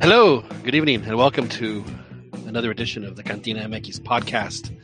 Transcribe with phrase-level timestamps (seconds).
[0.00, 1.84] Hello, good evening, and welcome to
[2.46, 4.74] another edition of the Cantina MX podcast.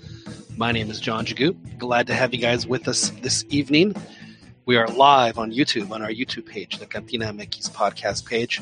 [0.58, 1.56] My name is John Jagu.
[1.78, 3.96] Glad to have you guys with us this evening.
[4.66, 8.60] We are live on YouTube on our YouTube page, the Cantina MX podcast page,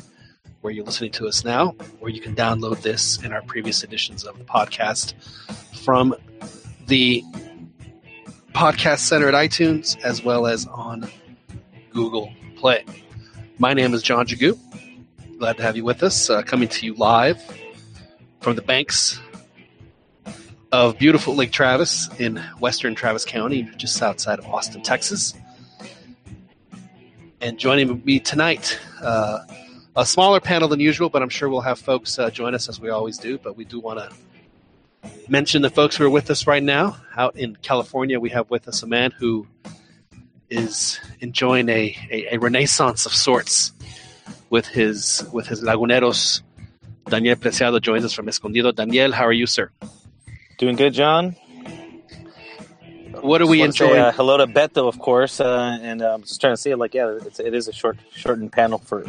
[0.60, 4.22] where you're listening to us now, or you can download this and our previous editions
[4.22, 5.14] of the podcast
[5.82, 6.14] from
[6.86, 7.24] the
[8.52, 11.10] podcast center at iTunes as well as on
[11.90, 12.84] Google Play.
[13.58, 14.56] My name is John Jagu.
[15.38, 17.42] Glad to have you with us, uh, coming to you live
[18.40, 19.20] from the banks
[20.70, 25.34] of beautiful Lake Travis in western Travis County, just outside of Austin, Texas.
[27.40, 29.40] And joining me tonight, uh,
[29.96, 32.78] a smaller panel than usual, but I'm sure we'll have folks uh, join us as
[32.78, 33.36] we always do.
[33.36, 36.96] But we do want to mention the folks who are with us right now.
[37.16, 39.48] Out in California, we have with us a man who
[40.48, 43.72] is enjoying a, a, a renaissance of sorts
[44.54, 46.42] with his with his Laguneros.
[47.06, 48.70] Daniel Preciado joins us from Escondido.
[48.70, 49.72] Daniel, how are you, sir?
[50.58, 51.34] Doing good, John.
[53.20, 53.94] What are we enjoying?
[53.94, 56.76] Say, uh, hello to Beto, of course, uh, and I'm just trying to see, it
[56.76, 59.04] like, yeah, it's, it is a short, shortened panel for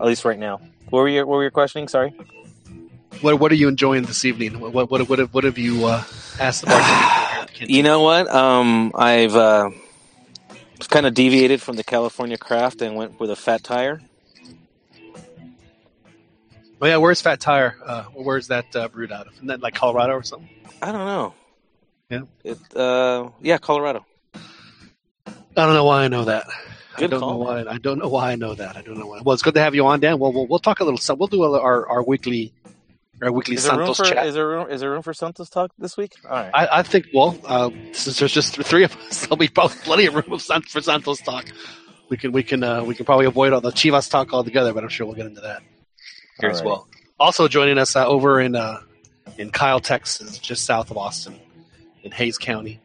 [0.00, 0.60] at least right now.
[0.90, 1.88] What were you, what were you questioning?
[1.88, 2.10] Sorry.
[3.22, 4.60] what What are you enjoying this evening?
[4.60, 6.04] What What What, what, have, what have you uh,
[6.38, 7.72] asked the bartender?
[7.76, 8.28] You know what?
[8.28, 9.70] Um, I've uh,
[10.88, 14.00] kind of deviated from the California craft and went with a fat tire.
[16.82, 17.76] Oh yeah, where's Fat Tire?
[17.86, 19.34] Uh, where's that uh, brewed out of?
[19.34, 20.48] Isn't that like Colorado or something?
[20.82, 21.34] I don't know.
[22.10, 22.22] Yeah.
[22.42, 24.04] It, uh, yeah, Colorado.
[24.34, 24.40] I
[25.54, 26.48] don't know why I know that.
[26.96, 27.38] I don't know call.
[27.38, 27.64] why.
[27.68, 28.76] I don't know why I know that.
[28.76, 29.20] I don't know why.
[29.20, 30.18] Well, it's good to have you on, Dan.
[30.18, 30.98] Well, we'll, we'll talk a little.
[30.98, 32.52] So we'll do our our weekly
[33.22, 34.26] our weekly Is there room Santos for chat.
[34.26, 36.16] is there room is there room for Santos talk this week?
[36.24, 36.50] All right.
[36.52, 37.06] I, I think.
[37.14, 40.42] Well, uh, since there's just three of us, there'll be probably plenty of room of
[40.42, 41.46] San, for Santos talk.
[42.08, 44.82] We can we can uh, we can probably avoid all the Chivas talk altogether, but
[44.82, 45.62] I'm sure we'll get into that
[46.42, 46.68] here All as right.
[46.68, 46.88] well.
[47.18, 48.80] Also joining us uh, over in uh,
[49.38, 51.38] in Kyle, Texas, just south of Austin,
[52.02, 52.80] in Hays County.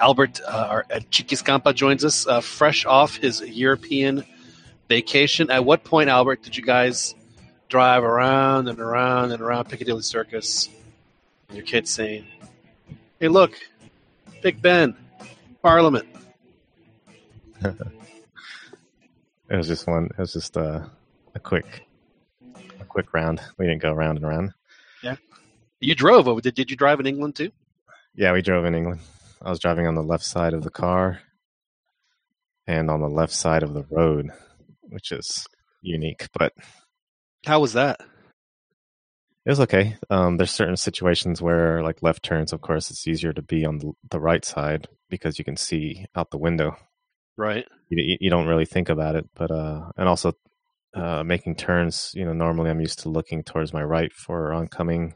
[0.00, 4.24] Albert uh, our, at Chiquiscampa joins us, uh, fresh off his European
[4.88, 5.48] vacation.
[5.50, 7.14] At what point, Albert, did you guys
[7.68, 10.68] drive around and around and around Piccadilly Circus?
[11.48, 12.26] And your kids saying,
[13.20, 13.54] "Hey, look,
[14.42, 14.96] Big Ben,
[15.62, 16.06] Parliament."
[19.52, 20.06] It was just one.
[20.06, 20.80] It was just uh,
[21.34, 21.91] a quick, a
[22.92, 23.40] quick round.
[23.58, 24.52] We didn't go round and round.
[25.02, 25.16] Yeah.
[25.80, 26.40] You drove over.
[26.40, 27.50] Did, did you drive in England too?
[28.14, 29.00] Yeah, we drove in England.
[29.40, 31.20] I was driving on the left side of the car,
[32.66, 34.30] and on the left side of the road,
[34.82, 35.46] which is
[35.80, 36.52] unique, but
[37.44, 37.98] How was that?
[39.44, 39.96] it was okay.
[40.10, 43.78] Um, there's certain situations where, like left turns, of course, it's easier to be on
[43.78, 46.76] the, the right side because you can see out the window.
[47.36, 47.66] Right.
[47.88, 50.34] you, you- you don't really think about it but uh and also
[50.94, 55.14] uh making turns you know normally i'm used to looking towards my right for oncoming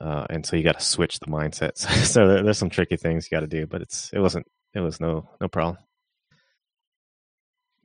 [0.00, 1.72] uh and so you got to switch the mindset.
[2.06, 4.80] So there, there's some tricky things you got to do but it's it wasn't it
[4.80, 5.78] was no no problem.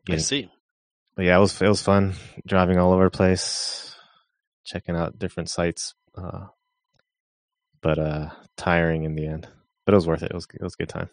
[0.09, 0.49] I see.
[1.15, 2.13] but yeah it was it was fun
[2.45, 3.95] driving all over the place
[4.65, 6.47] checking out different sites uh
[7.81, 9.47] but uh tiring in the end.
[9.85, 10.31] But it was worth it.
[10.31, 11.09] It was it was a good time.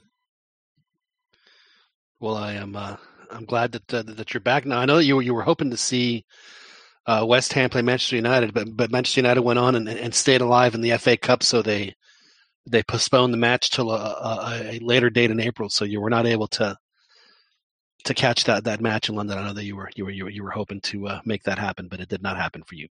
[2.20, 2.76] Well, I am.
[2.76, 2.96] Uh,
[3.30, 4.78] I'm glad that uh, that you're back now.
[4.78, 6.24] I know that you were you were hoping to see
[7.06, 10.40] uh, West Ham play Manchester United, but but Manchester United went on and, and stayed
[10.40, 11.94] alive in the FA Cup, so they
[12.66, 15.68] they postponed the match till a, a, a later date in April.
[15.68, 16.76] So you were not able to
[18.04, 19.38] to catch that, that match in London.
[19.38, 21.44] I know that you were you were you were, you were hoping to uh, make
[21.44, 22.88] that happen, but it did not happen for you.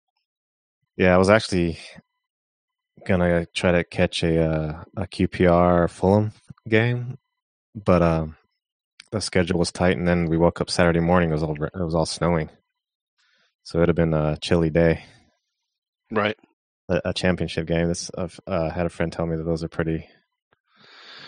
[0.95, 1.79] Yeah, I was actually
[3.05, 6.31] gonna try to catch a uh, a QPR Fulham
[6.67, 7.17] game,
[7.75, 8.35] but um,
[9.11, 11.29] the schedule was tight, and then we woke up Saturday morning.
[11.29, 12.49] It was all it was all snowing,
[13.63, 15.03] so it'd have been a chilly day.
[16.11, 16.37] Right.
[16.89, 17.87] A, a championship game.
[17.87, 20.07] This I've uh, had a friend tell me that those are pretty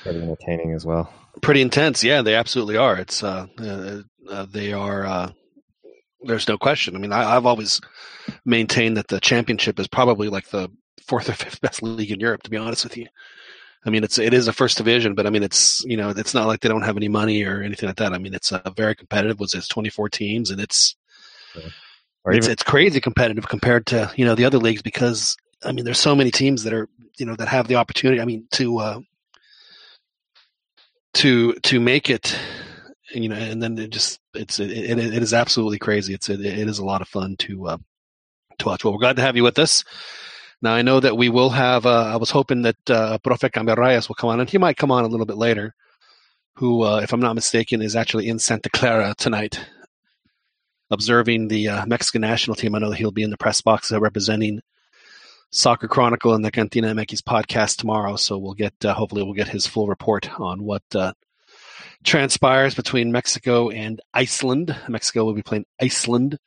[0.04, 1.12] pretty entertaining as well.
[1.42, 2.04] pretty intense.
[2.04, 2.98] Yeah, they absolutely are.
[2.98, 5.06] It's uh, uh, uh they are.
[5.06, 5.32] Uh,
[6.22, 6.96] there's no question.
[6.96, 7.80] I mean, I, I've always
[8.46, 10.70] maintained that the championship is probably like the
[11.08, 12.44] fourth or fifth best league in Europe.
[12.44, 13.08] To be honest with you,
[13.86, 16.34] I mean, it's it is a first division, but I mean, it's you know, it's
[16.34, 18.14] not like they don't have any money or anything like that.
[18.14, 19.40] I mean, it's uh, very competitive.
[19.40, 20.96] Was it's 24 teams, and it's
[22.26, 25.72] Or it's, even it's crazy competitive compared to you know the other leagues because I
[25.72, 28.22] mean, there's so many teams that are you know that have the opportunity.
[28.22, 29.00] I mean, to uh,
[31.16, 32.38] to to make it,
[33.14, 36.14] you know, and then it just it's it, it, it is absolutely crazy.
[36.14, 37.78] It's it, it is a lot of fun to uh,
[38.60, 38.84] to watch.
[38.84, 39.84] Well, we're glad to have you with us.
[40.62, 41.86] Now I know that we will have.
[41.86, 44.92] Uh, I was hoping that uh, Profe Camberrayas will come on, and he might come
[44.92, 45.74] on a little bit later.
[46.56, 49.60] Who, uh, if I'm not mistaken, is actually in Santa Clara tonight.
[50.92, 52.76] observing the uh, Mexican national team.
[52.76, 54.62] I know that he'll be in the press box uh, representing
[55.52, 58.16] Soccer Chronicle and the Cantina MX podcast tomorrow.
[58.16, 61.14] So we'll get uh, hopefully we'll get his full report on what uh,
[62.04, 64.76] transpires between Mexico and Iceland.
[64.88, 66.38] Mexico will be playing Iceland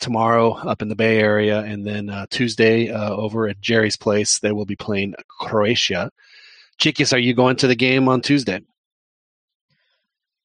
[0.00, 4.38] tomorrow up in the Bay Area, and then uh, Tuesday uh, over at Jerry's place
[4.38, 6.10] they will be playing Croatia.
[6.78, 8.60] Chiquis, are you going to the game on Tuesday?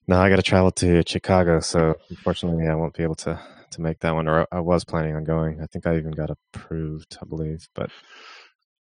[0.08, 3.40] No, I got to travel to Chicago, so unfortunately, I won't be able to
[3.72, 4.28] to make that one.
[4.28, 5.62] Or I was planning on going.
[5.62, 7.68] I think I even got approved, I believe.
[7.74, 7.90] But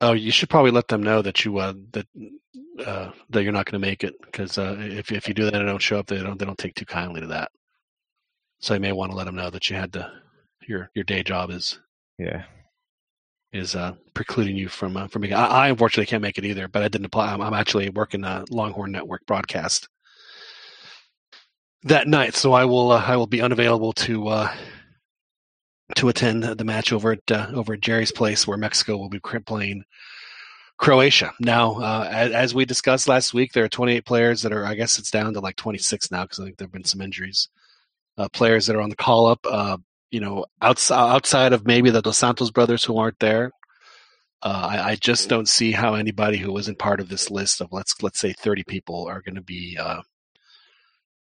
[0.01, 2.07] oh, you should probably let them know that you uh, that
[2.85, 5.55] uh, that you're not going to make it because uh, if if you do that
[5.55, 7.51] and don't show up, they don't they don't take too kindly to that.
[8.59, 10.11] So you may want to let them know that you had to
[10.67, 11.79] your your day job is
[12.17, 12.43] yeah
[13.53, 15.33] is uh, precluding you from uh, from being.
[15.33, 17.33] I, I, unfortunately can't make it either, but I didn't apply.
[17.33, 19.87] I'm, I'm actually working a Longhorn Network broadcast
[21.83, 24.53] that night, so I will uh, I will be unavailable to uh,
[25.95, 29.19] to attend the match over at uh, over at Jerry's place, where Mexico will be
[29.19, 29.83] playing
[30.77, 31.31] Croatia.
[31.39, 34.65] Now, uh, as, as, we discussed last week, there are 28 players that are.
[34.65, 37.01] I guess it's down to like 26 now because I think there have been some
[37.01, 37.49] injuries.
[38.17, 39.39] Uh, players that are on the call up.
[39.45, 39.77] Uh,
[40.11, 43.51] you know, outside outside of maybe the Dos Santos brothers who aren't there.
[44.41, 45.29] Uh, I, I, just mm-hmm.
[45.29, 48.63] don't see how anybody who isn't part of this list of let's let's say 30
[48.65, 50.01] people are going to be uh,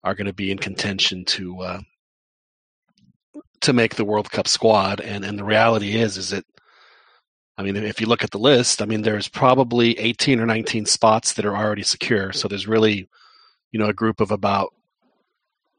[0.05, 1.81] are going to be in contention to uh,
[3.63, 5.01] to make the World Cup squad.
[5.01, 6.45] And and the reality is, is that
[7.59, 10.87] I mean, if you look at the list, I mean, there's probably 18 or 19
[10.87, 12.33] spots that are already secure.
[12.33, 13.09] So there's really,
[13.73, 14.73] you know, a group of about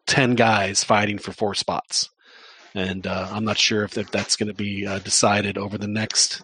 [0.07, 2.09] 10 guys fighting for four spots.
[2.75, 6.41] And uh, I'm not sure if, that's going to be uh, decided over the next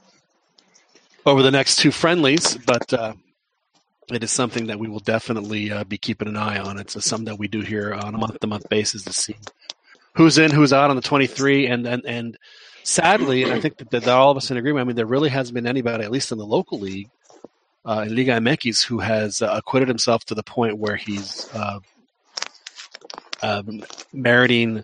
[1.25, 3.13] over the next two friendlies, but uh,
[4.11, 6.79] it is something that we will definitely uh, be keeping an eye on.
[6.79, 9.35] It's something that we do here on a month to month basis to see
[10.15, 11.67] who's in, who's out on the 23.
[11.67, 12.37] And, and, and
[12.83, 15.29] sadly, and I think that, that all of us in agreement, I mean, there really
[15.29, 17.09] hasn't been anybody, at least in the local league,
[17.85, 21.49] uh, in Liga MX, who has uh, acquitted himself to the point where he's
[23.41, 24.83] um, meriting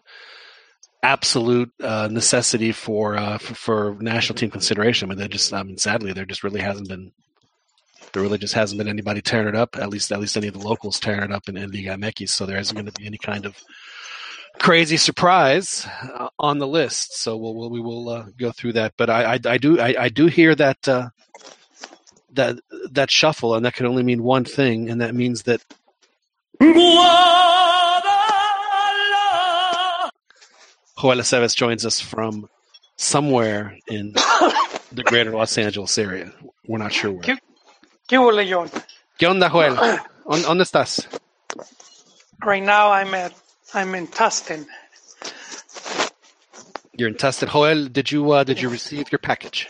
[1.03, 5.07] absolute uh, necessity for, uh, for, for national team consideration.
[5.07, 7.12] I mean, they just, I mean, sadly, there just really hasn't been
[8.15, 9.75] there really just hasn't been anybody tearing it up.
[9.77, 12.30] At least, at least any of the locals tearing it up in, in Liga MX.
[12.30, 13.62] So there isn't going to be any kind of
[14.57, 17.18] crazy surprise uh, on the list.
[17.18, 18.94] So we'll, we'll we will uh, go through that.
[18.97, 21.09] But I, I, I do I, I, do hear that uh,
[22.31, 22.57] that
[22.92, 25.62] that shuffle, and that can only mean one thing, and that means that.
[31.00, 32.47] Joel Aceves joins us from
[32.97, 34.13] somewhere in
[34.92, 36.31] the greater Los Angeles area.
[36.68, 37.38] We're not sure where.
[38.07, 38.69] ¿Qué hubo, John?
[39.19, 39.75] ¿Qué onda, Joel?
[40.25, 41.07] ¿Dónde estás?
[42.44, 43.33] Right now, I'm at
[43.74, 44.65] I'm in Tustin.
[46.97, 47.88] You're in Tustin, Joel.
[47.88, 49.68] Did you uh, did you receive your package?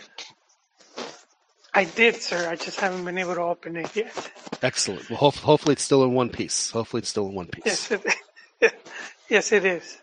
[1.74, 2.48] I did, sir.
[2.48, 4.30] I just haven't been able to open it yet.
[4.62, 5.10] Excellent.
[5.10, 6.70] Well, ho- hopefully it's still in one piece.
[6.70, 7.90] Hopefully it's still in one piece.
[7.90, 8.74] Yes, it,
[9.28, 9.98] yes, it is.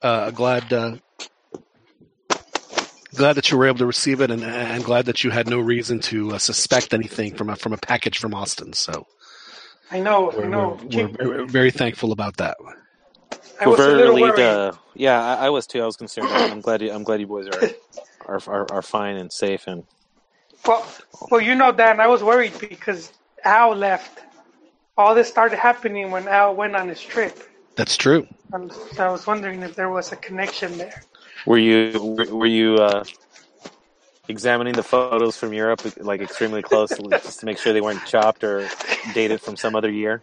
[0.00, 0.96] Uh, glad uh,
[3.14, 5.60] glad that you were able to receive it, and, and glad that you had no
[5.60, 8.72] reason to uh, suspect anything from a from a package from Austin.
[8.72, 9.06] So
[9.90, 10.78] I know, we're, I know.
[10.82, 12.56] We're, we're, we're, very thankful about that.
[13.60, 14.40] I was we're very relieved.
[14.40, 15.82] Uh, yeah, I, I, was too.
[15.82, 16.28] I was concerned.
[16.28, 16.82] I'm glad.
[16.82, 17.70] You, I'm glad you boys are
[18.26, 19.66] are, are, are fine and safe.
[19.66, 19.84] And
[20.66, 20.86] well,
[21.30, 23.12] well, you know, Dan, I was worried because
[23.44, 24.20] Al left.
[24.96, 27.36] All this started happening when Al went on his trip.
[27.76, 28.26] That's true.
[28.52, 31.02] And I was wondering if there was a connection there.
[31.46, 31.98] Were you
[32.30, 33.04] were you uh,
[34.28, 38.44] examining the photos from Europe like extremely closely just to make sure they weren't chopped
[38.44, 38.68] or
[39.12, 40.22] dated from some other year?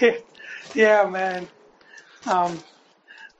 [0.74, 1.46] yeah, man.
[2.26, 2.58] Um,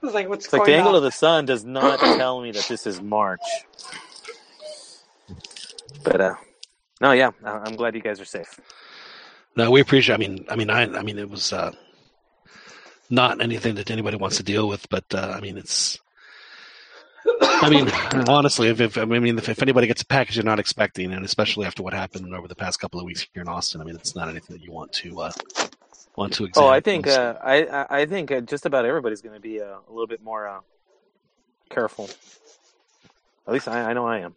[0.01, 0.97] I was like, what's it's going like the angle on?
[0.97, 3.41] of the sun does not tell me that this is March.
[6.03, 6.35] But uh,
[7.01, 8.59] no, yeah, I'm glad you guys are safe.
[9.55, 10.15] No, we appreciate.
[10.15, 11.71] I mean, I mean, I, I mean, it was uh,
[13.09, 15.99] not anything that anybody wants to deal with, but uh, I mean, it's
[17.41, 17.89] I mean,
[18.27, 21.25] honestly, if, if I mean, if, if, anybody gets a package you're not expecting, and
[21.25, 23.95] especially after what happened over the past couple of weeks here in Austin, I mean,
[23.95, 25.31] it's not anything that you want to uh,
[26.15, 26.69] want to examine.
[26.69, 29.65] Oh, I think uh, I I think uh, just about everybody's going to be uh,
[29.65, 30.59] a little bit more uh,
[31.69, 32.09] careful.
[33.47, 34.35] At least I, I know I am.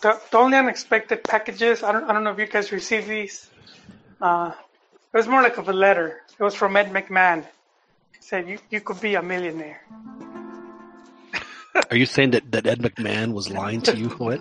[0.00, 3.48] The, the, only unexpected packages, I don't, I don't know if you guys received these.
[4.20, 4.52] Uh,
[5.12, 6.22] it was more like of a letter.
[6.38, 7.44] It was from Ed McMahon.
[8.22, 9.80] He said, you, you could be a millionaire.
[11.90, 14.40] Are you saying that, that Ed McMahon was lying to you, what?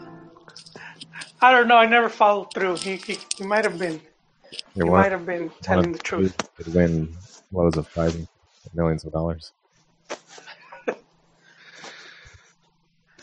[1.42, 1.78] I don't know.
[1.78, 2.76] I never followed through.
[2.76, 4.00] He he, he might have been.
[4.76, 6.38] He might have been telling the truth.
[6.58, 7.12] Could win
[7.50, 8.28] what of it, five
[8.76, 9.52] millions of dollars.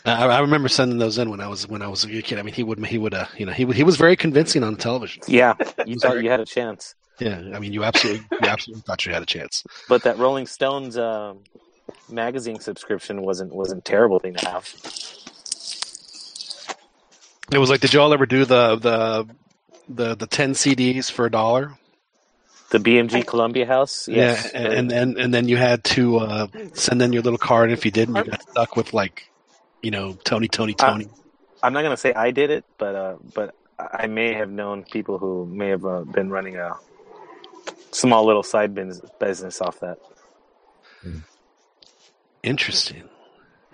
[0.05, 2.37] I, I remember sending those in when I was when I was a kid.
[2.37, 4.75] I mean, he would he would uh, you know he he was very convincing on
[4.75, 5.23] television.
[5.25, 5.53] Yeah,
[5.85, 9.13] you thought you had a chance, Yeah, I mean, you absolutely you absolutely thought you
[9.13, 9.63] had a chance.
[9.87, 11.39] but that Rolling Stones um,
[12.09, 14.73] magazine subscription wasn't wasn't terrible thing to have.
[17.51, 19.27] It was like, did y'all ever do the the
[19.89, 21.77] the the ten CDs for a dollar?
[22.69, 27.01] The BMG Columbia House, yes, Yeah, and and and then you had to uh, send
[27.01, 27.71] in your little card.
[27.71, 29.27] If you didn't, you got stuck with like,
[29.81, 31.07] you know, Tony, Tony, Tony.
[31.63, 35.17] I'm not gonna say I did it, but uh, but I may have known people
[35.17, 36.77] who may have uh, been running a
[37.91, 39.97] small little side business business off that.
[42.43, 43.03] Interesting,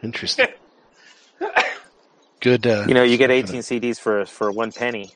[0.03, 0.47] interesting.
[2.39, 2.65] Good.
[2.67, 5.11] Uh, You know, you get 18 CDs for for one penny.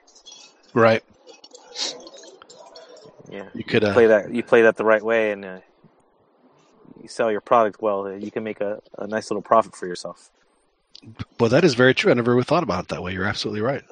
[0.73, 1.03] right?
[3.29, 3.83] Yeah, You could.
[3.83, 5.59] Uh, play that you play that the right way, and uh,
[7.01, 8.07] you sell your product well.
[8.07, 10.31] uh, You can make a, a nice little profit for yourself.
[11.39, 12.11] well, that is very true.
[12.11, 13.13] I never really thought about it that way.
[13.13, 13.83] You're absolutely right.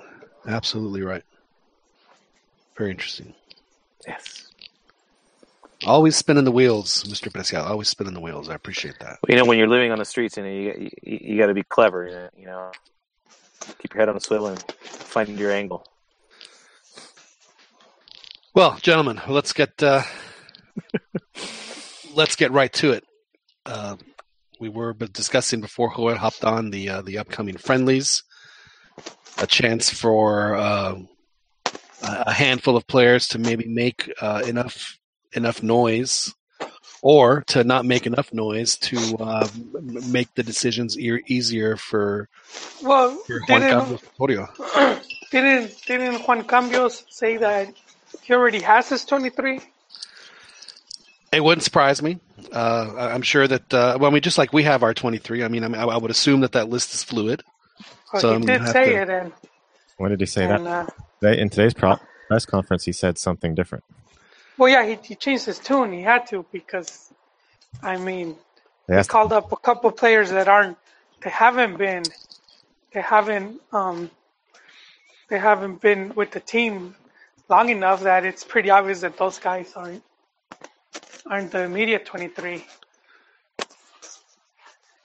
[0.47, 1.23] Absolutely right.
[2.75, 3.33] Very interesting.
[4.07, 4.46] Yes.
[5.85, 7.31] Always spinning the wheels, Mr.
[7.31, 7.69] Preciado.
[7.69, 8.49] Always spinning the wheels.
[8.49, 9.19] I appreciate that.
[9.27, 11.53] You know, when you're living on the streets, you know, you you, you got to
[11.53, 12.31] be clever.
[12.35, 12.71] You know,
[13.79, 15.85] keep your head on a swivel and find your angle.
[18.55, 20.01] Well, gentlemen, let's get uh,
[22.15, 23.03] let's get right to it.
[23.65, 23.97] Uh,
[24.59, 28.23] we were discussing before Joel hopped on the uh, the upcoming friendlies,
[29.37, 30.95] a chance for uh,
[32.01, 34.97] a a handful of players to maybe make uh, enough
[35.37, 36.33] enough noise,
[37.01, 42.27] or to not make enough noise to uh, m- make the decisions e- easier for,
[42.83, 44.47] Well, for Juan didn't, Carlos Osorio.
[45.31, 47.73] didn't didn't Juan Cambios say that
[48.23, 49.61] he already has his 23?
[51.31, 52.19] It wouldn't surprise me.
[52.51, 53.73] Uh, I- I'm sure that.
[53.73, 55.43] Uh, well, I mean, just like we have our 23.
[55.43, 57.43] I mean, I, mean, I I would assume that that list is fluid.
[58.13, 59.33] Well, So he I'm did say to- it, and,
[59.97, 60.67] When did he say and that?
[60.67, 60.85] uh,
[61.21, 61.97] Today, in today's pro-
[62.29, 63.83] press conference, he said something different.
[64.57, 65.93] Well, yeah, he, he changed his tune.
[65.93, 67.11] He had to because,
[67.81, 68.35] I mean,
[68.87, 70.77] They he called up a couple players that aren't,
[71.23, 72.03] they haven't been,
[72.93, 74.09] they haven't, um,
[75.29, 76.95] they haven't been with the team
[77.49, 80.03] long enough that it's pretty obvious that those guys aren't
[81.29, 82.63] aren't the immediate 23.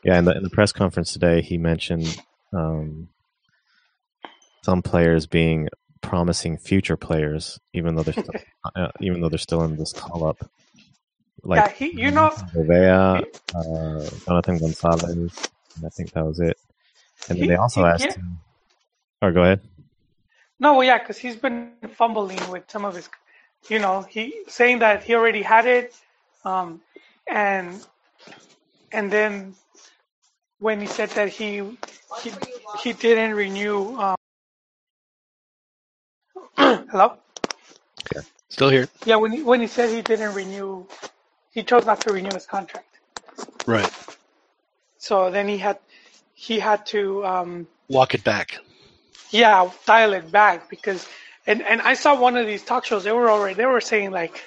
[0.05, 2.17] yeah, in the, in the press conference today, he mentioned
[2.53, 3.09] um,
[4.63, 5.69] some players being
[6.03, 8.35] promising future players, even though they're still,
[8.77, 10.39] uh, even though they're still in this call up.
[11.43, 15.05] Like yeah, he, you know, Gouveia, uh, Jonathan Gonzalez,
[15.77, 16.57] and I think that was it.
[17.29, 18.15] And then they also he- asked yeah.
[18.15, 18.39] him.
[19.23, 19.61] Or go ahead.
[20.61, 23.09] No, well, yeah, because he's been fumbling with some of his,
[23.69, 25.95] you know, he saying that he already had it,
[26.45, 26.81] um,
[27.29, 27.85] and
[28.93, 29.55] and then
[30.61, 31.63] when he said that he
[32.23, 32.33] he,
[32.83, 33.97] he didn't renew.
[33.99, 34.17] Um,
[36.57, 37.17] hello.
[38.49, 40.87] Still here, Yeah, when he, when he said he didn't renew,
[41.53, 42.99] he chose not to renew his contract.
[43.67, 43.91] right?
[44.99, 45.79] So then he had
[46.35, 48.59] he had to um, Walk it back.
[49.31, 51.09] yeah dial it back because
[51.47, 54.11] and and I saw one of these talk shows they were already they were saying
[54.11, 54.43] like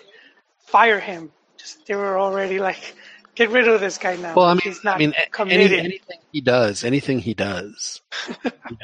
[0.68, 2.96] fire him just they were already like
[3.36, 5.80] get rid of this guy now Well, I mean, he's not I mean, committed any,
[5.80, 8.02] anything he does, anything he does,
[8.46, 8.78] you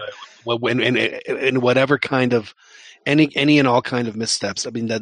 [0.45, 2.53] know, when whatever kind of
[3.05, 4.65] any any and all kind of missteps.
[4.67, 5.01] I mean that.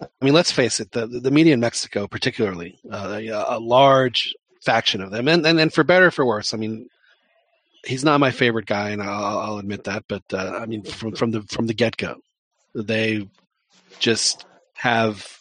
[0.00, 0.92] I mean, let's face it.
[0.92, 5.72] The the media in Mexico, particularly, uh, a large faction of them, and, and and
[5.72, 6.52] for better or for worse.
[6.52, 6.90] I mean,
[7.84, 10.04] he's not my favorite guy, and I'll, I'll admit that.
[10.06, 12.16] But uh, I mean, from from the from the get go,
[12.74, 13.26] they
[13.98, 14.44] just
[14.74, 15.38] have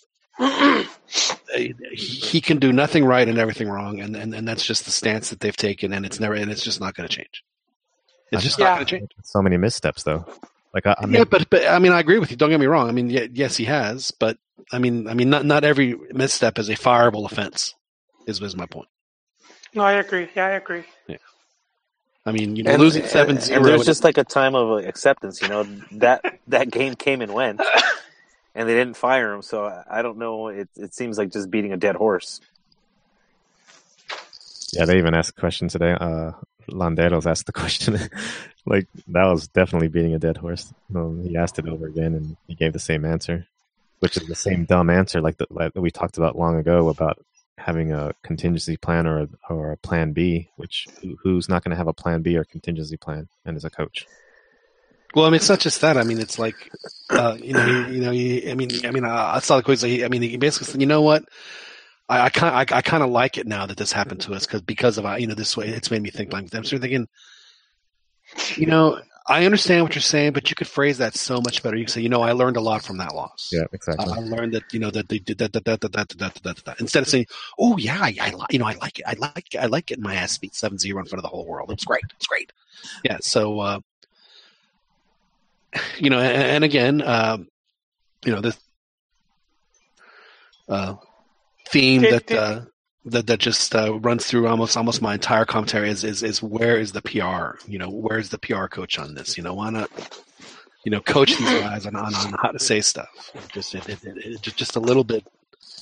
[1.54, 4.92] he he can do nothing right and everything wrong, and, and and that's just the
[4.92, 7.44] stance that they've taken, and it's never and it's just not going to change.
[8.32, 8.66] It's just Yeah.
[8.70, 9.12] not going to change.
[9.24, 10.26] So many missteps, though.
[10.76, 12.38] Like I, I mean, yeah, but but I mean, I agree with you.
[12.38, 12.90] Don't get me wrong.
[12.90, 14.38] I mean, ye- yes, he has, but
[14.74, 17.74] I mean, I mean, not not every misstep is a fireable offense.
[18.28, 18.90] Is is my point.
[19.74, 21.18] no I agree yeah I agree Yeah.
[22.26, 25.42] I mean, you know, losing seven and there's just like a time of acceptance.
[25.42, 25.64] You know
[25.94, 27.62] that that game came and went,
[28.56, 29.44] and they didn't fire him.
[29.44, 30.48] So I- I don't know.
[30.50, 32.42] It it seems like just beating a dead horse.
[34.74, 35.92] yeah, they even asked a question today.
[35.98, 36.32] Uh,
[36.70, 37.98] Landeros asked the question.
[38.66, 40.74] like that was definitely beating a dead horse.
[40.94, 43.48] Um, he asked it over again, and he gave the same answer,
[44.00, 47.24] which is the same dumb answer like that we talked about long ago about
[47.58, 50.50] having a contingency plan or a, or a plan B.
[50.58, 53.66] Which who- who's not going to have a plan B or contingency plan, and as
[53.66, 54.06] a coach.
[55.16, 55.96] Well, I mean, it's not just that.
[55.98, 56.70] I mean, it's like,
[57.10, 59.64] uh, you know, you, you know, you, I mean, I mean, uh, I saw the
[59.64, 59.82] quiz.
[59.86, 61.24] I mean, he basically said, you know what?
[62.08, 64.46] I, I kind, I, I kind of like it now that this happened to us
[64.46, 66.74] because because of uh, you know this way, it's made me think like I'm sort
[66.74, 67.08] of thinking,
[68.56, 71.76] You know, I understand what you're saying, but you could phrase that so much better.
[71.76, 73.50] You can say, you know, I learned a lot from that loss.
[73.52, 74.06] Yeah, exactly.
[74.06, 76.66] I learned that you know that they did that that that that that that, that,
[76.66, 77.26] that, instead of saying,
[77.58, 80.16] "Oh yeah, I, I you know I like it, I like I like getting my
[80.16, 81.72] ass beat 7-0 in front of the whole world.
[81.72, 82.52] It's great, it's great."
[83.04, 83.80] Yeah, so uh,
[85.98, 87.48] you know, and, and again, um,
[88.24, 88.60] you know this
[90.70, 90.96] uh,
[91.70, 92.62] theme Did- that did- uh,
[93.08, 96.80] that that just uh, runs through almost almost my entire commentary is, is is where
[96.80, 97.58] is the PR?
[97.70, 99.38] You know, where's the PR coach on this?
[99.38, 99.92] You know, why not?
[100.84, 103.32] You know, coach these guys on, on, on how to say stuff.
[103.54, 105.24] Just it, it, it, it just just a little bit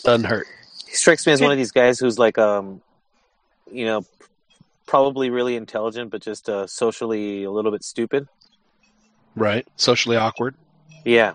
[0.03, 0.47] doesn't hurt.
[0.85, 2.81] He strikes me as one of these guys who's like, um,
[3.71, 4.05] you know,
[4.85, 8.27] probably really intelligent, but just uh, socially a little bit stupid.
[9.35, 9.65] Right.
[9.77, 10.55] Socially awkward.
[11.05, 11.33] Yeah.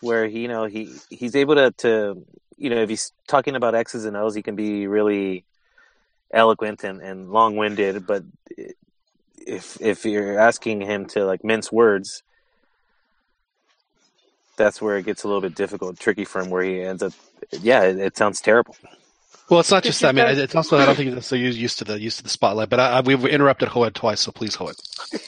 [0.00, 2.26] Where he, you know, he he's able to, to
[2.62, 5.44] you know, if he's talking about X's and O's, he can be really
[6.30, 8.06] eloquent and, and long winded.
[8.06, 8.22] But
[9.36, 12.22] if if you're asking him to like mince words,
[14.56, 16.50] that's where it gets a little bit difficult, tricky for him.
[16.50, 17.12] Where he ends up,
[17.50, 18.76] yeah, it, it sounds terrible.
[19.50, 20.10] Well, it's not just that.
[20.10, 22.22] I mean, it's also I don't think it's so used used to the used to
[22.22, 22.68] the spotlight.
[22.68, 24.76] But I, I, we've interrupted Hoed twice, so please Hoed.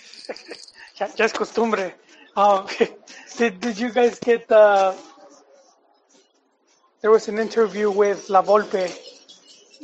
[1.01, 1.93] Ya, ya es costumbre.
[2.37, 2.69] Um,
[3.37, 4.95] did Did you guys get the?
[7.05, 8.91] There was an interview with La Volpe,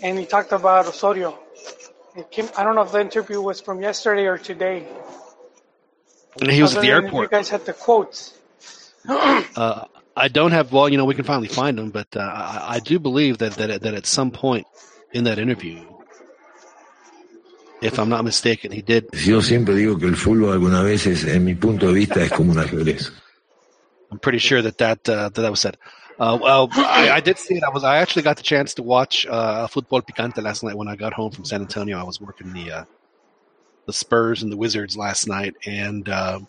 [0.03, 1.39] and he talked about Osorio.
[2.17, 4.89] It came, I don't know if the interview was from yesterday or today.
[6.41, 7.25] And he was at the airport.
[7.25, 8.33] You guys had the quotes.
[9.55, 9.85] Uh,
[10.17, 10.73] I don't have.
[10.73, 13.53] Well, you know, we can finally find him, but uh, I, I do believe that
[13.55, 14.67] that that at some point
[15.13, 15.85] in that interview,
[17.83, 19.09] if I'm not mistaken, he did.
[19.13, 22.53] Yo siempre digo que el fútbol algunas veces, en mi punto de vista, es como
[22.53, 23.13] un ajedrez.
[24.11, 25.77] I'm pretty sure that that uh, that, that was said.
[26.21, 27.65] Uh, well, I, I did see it.
[27.65, 27.83] I was.
[27.83, 31.15] I actually got the chance to watch uh, Football Picante last night when I got
[31.15, 31.99] home from San Antonio.
[31.99, 32.85] I was working the uh,
[33.87, 36.41] the Spurs and the Wizards last night, and uh,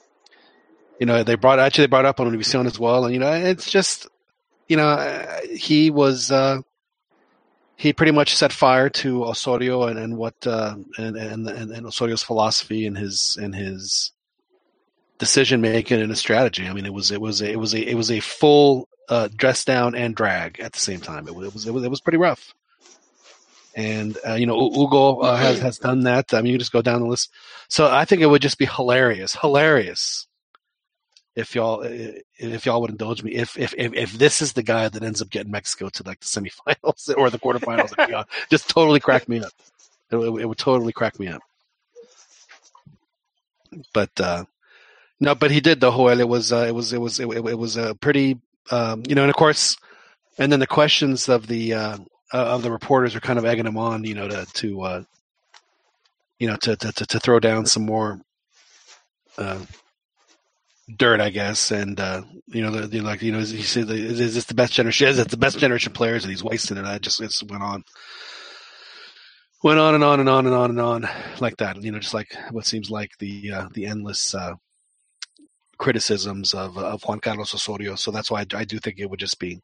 [0.99, 3.05] you know they brought actually they brought up on Univision as well.
[3.05, 4.07] And you know it's just
[4.67, 6.59] you know uh, he was uh,
[7.77, 12.85] he pretty much set fire to Osorio and, and what and, and and Osorio's philosophy
[12.85, 14.11] and his and his
[15.17, 16.67] decision making and his strategy.
[16.67, 19.63] I mean, it was it was it was a it was a full uh, dress
[19.65, 21.27] down and drag at the same time.
[21.27, 22.53] It was it was it was, it was pretty rough.
[23.75, 26.33] And uh, you know, Ugo uh, has has done that.
[26.33, 27.29] I mean, you just go down the list.
[27.69, 30.27] So I think it would just be hilarious, hilarious
[31.35, 34.89] if y'all if y'all would indulge me if if if, if this is the guy
[34.89, 39.29] that ends up getting Mexico to like the semifinals or the quarterfinals, just totally crack
[39.29, 39.51] me up.
[40.11, 41.41] It, would- it would totally crack me up.
[43.93, 44.43] But uh,
[45.21, 46.19] no, but he did the Joel.
[46.19, 48.37] It was uh, it was it was it, it was a pretty
[48.71, 49.77] um, you know, and of course,
[50.37, 51.97] and then the questions of the uh,
[52.33, 55.03] uh, of the reporters are kind of egging him on, you know, to to uh,
[56.39, 58.19] you know to, to to throw down some more
[59.37, 59.59] uh,
[60.97, 64.19] dirt, I guess, and uh, you know, the, the, like you know, he said, is,
[64.19, 65.07] is this the best generation?
[65.07, 66.23] Is it the best generation players?
[66.23, 66.85] And he's wasting it.
[66.85, 67.83] I just it went on.
[69.63, 72.15] Went on and on and on and on and on like that, you know, just
[72.15, 74.53] like what seems like the uh, the endless uh,
[75.81, 77.95] criticisms of of Juan Carlos Osorio.
[77.95, 79.61] So that's why I, I do think it would just be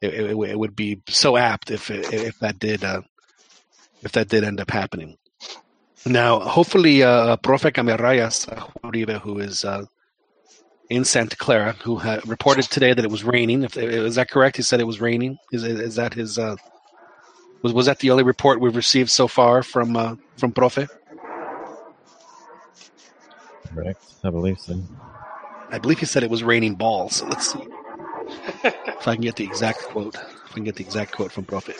[0.00, 3.00] it, it, it would be so apt if it, if that did uh,
[4.02, 5.16] if that did end up happening.
[6.06, 9.84] Now, hopefully, uh, Profe Camerayas uh, Uribe, who is uh,
[10.88, 13.64] in Santa Clara, who reported today that it was raining.
[13.64, 14.56] If is that correct?
[14.56, 15.38] He said it was raining.
[15.52, 16.38] Is is that his?
[16.38, 16.56] Uh,
[17.62, 20.88] was was that the only report we've received so far from uh, from Profe?
[23.74, 24.02] Correct.
[24.24, 24.80] I believe so.
[25.70, 27.16] I believe he said it was raining balls.
[27.16, 27.66] So let's see
[28.64, 30.14] if I can get the exact quote.
[30.14, 31.74] If I can get the exact quote from Profe.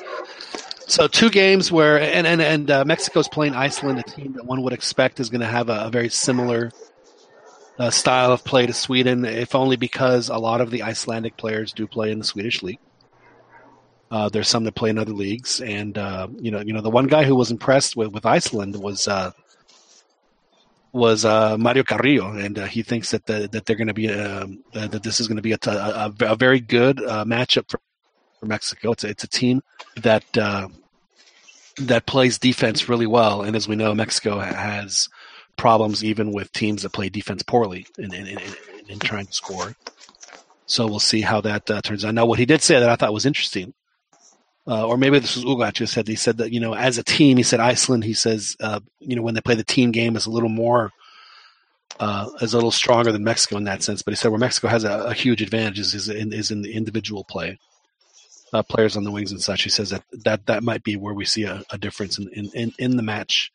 [0.87, 4.63] So two games where and and and uh, Mexico's playing Iceland, a team that one
[4.63, 6.71] would expect is going to have a, a very similar
[7.79, 11.73] uh, style of play to Sweden, if only because a lot of the Icelandic players
[11.73, 12.81] do play in the Swedish league.
[14.11, 16.91] Uh, there's some that play in other leagues, and uh, you know, you know, the
[16.91, 19.33] one guy who was impressed with with Iceland was uh,
[20.99, 24.11] was uh, Mario Carrillo, and uh, he thinks that the, that they're going to be
[24.11, 27.25] um, uh, that this is going to be a, t- a, a very good uh,
[27.25, 27.81] matchup for,
[28.41, 28.93] for Mexico.
[28.93, 29.63] It's a, it's a team
[29.97, 30.69] that uh,
[31.81, 35.09] that plays defense really well, and as we know, Mexico has
[35.57, 38.41] problems even with teams that play defense poorly in in, in,
[38.89, 39.75] in trying to score.
[40.67, 42.15] So we'll see how that turns out.
[42.15, 43.73] Now, what he did say that I thought was interesting,
[44.69, 47.03] uh, or maybe this was Ugac who said he said that you know as a
[47.03, 48.05] team, he said Iceland.
[48.05, 50.93] He says uh, you know when they play the team game is a little more
[52.01, 54.03] uh, is a little stronger than Mexico in that sense.
[54.03, 56.63] But he said where Mexico has a, a huge advantage is, is in is in
[56.63, 57.59] the individual play,
[58.53, 59.63] uh, players on the wings and such.
[59.63, 62.51] He says that that that might be where we see a, a difference in, in,
[62.55, 63.53] in, in the match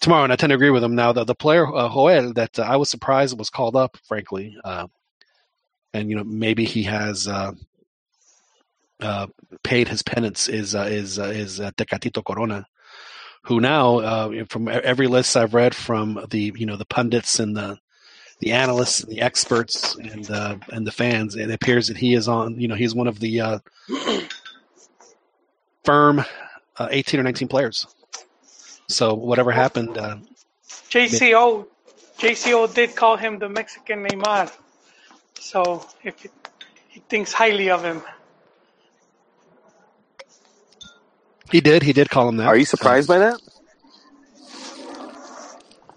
[0.00, 0.94] tomorrow, and I tend to agree with him.
[0.94, 4.56] Now, the the player uh, Joel that uh, I was surprised was called up, frankly,
[4.64, 4.86] uh,
[5.92, 7.28] and you know maybe he has
[9.00, 9.26] uh,
[9.62, 12.66] paid his penance is uh, is uh, is uh, Tecatito Corona,
[13.44, 17.56] who now uh, from every list I've read from the you know the pundits and
[17.56, 17.78] the
[18.40, 22.28] the analysts and the experts and uh, and the fans, it appears that he is
[22.28, 22.60] on.
[22.60, 23.58] You know, he's one of the uh,
[25.84, 26.24] firm
[26.76, 27.86] uh, 18 or 19 players.
[28.86, 29.90] So whatever happened,
[30.90, 31.66] JCO,
[32.18, 34.56] JCO did call him the Mexican Neymar.
[35.40, 36.26] So if
[36.88, 38.02] he thinks highly of him.
[41.50, 41.82] He did.
[41.82, 42.46] He did call him that.
[42.46, 43.40] Are you surprised by that?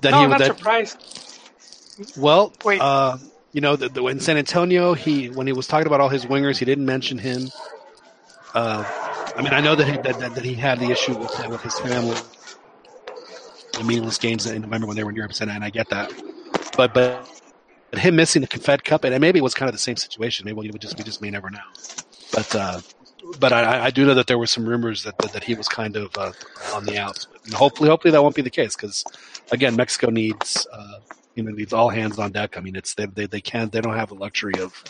[0.02, 0.98] That no, he not that, surprised.
[2.18, 2.82] Well, Wait.
[2.82, 3.18] Uh,
[3.52, 6.26] you know, the, the, in San Antonio, he when he was talking about all his
[6.26, 7.50] wingers, he didn't mention him.
[8.54, 8.84] Uh,
[9.36, 11.62] I mean, I know that he, that, that, that he had the issue with with
[11.62, 12.18] his family,
[13.74, 16.14] the meaningless games in November when they were in Europe, and I get that.
[16.78, 17.28] But but
[17.92, 20.46] but him missing the Confed Cup, and maybe it was kind of the same situation.
[20.46, 21.60] Maybe we would just we just may never know.
[22.34, 22.80] But uh,
[23.40, 25.68] but I, I do know that there were some rumors that that, that he was
[25.68, 26.32] kind of uh,
[26.74, 27.28] on the outs.
[27.46, 29.04] And hopefully, hopefully that won't be the case because
[29.52, 31.00] again, Mexico needs uh,
[31.36, 32.58] you know needs all hands on deck.
[32.58, 34.84] I mean, it's they they, they can't they don't have the luxury of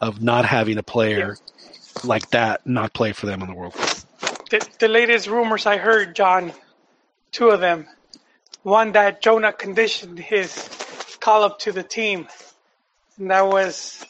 [0.00, 1.36] of not having a player
[2.04, 3.96] like that not play for them in the World Cup.
[4.50, 6.52] The, the latest rumors I heard, John,
[7.32, 7.86] two of them.
[8.62, 10.68] One that Jona conditioned his
[11.20, 12.26] call up to the team,
[13.18, 14.04] and that was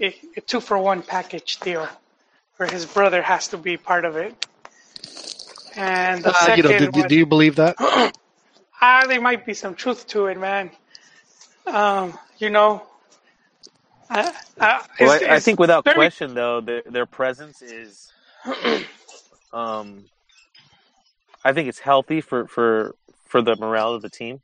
[0.00, 1.88] a, a two for one package deal,
[2.56, 4.46] where his brother has to be part of it.
[5.76, 7.76] And the Uh, you know, do, do- was, do you believe that?
[8.80, 10.70] ah, there might be some truth to it, man.
[11.66, 12.82] Um, you know,
[14.08, 17.60] uh, uh, Well, it's- I, I it's think without very- question, though, their their presence
[17.60, 18.10] is,
[19.52, 20.04] um,
[21.44, 22.94] I think it's healthy for for
[23.26, 24.40] for the morale of the team,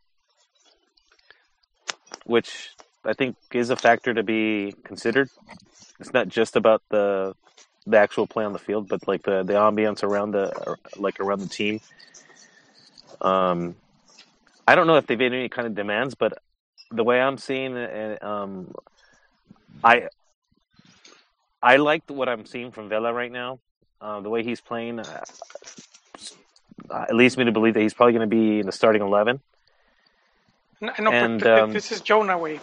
[2.27, 2.71] which
[3.05, 5.31] I think is a factor to be considered.
[6.01, 7.35] It's not just about the
[7.87, 11.41] the actual play on the field, but like the the ambiance around the like around
[11.41, 11.81] the team.
[13.21, 13.75] Um,
[14.67, 16.39] I don't know if they've made any kind of demands, but
[16.91, 18.73] the way I'm seeing it, um,
[19.83, 20.09] I
[21.63, 23.59] I like what I'm seeing from Vela right now.
[24.01, 25.25] Uh, the way he's playing, uh,
[27.09, 29.41] it leads me to believe that he's probably going to be in the starting eleven.
[30.83, 32.59] I know, and, but, but um, this is Jona way.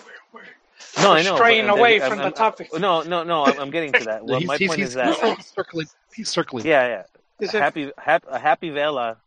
[0.97, 1.35] We're, we're, No, I know.
[1.35, 2.69] straying but- away I'm- from I'm- the topic.
[2.77, 3.45] No, no, no.
[3.45, 4.25] I'm, I'm getting to that.
[4.25, 5.87] Well, he's, my he's, point he's, is that he's circling.
[6.13, 6.65] He's circling.
[6.65, 7.03] yeah, yeah.
[7.39, 9.17] Is a it- happy, hap, a happy Vela,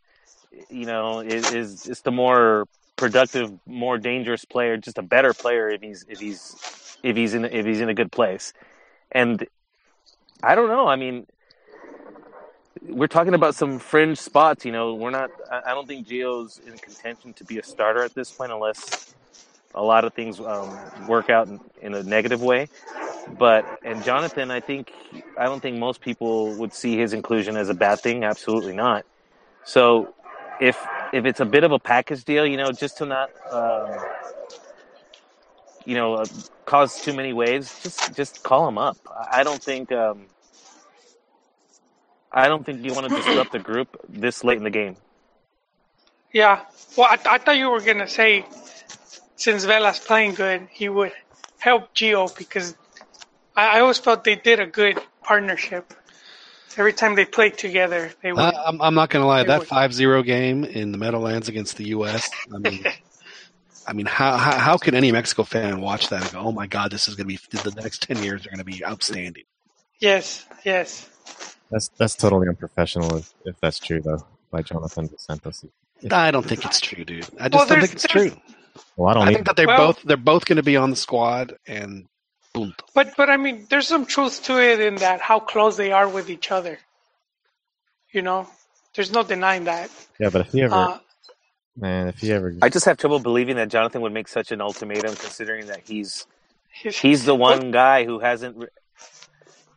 [0.69, 5.71] you know, is, is is the more productive, more dangerous player, just a better player
[5.71, 8.53] if he's if he's if he's in if he's in a good place.
[9.11, 9.47] And
[10.43, 10.87] I don't know.
[10.89, 11.27] I mean,
[12.83, 14.65] we're talking about some fringe spots.
[14.65, 15.31] You know, we're not.
[15.51, 19.15] I I don't think Gio's in contention to be a starter at this point, unless
[19.75, 22.69] a lot of things um, work out in, in a negative way.
[23.39, 24.93] But and Jonathan, I think
[25.39, 28.25] I don't think most people would see his inclusion as a bad thing.
[28.25, 29.05] Absolutely not.
[29.65, 30.15] So
[30.61, 30.79] if
[31.13, 33.91] if it's a bit of a package deal, you know, just to not um,
[35.85, 36.27] you know uh,
[36.65, 38.97] cause too many waves, just just call him up.
[39.31, 40.27] I don't think um,
[42.33, 44.97] I don't think you want to disrupt the group this late in the game.
[46.33, 46.65] Yeah.
[46.97, 48.47] Well, I, I thought you were gonna say
[49.43, 51.13] since Vela's playing good, he would
[51.59, 52.77] help Gio because
[53.57, 55.93] I, I always felt they did a good partnership.
[56.77, 58.41] Every time they played together, they would.
[58.41, 59.43] Uh, I'm, I'm not going to lie.
[59.43, 59.69] That would.
[59.69, 62.31] 5-0 game in the Meadowlands against the U.S.
[62.55, 62.85] I mean,
[63.87, 66.69] I mean, how, how how can any Mexico fan watch that and go, "Oh my
[66.69, 69.43] God, this is going to be the next ten years are going to be outstanding"?
[69.99, 71.11] yes, yes.
[71.71, 75.65] That's that's totally unprofessional if, if that's true though by Jonathan Dos Santos.
[76.11, 77.27] I don't think it's true, dude.
[77.41, 78.31] I just Well, don't think it's true.
[78.97, 80.77] Well, I don't I need think that they're Well- both they're both going to be
[80.77, 82.07] on the squad, and
[82.55, 82.75] boom.
[82.95, 86.09] But but I mean, there's some truth to it in that how close they are
[86.09, 86.79] with each other.
[88.13, 88.49] You know,
[88.95, 89.91] there's no denying that.
[90.19, 90.99] Yeah, but if he ever, Uh,
[91.77, 94.61] man, if he ever, I just have trouble believing that Jonathan would make such an
[94.61, 96.27] ultimatum, considering that he's
[96.73, 98.57] he's, he's the one guy who hasn't.
[98.57, 98.69] re-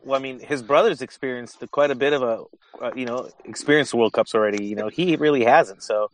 [0.04, 2.44] Well, I mean, his brother's experienced quite a bit of a,
[2.84, 4.66] uh, you know, experienced World Cups already.
[4.66, 5.82] You know, he really hasn't.
[5.82, 6.12] So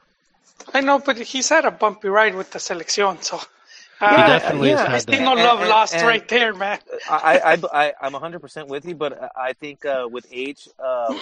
[0.74, 3.38] I know, but he's had a bumpy ride with the selección, so.
[3.38, 5.22] He Uh, definitely yeah, has I had see that.
[5.24, 6.80] no love and- lost and- right there, man.
[7.10, 11.14] I, I, I, I'm 100% with you, but I think uh, with age, uh,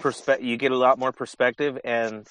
[0.00, 1.78] perspe- you get a lot more perspective.
[1.84, 2.26] And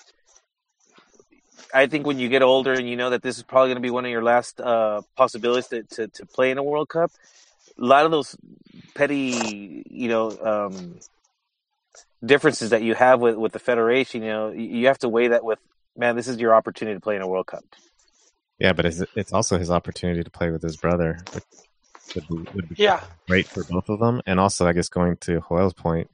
[1.74, 3.82] I think when you get older and you know that this is probably going to
[3.82, 7.12] be one of your last uh, possibilities to, to, to play in a World Cup,
[7.78, 8.36] a lot of those
[8.96, 10.96] petty, you know, um,
[12.26, 15.28] differences that you have with, with the federation, you know, you you have to weigh
[15.30, 15.60] that with
[15.98, 17.64] man, this is your opportunity to play in a World Cup.
[18.60, 21.44] Yeah, but it's, it's also his opportunity to play with his brother, which
[22.16, 24.22] would be, would be Yeah, great for both of them.
[24.26, 26.10] And also, I guess going to Joel's point,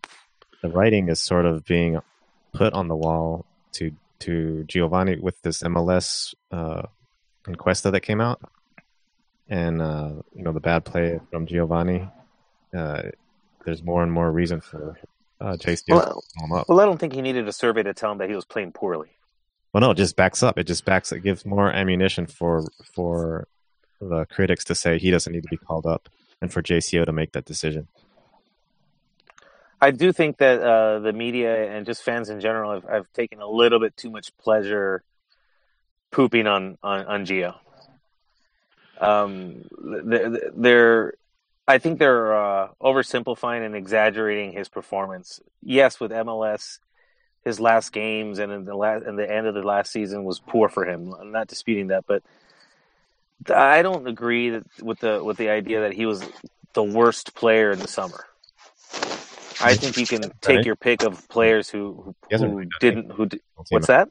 [0.64, 2.00] the writing is sort of being
[2.54, 6.84] put on the wall to to Giovanni with this MLS uh,
[7.48, 8.42] encuesta that came out,
[9.48, 12.10] and uh, you know the bad play from Giovanni.
[12.76, 13.04] Uh,
[13.66, 14.98] there's more and more reason for
[15.42, 16.66] uh, Chase to Well, call him up.
[16.70, 18.72] well, I don't think he needed a survey to tell him that he was playing
[18.72, 19.17] poorly.
[19.78, 20.58] Well, no, it just backs up.
[20.58, 21.12] It just backs.
[21.12, 23.48] It gives more ammunition for for
[24.02, 26.10] the critics to say he doesn't need to be called up,
[26.42, 27.88] and for JCO to make that decision.
[29.80, 33.40] I do think that uh, the media and just fans in general have, have taken
[33.40, 35.04] a little bit too much pleasure
[36.10, 37.54] pooping on on, on Gio.
[39.00, 39.64] Um,
[40.56, 41.14] they're,
[41.68, 45.40] I think they're uh, oversimplifying and exaggerating his performance.
[45.62, 46.80] Yes, with MLS,
[47.48, 50.40] his last games and in the last and the end of the last season was
[50.40, 51.14] poor for him.
[51.14, 52.22] I'm not disputing that, but
[53.50, 56.22] I don't agree that, with the with the idea that he was
[56.74, 58.26] the worst player in the summer.
[59.60, 63.26] I think you can take your pick of players who who, who really didn't who
[63.28, 63.66] di- Team.
[63.70, 64.10] what's that?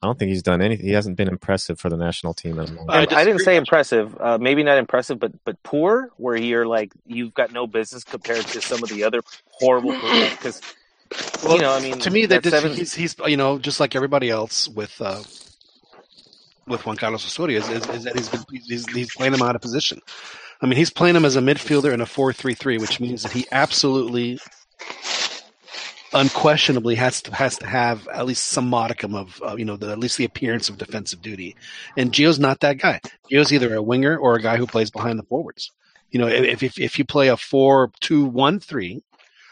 [0.00, 0.86] I don't think he's done anything.
[0.86, 2.88] He hasn't been impressive for the national team at all.
[2.88, 4.16] I I, I didn't say impressive.
[4.20, 6.10] Uh, maybe not impressive, but but poor.
[6.16, 10.62] Where you're like you've got no business compared to some of the other horrible because
[11.48, 13.94] you know I mean to me, that that seven, he's, he's you know just like
[13.96, 15.22] everybody else with uh,
[16.66, 19.56] with Juan Carlos Osorio is, is, is that he's been he's, he's playing him out
[19.56, 20.00] of position.
[20.60, 23.46] I mean, he's playing him as a midfielder in a four-three-three, which means that he
[23.52, 24.40] absolutely,
[26.12, 29.90] unquestionably has to has to have at least some modicum of uh, you know the,
[29.90, 31.54] at least the appearance of defensive duty.
[31.96, 33.00] And Gio's not that guy.
[33.30, 35.70] Gio's either a winger or a guy who plays behind the forwards.
[36.10, 39.02] You know, if if, if you play a four-two-one-three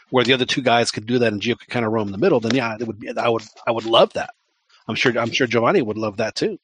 [0.09, 2.17] where the other two guys could do that and Gio could kind of roam the
[2.17, 4.31] middle, then yeah, it would be, I would I would love that.
[4.87, 6.59] I'm sure I'm sure Giovanni would love that too.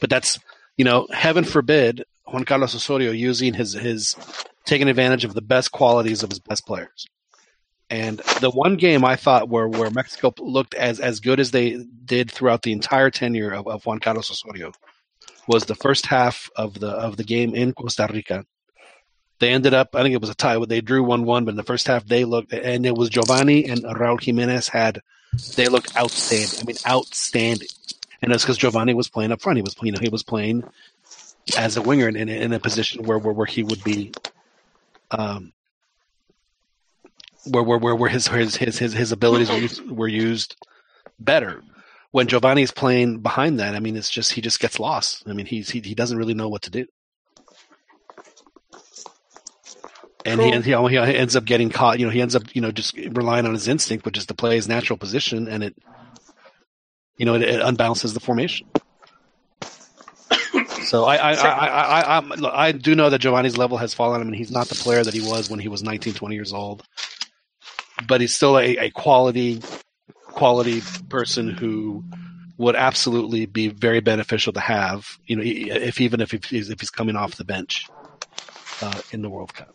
[0.00, 0.38] But that's
[0.76, 4.16] you know, heaven forbid Juan Carlos Osorio using his his
[4.64, 7.06] taking advantage of the best qualities of his best players.
[7.90, 11.84] And the one game I thought where where Mexico looked as as good as they
[12.04, 14.72] did throughout the entire tenure of, of Juan Carlos Osorio
[15.46, 18.44] was the first half of the of the game in Costa Rica.
[19.40, 20.58] They ended up, I think it was a tie.
[20.64, 23.66] They drew one one, but in the first half they looked, and it was Giovanni
[23.66, 25.00] and Raul Jimenez had
[25.56, 26.60] they looked outstanding.
[26.60, 27.68] I mean, outstanding.
[28.20, 29.58] And it's because Giovanni was playing up front.
[29.58, 30.64] He was, you know, he was playing
[31.56, 34.12] as a winger in, in, in a position where, where where he would be,
[35.12, 35.52] um,
[37.46, 40.56] where where where, where his, his his his his abilities were used, were used
[41.20, 41.62] better.
[42.10, 45.22] When Giovanni's playing behind that, I mean, it's just he just gets lost.
[45.28, 46.86] I mean, he's he, he doesn't really know what to do,
[50.24, 51.98] and he, he he ends up getting caught.
[51.98, 54.34] You know, he ends up you know just relying on his instinct, which is to
[54.34, 55.76] play his natural position, and it
[57.16, 58.66] you know it, it unbalances the formation.
[60.84, 64.20] So I I, I, I, I, look, I do know that Giovanni's level has fallen.
[64.20, 66.52] I mean, he's not the player that he was when he was 19, 20 years
[66.52, 66.82] old,
[68.06, 69.60] but he's still a, a quality
[70.28, 72.04] quality person who
[72.56, 75.18] would absolutely be very beneficial to have.
[75.26, 77.86] You know, if even if he's, if he's coming off the bench
[78.82, 79.74] uh, in the World Cup.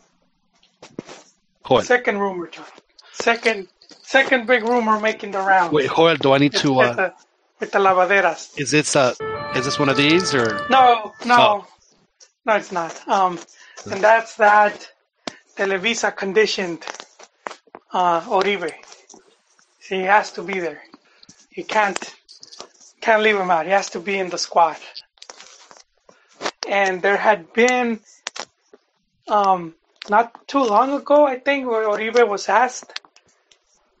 [1.66, 2.64] Joel, second rumor, John.
[3.12, 3.68] Second,
[4.02, 5.72] second big rumor making the rounds.
[5.72, 6.72] wait, Joel, do I need to?
[6.74, 7.12] with, Uh, the,
[7.60, 8.58] with the lavaderas.
[8.58, 9.14] is this uh,
[9.54, 10.66] is this one of these or?
[10.68, 11.66] No, no, Oh.
[12.44, 12.92] no, it's not.
[13.08, 13.38] Um,
[13.90, 14.88] and that's that
[15.56, 16.84] Televisa conditioned
[17.92, 18.72] uh, Oribe.
[19.80, 20.82] See, he has to be there.
[21.50, 21.98] He can't
[23.00, 23.66] can't leave him out.
[23.66, 24.76] He has to be in the squad.
[26.68, 28.00] And there had been
[29.28, 29.74] um,
[30.08, 33.00] not too long ago, I think, where Oribe was asked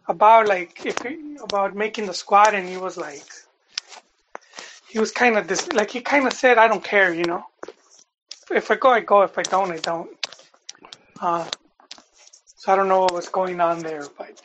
[0.06, 3.24] about like if he, about making the squad, and he was like,
[4.88, 7.44] he was kind of this, like he kind of said, "I don't care," you know.
[8.50, 9.22] If I go, I go.
[9.22, 10.10] If I don't, I don't.
[11.20, 11.48] Uh,
[12.56, 14.40] so I don't know what was going on there, but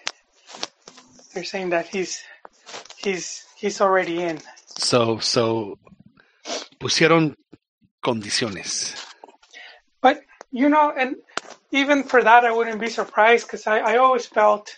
[1.33, 2.23] they're saying that he's
[2.97, 4.39] he's he's already in.
[4.65, 5.77] So so
[6.79, 7.35] pusieron
[8.03, 8.95] condiciones.
[10.01, 11.15] But you know, and
[11.71, 14.77] even for that, I wouldn't be surprised because I, I always felt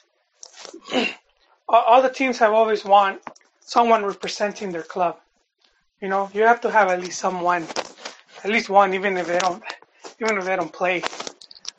[1.69, 3.21] all, all the teams have always want
[3.59, 5.17] someone representing their club.
[6.01, 7.67] You know, you have to have at least someone,
[8.43, 9.63] at least one, even if they don't,
[10.19, 11.03] even if they don't play.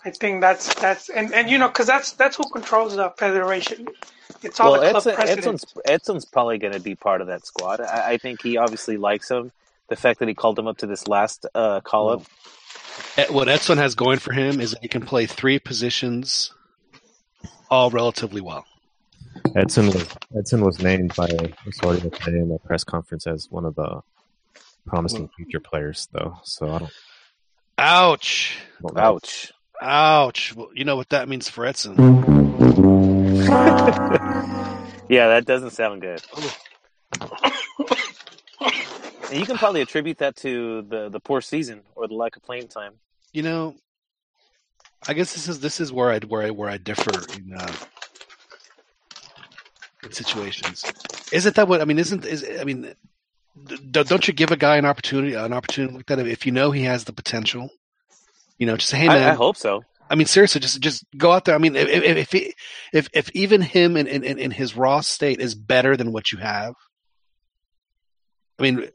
[0.04, 3.88] I think that's that's and, and you know because that's that's who controls the federation.
[4.42, 5.64] It's all well, the club Edson, presidents.
[5.64, 7.80] Edson's Edson's probably going to be part of that squad.
[7.80, 9.52] I, I think he obviously likes him.
[9.88, 12.22] The fact that he called him up to this last uh, call up.
[13.16, 16.52] Eh, What Edson has going for him is that he can play three positions
[17.70, 18.64] all relatively well.
[19.56, 21.28] Edson was Edson was named by
[21.66, 24.00] Osorio today in the press conference as one of the
[24.86, 26.36] promising future players, though.
[26.44, 26.92] So I don't.
[27.78, 28.56] Ouch!
[28.78, 28.98] I don't.
[28.98, 29.52] Ouch.
[29.80, 30.54] Ouch!
[30.54, 31.96] Well, you know what that means for Edson.
[35.08, 36.22] Yeah, that doesn't sound good.
[39.32, 42.42] And you can probably attribute that to the, the poor season or the lack of
[42.42, 42.92] playing time.
[43.32, 43.76] You know,
[45.08, 47.72] I guess this is this is where I where I where I differ in uh,
[50.02, 50.84] in situations.
[51.32, 51.98] Isn't that what I mean?
[51.98, 52.94] Isn't is I mean?
[53.64, 56.70] d- Don't you give a guy an opportunity an opportunity like that if you know
[56.70, 57.70] he has the potential?
[58.58, 59.82] You know, just say, hey man, I, I hope so.
[60.10, 61.54] I mean, seriously, just just go out there.
[61.54, 62.54] I mean, if if if, he,
[62.92, 66.38] if, if even him in, in in his raw state is better than what you
[66.38, 66.74] have,
[68.58, 68.88] I mean,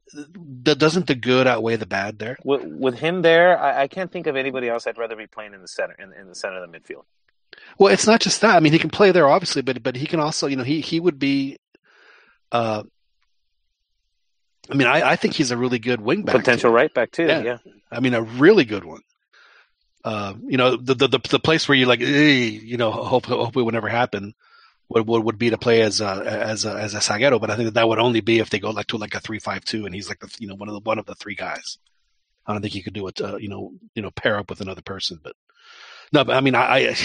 [0.64, 2.38] doesn't the good outweigh the bad there?
[2.44, 5.54] With, with him there, I, I can't think of anybody else I'd rather be playing
[5.54, 7.04] in the center in, in the center of the midfield.
[7.80, 8.56] Well, it's not just that.
[8.56, 10.82] I mean, he can play there, obviously, but but he can also, you know, he
[10.82, 11.58] he would be.
[12.52, 12.84] Uh,
[14.70, 16.36] I mean, I, I think he's a really good wing back.
[16.36, 17.26] Potential right back too.
[17.26, 17.42] Yeah.
[17.42, 17.58] Yeah.
[17.92, 19.02] I mean, a really good one.
[20.04, 23.58] Uh, you know, the, the the the place where you like, you know, hope hope
[23.58, 24.34] it would never happen.
[24.90, 27.56] Would, would would be to play as a as a as a Zaguero, but I
[27.56, 29.66] think that, that would only be if they go like to like a three five
[29.66, 31.78] two, and he's like the you know one of the one of the three guys.
[32.46, 33.20] I don't think he could do it.
[33.20, 35.36] Uh, you know, you know, pair up with another person, but
[36.14, 36.96] no, but I mean, I, I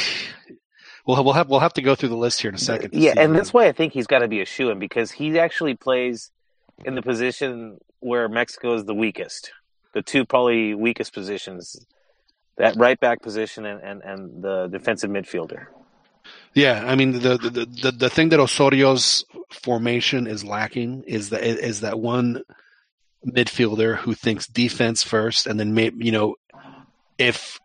[1.06, 2.90] we'll we'll have we'll have to go through the list here in a second.
[2.94, 5.38] Yeah, and that's why I think he's got to be a shoe in because he
[5.38, 6.30] actually plays
[6.84, 9.52] in the position where Mexico is the weakest.
[9.94, 11.84] The two probably weakest positions,
[12.56, 15.66] that right back position and, and, and the defensive midfielder.
[16.54, 21.42] Yeah, I mean the the, the the thing that Osorio's formation is lacking is that
[21.42, 22.42] is that one
[23.26, 26.36] midfielder who thinks defense first, and then maybe you know
[27.18, 27.58] if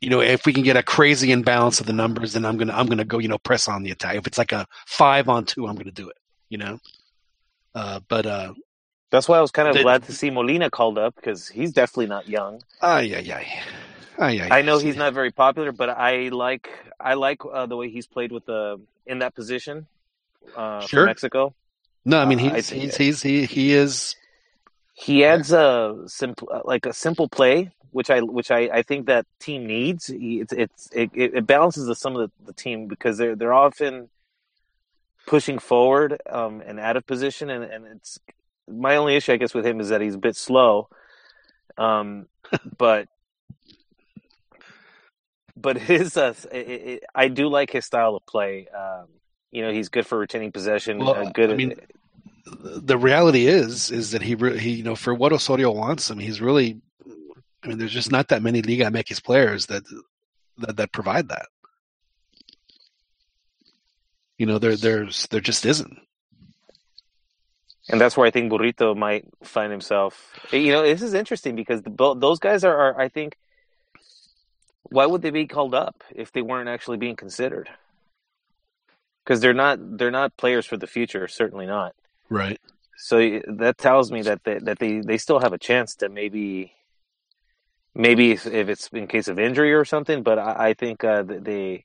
[0.00, 2.72] you know if we can get a crazy imbalance of the numbers, then I'm gonna
[2.74, 4.16] I'm gonna go you know press on the attack.
[4.16, 6.16] If it's like a five on two, I'm gonna do it.
[6.48, 6.78] You know,
[7.74, 8.54] uh, but uh,
[9.10, 11.72] That's why I was kind of The- glad to see Molina called up because he's
[11.72, 12.62] definitely not young.
[12.82, 13.46] ay ay ay,
[14.18, 14.48] ay ay.
[14.58, 16.68] I know he's not very popular, but I like
[17.00, 19.86] I like uh, the way he's played with the in that position
[20.56, 21.04] uh, for Sure.
[21.06, 21.54] Mexico.
[22.04, 24.16] No, I mean Uh, I he's he's he's he he is.
[24.94, 29.26] He adds a simple, like a simple play, which I which I, I think that
[29.38, 30.10] team needs.
[30.10, 34.08] It's it's it, it balances the some of the, the team because they're they're often
[35.26, 38.18] pushing forward um, and out of position, and, and it's
[38.68, 40.88] my only issue, I guess, with him is that he's a bit slow.
[41.76, 42.26] Um,
[42.78, 43.08] but
[45.56, 48.68] but his uh, it, it, I do like his style of play.
[48.68, 49.06] Um,
[49.50, 50.98] you know, he's good for retaining possession.
[50.98, 51.50] Well, uh, good.
[51.50, 51.74] I at- mean,
[52.46, 56.14] the reality is is that he re- he you know for what Osorio wants, I
[56.14, 56.80] mean he's really.
[57.64, 59.82] I mean, there's just not that many Liga MX players that
[60.58, 61.46] that, that provide that.
[64.38, 65.98] You know, there there's there just isn't.
[67.88, 70.38] and that's where I think Burrito might find himself.
[70.52, 73.36] You know, this is interesting because the, those guys are, are, I think,
[74.90, 77.68] why would they be called up if they weren't actually being considered?
[79.24, 81.94] Because they're not they're not players for the future, certainly not.
[82.28, 82.60] Right.
[82.96, 86.72] So that tells me that they, that they, they still have a chance to maybe
[87.94, 90.22] maybe if, if it's in case of injury or something.
[90.22, 91.84] But I, I think uh, they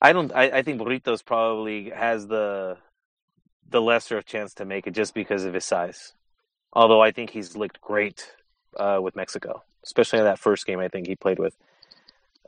[0.00, 2.76] I don't I, I think Burritos probably has the
[3.68, 6.12] the lesser chance to make it just because of his size.
[6.72, 8.30] Although I think he's looked great
[8.76, 10.80] uh, with Mexico, especially in that first game.
[10.80, 11.56] I think he played with.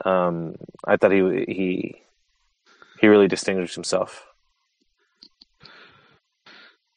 [0.05, 1.97] Um, I thought he he
[3.01, 4.27] he really distinguished himself.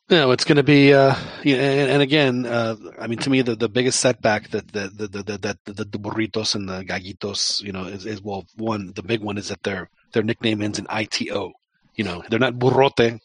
[0.09, 1.13] No, it's going to be, uh,
[1.45, 5.07] and, and again, uh, I mean, to me, the, the biggest setback that the the,
[5.07, 9.03] the, the, the, the, burritos and the gallitos, you know, is, is well, one, the
[9.03, 11.53] big one is that their their nickname ends in ito.
[11.93, 13.19] You know, they're not burrote,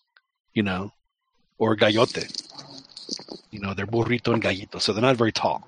[0.53, 0.93] you know,
[1.57, 2.29] or gallote.
[3.51, 5.67] You know, they're burrito and gallito, so they're not very tall.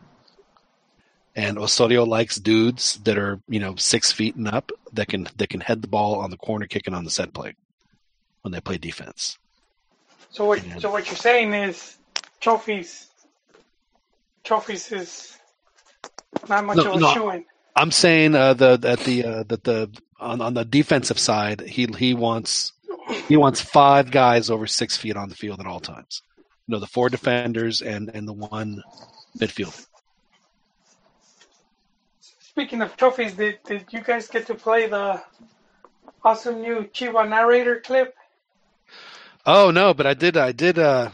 [1.36, 5.50] And Osorio likes dudes that are, you know, six feet and up that can that
[5.50, 7.54] can head the ball on the corner kick and on the set play
[8.40, 9.38] when they play defense.
[10.30, 10.66] So what?
[10.66, 10.78] Yeah.
[10.78, 11.98] So what you're saying is,
[12.40, 13.06] Chofis.
[14.44, 15.38] Chofis is
[16.48, 17.42] not much No, of a no.
[17.74, 21.86] I'm saying uh, the that the uh, that the on, on the defensive side, he
[21.98, 22.72] he wants
[23.28, 26.22] he wants five guys over six feet on the field at all times.
[26.66, 28.82] You know, the four defenders and and the one
[29.38, 29.86] midfielder.
[32.56, 35.22] Speaking of Chofis, did did you guys get to play the
[36.24, 38.14] awesome new Chihuahua narrator clip?
[39.46, 41.10] Oh no, but I did I did uh,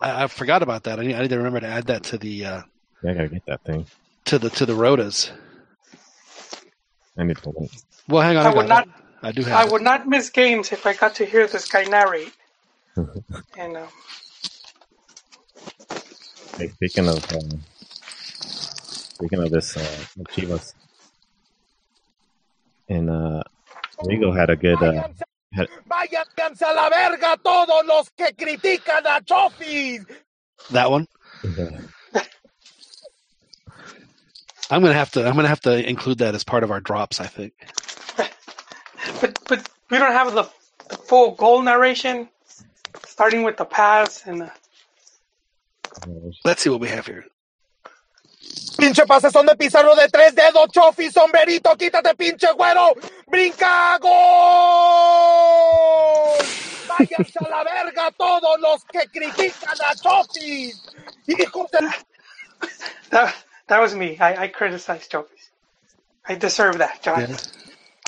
[0.00, 1.00] I, I forgot about that.
[1.00, 2.62] I need, I need to remember to add that to the uh,
[3.02, 3.86] Yeah, I gotta get that thing.
[4.26, 5.30] to the to the rotas.
[7.18, 7.72] I need to link.
[8.08, 8.46] Well, hang on.
[8.46, 8.88] I I would got not.
[9.22, 9.60] I do have.
[9.60, 9.72] I it.
[9.72, 12.34] would not miss games if I got to hear this guy narrate.
[13.58, 13.86] and uh,
[16.58, 17.66] Hey, speaking of um,
[19.14, 20.74] speaking of this, uh, Chivas
[22.88, 23.42] and uh,
[24.00, 24.82] Rigo had a good.
[24.82, 25.08] Uh,
[25.52, 30.04] had, Váyanse a la verga todos los que critican a Chofis.
[30.70, 31.06] that one.
[34.70, 35.26] I'm gonna have to.
[35.26, 37.20] I'm gonna have to include that as part of our drops.
[37.20, 37.52] I think.
[39.20, 40.48] but but we don't have the,
[40.88, 42.28] the full goal narration,
[43.06, 44.52] starting with the pass and the,
[46.44, 47.24] Let's see what we have here.
[48.78, 52.94] Pinche pases son de Pizarro de tres dedos, Chofi, sombrerito, quítate, pinche güero.
[53.26, 54.12] Brinca, gol.
[56.88, 60.82] Váyanse a la verga todos los que critican a Chofis.
[61.26, 61.80] Hijos de
[63.10, 63.34] that
[63.68, 64.18] that was me.
[64.20, 65.50] I, I criticized Chofis.
[66.28, 67.28] I deserve that, John.
[67.28, 67.38] Yeah.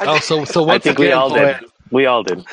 [0.05, 1.61] Oh, so so I once think again, we all Joel, did.
[1.91, 2.45] We all did.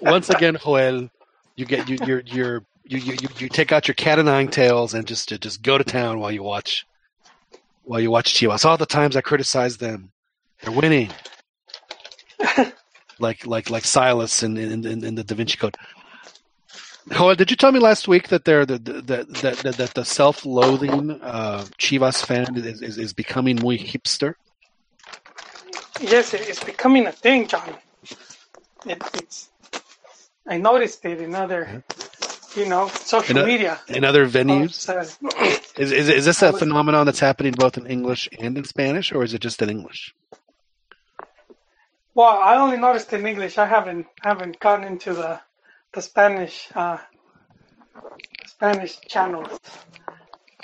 [0.00, 1.10] once again, Joel,
[1.56, 4.48] you get you you're, you're you, you you you take out your cat o' nine
[4.48, 6.86] tails and just just go to town while you watch
[7.90, 8.64] while you watch Chivas.
[8.64, 10.12] All the times I criticize them,
[10.62, 11.10] they're winning.
[13.18, 15.76] like like like Silas in in, in, in the Da Vinci Code.
[17.10, 20.04] Joel, did you tell me last week that they're the, the, that that that the
[20.04, 24.34] self-loathing uh, Chivas fan is, is, is becoming muy hipster?
[26.00, 27.74] yes, it's becoming a thing, John.
[28.86, 29.48] It, it's.
[30.46, 31.82] I noticed it in other,
[32.56, 33.80] you know, social In o- media.
[33.88, 35.00] In other venues, Uh,
[35.76, 39.12] is, is is this a was- phenomenon that's happening both in English and in Spanish,
[39.12, 40.14] or is it just in English?
[42.14, 43.58] well, I only noticed in English.
[43.58, 45.40] I haven't haven't gotten into the
[45.94, 46.98] the Spanish uh,
[48.46, 49.58] Spanish channels,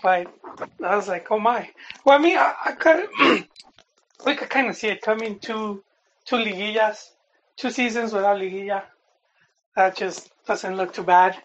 [0.03, 0.27] but
[0.85, 1.71] I was like, oh my.
[2.05, 3.09] Well, I mean, I, I could
[4.27, 5.39] we could kind of see it coming.
[5.39, 5.83] Two
[6.27, 6.99] two liguillas,
[7.57, 8.83] two seasons without liguilla.
[9.77, 11.37] That just doesn't look too bad.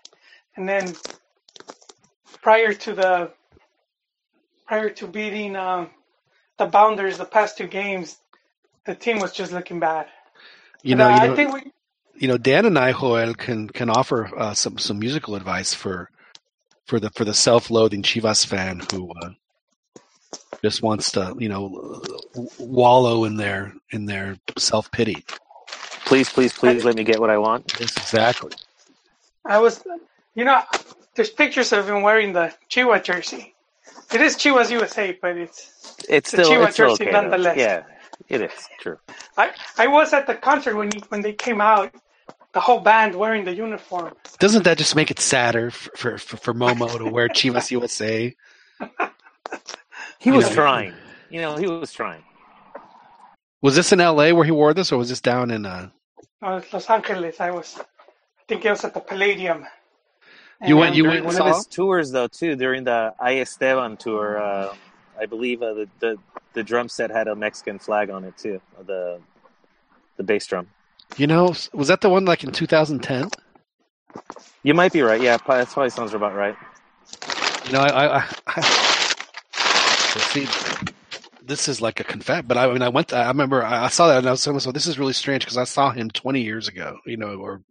[0.57, 0.93] And then
[2.41, 3.31] prior to the
[4.67, 5.89] prior to beating um,
[6.57, 8.17] the Sounders the past two games,
[8.85, 10.07] the team was just looking bad.
[10.83, 11.71] You But, know, uh, you I think we
[12.15, 16.09] you know, Dan and I, Joel, can can offer uh, some some musical advice for
[16.87, 19.31] for the for the self-loathing Chivas fan who uh,
[20.63, 22.01] just wants to, you know,
[22.59, 25.25] wallow in their in their self pity.
[26.05, 27.65] Please, please, please let me get what I want.
[27.79, 28.51] Yes, exactly.
[29.45, 29.83] I was,
[30.35, 30.61] you know,
[31.15, 33.55] there's pictures of him wearing the Chihuahua jersey.
[34.13, 35.71] It is Chivas USA, but it's.
[36.09, 37.11] It's The still, Chivas it's still jersey okay.
[37.11, 37.21] though.
[37.21, 37.57] nonetheless.
[37.57, 37.83] Yeah,
[38.29, 38.97] it is true.
[39.37, 41.93] I I was at the concert when he, when they came out,
[42.53, 44.13] the whole band wearing the uniform.
[44.39, 48.35] Doesn't that just make it sadder for for, for, for Momo to wear Chivas USA?
[50.19, 50.55] He You was know.
[50.55, 50.93] trying.
[51.29, 52.23] You know, he was trying.
[53.61, 54.33] Was this in L.A.
[54.33, 55.65] where he wore this, or was this down in?
[55.65, 55.89] Uh,
[56.41, 57.39] Uh, Los Angeles.
[57.39, 57.83] I was, I
[58.47, 59.65] think it was at the Palladium.
[60.67, 63.97] You went- you went one and of his tours, though, too, during the I Esteban
[63.97, 64.75] tour, uh,
[65.19, 66.17] I believe uh, the, the
[66.53, 68.59] the drum set had a Mexican flag on it too.
[68.85, 69.19] The
[70.17, 70.67] the bass drum.
[71.17, 73.29] you know, was that the one like in 2010?
[74.63, 75.21] You might be right.
[75.21, 76.55] Yeah, probably, that probably sounds about right.
[77.65, 78.23] You know, I, I, I,
[78.57, 80.47] I see,
[81.43, 83.87] this is like a confess, but I, mean, I went, to, I remember I I
[83.87, 86.41] saw that and I was so this is really strange because I saw him 20
[86.41, 87.61] years ago, you know, or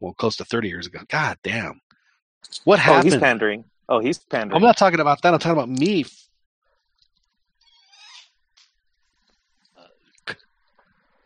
[0.00, 1.00] well, close to 30 years ago.
[1.08, 1.80] God damn.
[2.64, 3.00] What happened?
[3.00, 3.64] Oh, he's pandering.
[3.88, 4.56] Oh, he's pandering.
[4.56, 5.32] I'm not talking about that.
[5.32, 6.04] I'm talking about me.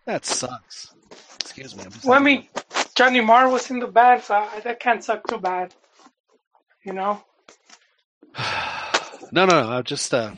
[0.04, 0.92] That sucks.
[1.40, 1.84] Excuse me.
[1.84, 2.48] I'm Well, I mean,
[2.94, 5.74] Johnny Marr was in the band, so I, that can't suck too bad.
[6.84, 7.22] You know.
[9.32, 9.70] no, no, no.
[9.70, 10.32] I'm just, uh,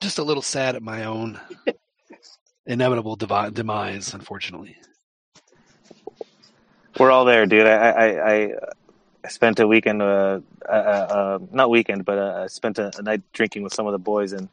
[0.00, 1.38] just a little sad at my own
[2.66, 4.76] inevitable devi- demise, unfortunately.
[6.98, 7.66] We're all there, dude.
[7.66, 8.52] I I, I,
[9.24, 13.02] I spent a weekend, uh, uh, uh, not weekend, but uh, I spent a, a
[13.02, 14.48] night drinking with some of the boys, and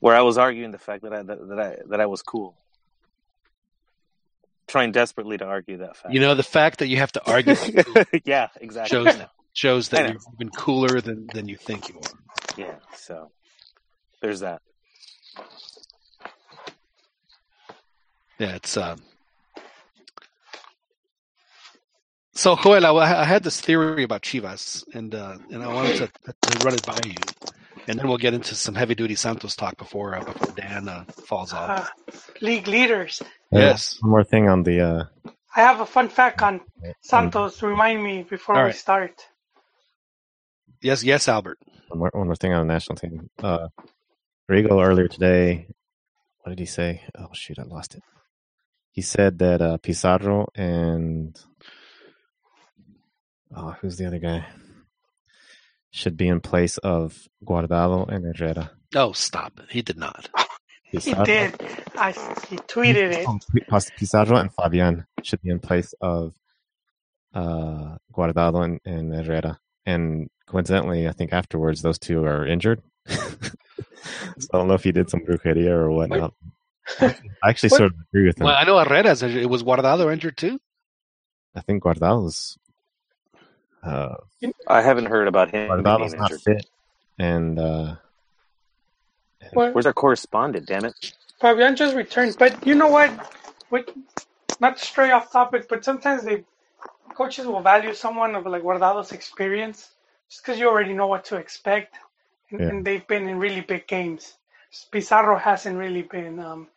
[0.00, 2.54] where I was arguing the fact that I that, that I that I was cool,
[4.66, 6.14] trying desperately to argue that fact.
[6.14, 7.54] You know, the fact that you have to argue
[8.24, 9.04] yeah, exactly.
[9.04, 9.20] shows
[9.52, 12.10] shows that you're even cooler than, than you think you are.
[12.56, 13.30] Yeah, so
[14.20, 14.62] there's that.
[18.38, 19.02] Yeah, it's um.
[22.34, 26.06] So Joel, I, I had this theory about Chivas, and uh, and I wanted to,
[26.32, 27.14] to run it by you,
[27.86, 31.04] and then we'll get into some heavy duty Santos talk before uh, before Dan uh,
[31.04, 31.70] falls off.
[31.70, 33.22] Uh, league leaders.
[33.50, 33.98] Yes.
[34.00, 35.04] One more thing on the uh,
[35.54, 36.62] I have a fun fact on
[37.02, 37.62] Santos.
[37.62, 38.74] Remind me before All we right.
[38.74, 39.26] start.
[40.80, 41.58] Yes, yes, Albert.
[41.88, 43.28] one more, one more thing on the national team.
[43.42, 43.68] Uh,
[44.50, 45.68] Rigo earlier today
[46.42, 47.02] what did he say?
[47.16, 48.02] Oh shoot, I lost it.
[48.90, 51.38] He said that uh, Pizarro and
[53.56, 54.44] oh, who's the other guy?
[55.90, 58.70] Should be in place of Guardado and Herrera.
[58.94, 59.66] Oh, stop it.
[59.70, 60.28] He did not.
[60.92, 61.54] He did.
[61.96, 62.12] I
[62.50, 63.26] he tweeted it.
[63.54, 66.34] P- Pizarro and Fabian should be in place of
[67.32, 69.58] uh, Guardado and, and Herrera.
[69.86, 72.82] And coincidentally, I think afterwards those two are injured.
[73.08, 73.16] so
[74.52, 76.34] I don't know if he did some brujeria or whatnot.
[77.00, 77.78] I actually What?
[77.78, 78.44] sort of agree with him.
[78.44, 79.40] Well, I know Herrera's injured.
[79.42, 80.60] It was Guardado injured too.
[81.54, 82.58] I think Guardado's
[83.82, 84.14] uh,
[84.66, 86.66] I haven't heard about him Guardado's being not fit,
[87.18, 87.96] and uh,
[89.52, 90.66] Well, Where's our correspondent?
[90.66, 91.14] Damn it!
[91.40, 93.10] Fabian just returned, but you know what?
[93.70, 93.92] What?
[94.60, 96.44] Not to stray off topic, but sometimes they
[97.14, 99.90] coaches will value someone of like Guardado's experience
[100.28, 101.96] just because you already know what to expect,
[102.50, 102.68] and, Yeah.
[102.68, 104.34] and they've been in really big games.
[104.90, 106.68] Pizarro hasn't really been um,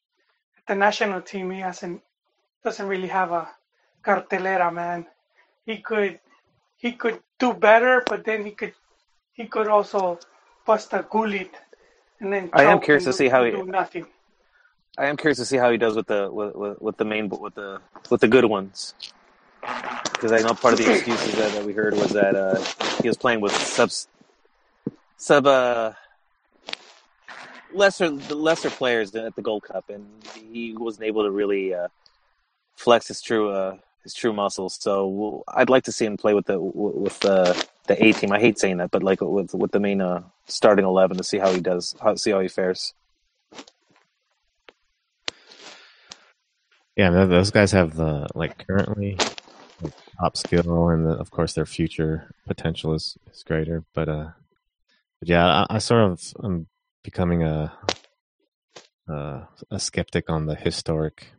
[0.57, 1.51] at the national team.
[1.51, 2.01] He hasn't
[2.63, 3.47] doesn't really have a
[4.03, 5.05] cartelera, man.
[5.65, 6.19] He could
[6.85, 8.73] he could do better, but then he could
[9.33, 10.19] he could also
[10.67, 11.53] bust a gullit
[12.19, 14.05] and then I am curious to see how he- do nothing.
[14.97, 17.27] I am curious to see how he does with the with, with, with the main
[17.45, 17.81] with the
[18.11, 18.93] with the good ones.
[20.13, 22.59] Because I know part of the excuses that, that we heard was that uh,
[23.01, 23.89] he was playing with sub
[25.17, 25.91] sub uh,
[27.73, 30.05] lesser the lesser players at the Gold Cup, and
[30.51, 31.87] he wasn't able to really uh,
[32.75, 34.77] flex his true uh, his true muscles.
[34.79, 38.31] So I'd like to see him play with the with the the A team.
[38.31, 41.39] I hate saying that, but like with with the main uh, starting eleven to see
[41.39, 42.93] how he does, how see how he fares.
[46.95, 49.17] yeah, those guys have the like currently
[49.81, 53.83] like, top skill, and the, of course their future potential is, is greater.
[53.93, 54.29] But uh,
[55.19, 56.67] but yeah, I, I sort of am
[57.03, 57.73] becoming a
[59.09, 61.33] uh, a skeptic on the historic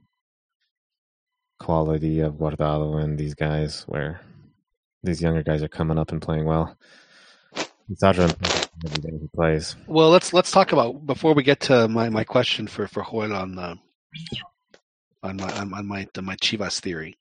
[1.59, 4.21] quality of Guardado and these guys, where
[5.03, 6.77] these younger guys are coming up and playing well.
[8.85, 9.77] Every day he plays.
[9.87, 13.35] Well, let's let's talk about before we get to my, my question for for Joel
[13.35, 13.77] on uh,
[15.23, 17.19] on my on, on my my Chivas theory.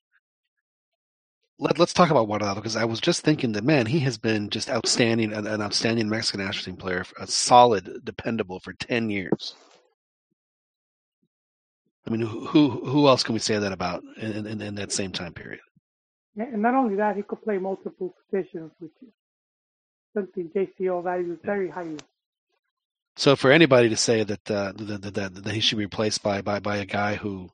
[1.59, 4.49] Let, let's talk about Guardado because I was just thinking that man, he has been
[4.49, 9.55] just outstanding, an, an outstanding Mexican national team player, a solid, dependable for ten years.
[12.07, 15.11] I mean, who who, else can we say that about in, in, in that same
[15.11, 15.61] time period?
[16.35, 19.13] Yeah, and not only that, he could play multiple positions, which is
[20.13, 21.97] something JCO values very highly.
[23.17, 26.41] So for anybody to say that uh, that, that, that he should be replaced by
[26.41, 27.49] by by a guy who,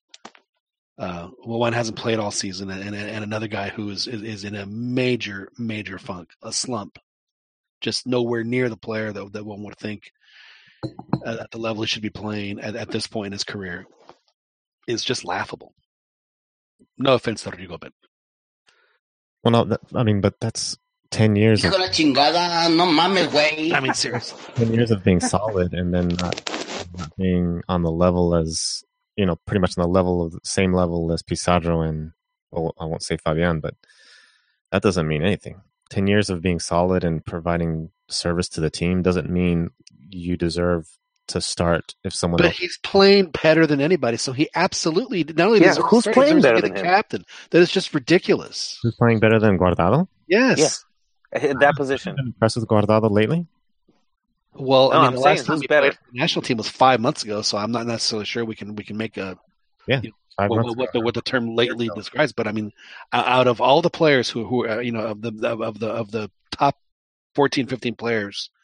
[0.97, 4.55] uh, well, one hasn't played all season, and and another guy who is is, in
[4.55, 6.97] a major major funk, a slump,
[7.79, 10.11] just nowhere near the player that that one would think
[11.25, 13.85] at, at the level he should be playing at, at this point in his career,
[14.91, 15.73] is just laughable.
[16.97, 17.93] No offense to Rodrigo, but
[19.43, 20.77] Well, no, that, I mean, but that's
[21.09, 23.73] ten years of Hijo de la chingada, no mames, güey.
[23.73, 24.39] I mean seriously.
[24.55, 26.35] ten years of being solid and then not,
[26.97, 28.83] not being on the level as
[29.15, 32.11] you know, pretty much on the level of the same level as Pizarro and
[32.51, 33.75] well, I won't say Fabian, but
[34.71, 35.61] that doesn't mean anything.
[35.89, 39.71] Ten years of being solid and providing service to the team doesn't mean
[40.09, 40.87] you deserve
[41.31, 42.57] to start if someone But else.
[42.57, 46.55] he's playing better than anybody, so he absolutely not only Yeah, who's start, playing better
[46.57, 46.85] be than the him?
[46.85, 47.25] captain.
[47.51, 48.79] That is just ridiculous.
[48.83, 50.07] Who's playing better than Guardado?
[50.27, 50.83] Yes.
[51.33, 52.15] At that position.
[52.15, 53.47] Been impressed with Guardado lately?
[54.53, 55.87] Well, No, I mean, I'm the saying last time who's he better?
[55.91, 58.75] played the national team was five months ago, so I'm not necessarily sure we can
[58.75, 59.37] we can make a
[60.37, 60.99] Five what, months what, ago.
[60.99, 62.31] the what the term lately describes.
[62.31, 62.71] But I mean,
[63.11, 65.87] out of all the players who who are, you know of the of of the
[65.89, 66.77] of the top
[67.35, 68.60] 14, 15 players, mo-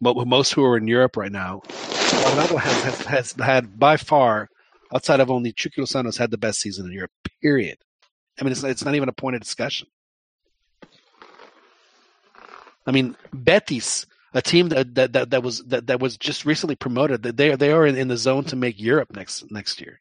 [0.00, 4.48] most who are in Europe right now, Ronaldo has, has has had by far,
[4.94, 7.10] outside of only Chucky Lozano's had the best season in Europe.
[7.42, 7.78] Period.
[8.40, 9.88] I mean, it's it's not even a point of discussion.
[12.86, 16.76] I mean, Betis, a team that that, that, that was that, that was just recently
[16.76, 20.00] promoted, that they they are in, in the zone to make Europe next next year.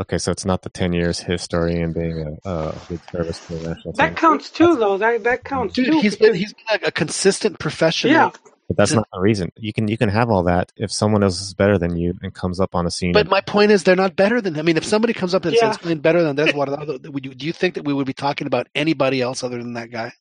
[0.00, 3.54] Okay, so it's not the ten years history and being a, a good service to
[3.54, 3.96] the national team.
[3.96, 4.96] That counts too, though.
[4.98, 5.98] That that counts Dude, too.
[6.00, 8.12] he's been he's been a, a consistent professional.
[8.12, 8.30] yeah,
[8.68, 9.50] But that's not the reason.
[9.56, 12.32] You can you can have all that if someone else is better than you and
[12.32, 13.12] comes up on a scene.
[13.12, 14.56] But and- my point is, they're not better than.
[14.58, 15.72] I mean, if somebody comes up and Yeah.
[15.72, 18.46] says playing better than that's Guardado, would do you think that we would be talking
[18.46, 20.12] about anybody else other than that guy?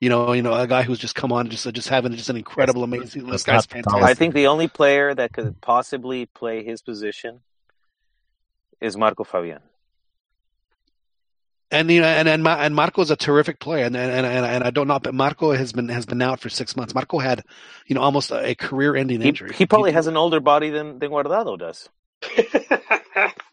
[0.00, 2.36] You know, you know, a guy who's just come on, just just having just an
[2.36, 3.26] incredible, amazing.
[3.26, 4.02] This guy's fantastic.
[4.02, 7.40] I think the only player that could possibly play his position
[8.80, 9.60] is Marco Fabian.
[11.70, 14.64] And you know, and and, Ma- and Marco's a terrific player, and and and, and
[14.64, 16.94] I don't know, but Marco has been has been out for six months.
[16.94, 17.44] Marco had,
[17.86, 19.52] you know, almost a, a career-ending He, injury.
[19.52, 21.88] he probably has an older body than, than Guardado does.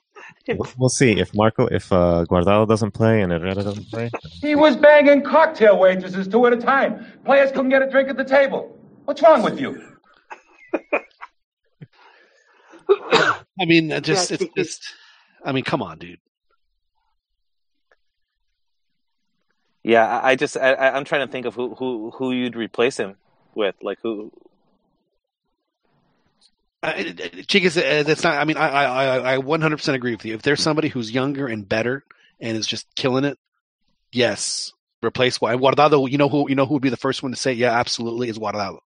[0.48, 4.12] We'll, we'll see if Marco, if uh, Guardado doesn't play and Herrera doesn't play.
[4.42, 7.06] He was banging cocktail waitresses two at a time.
[7.26, 8.78] Players couldn't get a drink at the table.
[9.06, 9.82] What's wrong with you?
[13.60, 14.84] I mean, just it's just.
[15.44, 16.20] I mean, come on, dude.
[19.84, 22.56] Yeah, I, I just I, I- I'm trying to think of who, who who you'd
[22.56, 23.16] replace him
[23.54, 24.32] with, like who.
[26.86, 26.94] Uh,
[27.48, 28.36] Chicas, uh, that's not.
[28.36, 30.34] I mean, I, I, I- I 100% agree with you.
[30.36, 32.04] If there's somebody who's younger and better
[32.40, 33.38] and is just killing it,
[34.12, 34.72] yes,
[35.04, 35.60] replace Guardado.
[35.76, 36.10] Guardado.
[36.12, 36.50] You know who?
[36.50, 38.80] You know who would be the first one to say, yeah, absolutely, is Guardado.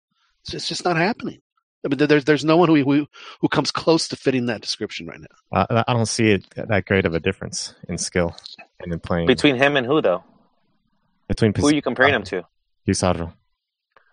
[0.42, 1.40] It's just, it's just not happening.
[1.84, 3.06] I mean, there's there's no one who who
[3.40, 5.66] who comes close to fitting that description right now.
[5.70, 8.34] Uh, I don't see it that great of a difference in skill
[8.80, 10.24] and in playing Between him and who though?
[11.28, 12.42] between Who are you comparing him to?
[12.84, 13.32] Pizarro.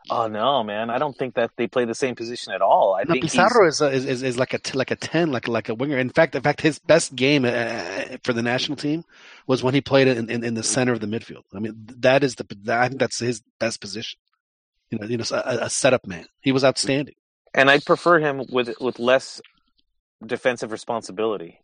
[0.09, 0.89] Oh no, man!
[0.89, 2.95] I don't think that they play the same position at all.
[2.95, 5.31] I No, think Pizarro is, a, is is is like a t- like a ten,
[5.31, 5.97] like like a winger.
[5.97, 9.03] In fact, in fact, his best game uh, for the national team
[9.47, 11.43] was when he played in, in, in the center of the midfield.
[11.53, 14.19] I mean, that is the I think that's his best position.
[14.91, 16.27] You know, you know, a, a setup man.
[16.41, 17.15] He was outstanding.
[17.53, 19.41] and I'd prefer him with with less
[20.25, 21.61] defensive responsibility.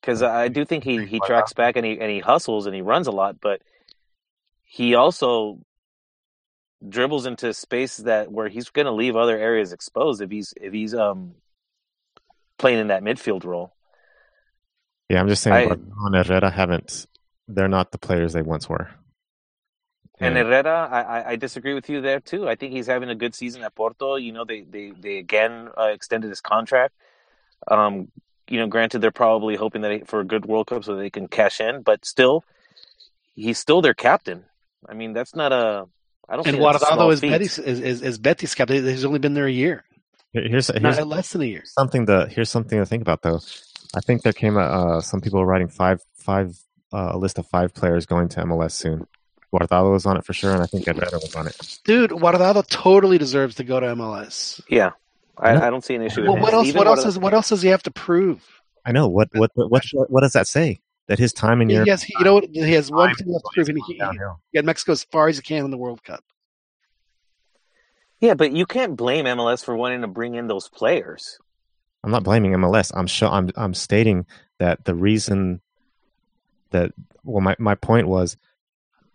[0.00, 2.82] Because I do think he, he tracks back and he and he hustles and he
[2.82, 3.62] runs a lot, but
[4.64, 5.60] he also
[6.88, 10.72] dribbles into space that where he's going to leave other areas exposed if he's if
[10.72, 11.34] he's um
[12.58, 13.74] playing in that midfield role.
[15.08, 17.06] Yeah, I'm just saying, I- and Herrera haven't.
[17.48, 18.88] They're not the players they once were.
[20.20, 20.44] And Yeah.
[20.44, 22.48] Herrera, I, I, I disagree with you there too.
[22.48, 24.16] I think he's having a good season at Porto.
[24.16, 26.94] You know, they they they again uh, extended his contract.
[27.68, 28.10] Um,
[28.48, 31.10] you know, granted, they're probably hoping that he, for a good World Cup so they
[31.10, 32.44] can cash in, but still,
[33.34, 34.44] he's still their captain.
[34.88, 35.86] I mean, that's not a.
[36.28, 37.30] I don't And think that's a small Guardado is feat.
[37.30, 38.84] Betis is, is, is Betis captain.
[38.84, 39.84] He's only been there a year,
[40.32, 41.62] Here's here's not less than a year.
[41.66, 43.40] something to here's something to think about though.
[43.94, 46.56] I think there came a, uh, some people were writing five five
[46.92, 49.06] uh, a list of five players going to MLS soon.
[49.52, 51.78] Guardado was on it for sure, and I think Herrera was on it.
[51.84, 54.62] Dude, Guardado totally deserves to go to MLS.
[54.70, 54.92] Yeah,
[55.36, 56.42] I, I don't see an issue with Well, him.
[56.42, 56.66] what else?
[56.68, 58.42] Even What else Guardado- does what else does he have to prove?
[58.86, 60.80] I know what what what what does that say?
[61.08, 61.86] That his time in Europe.
[61.86, 62.44] Yes, he, you know what?
[62.52, 64.40] He has one thing left to prove, and he, he downhill.
[64.54, 66.24] got Mexico as far as he can in the World Cup.
[68.20, 71.38] Yeah, but you can't blame MLS for wanting to bring in those players.
[72.04, 72.92] I'm not blaming MLS.
[72.94, 74.26] I'm sure I'm I'm stating
[74.58, 75.60] that the reason
[76.70, 76.92] that
[77.24, 78.36] well my, my point was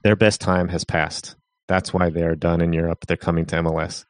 [0.04, 1.36] their best time has passed.
[1.68, 3.06] That's why they are done in Europe.
[3.08, 4.06] They're coming to MLS.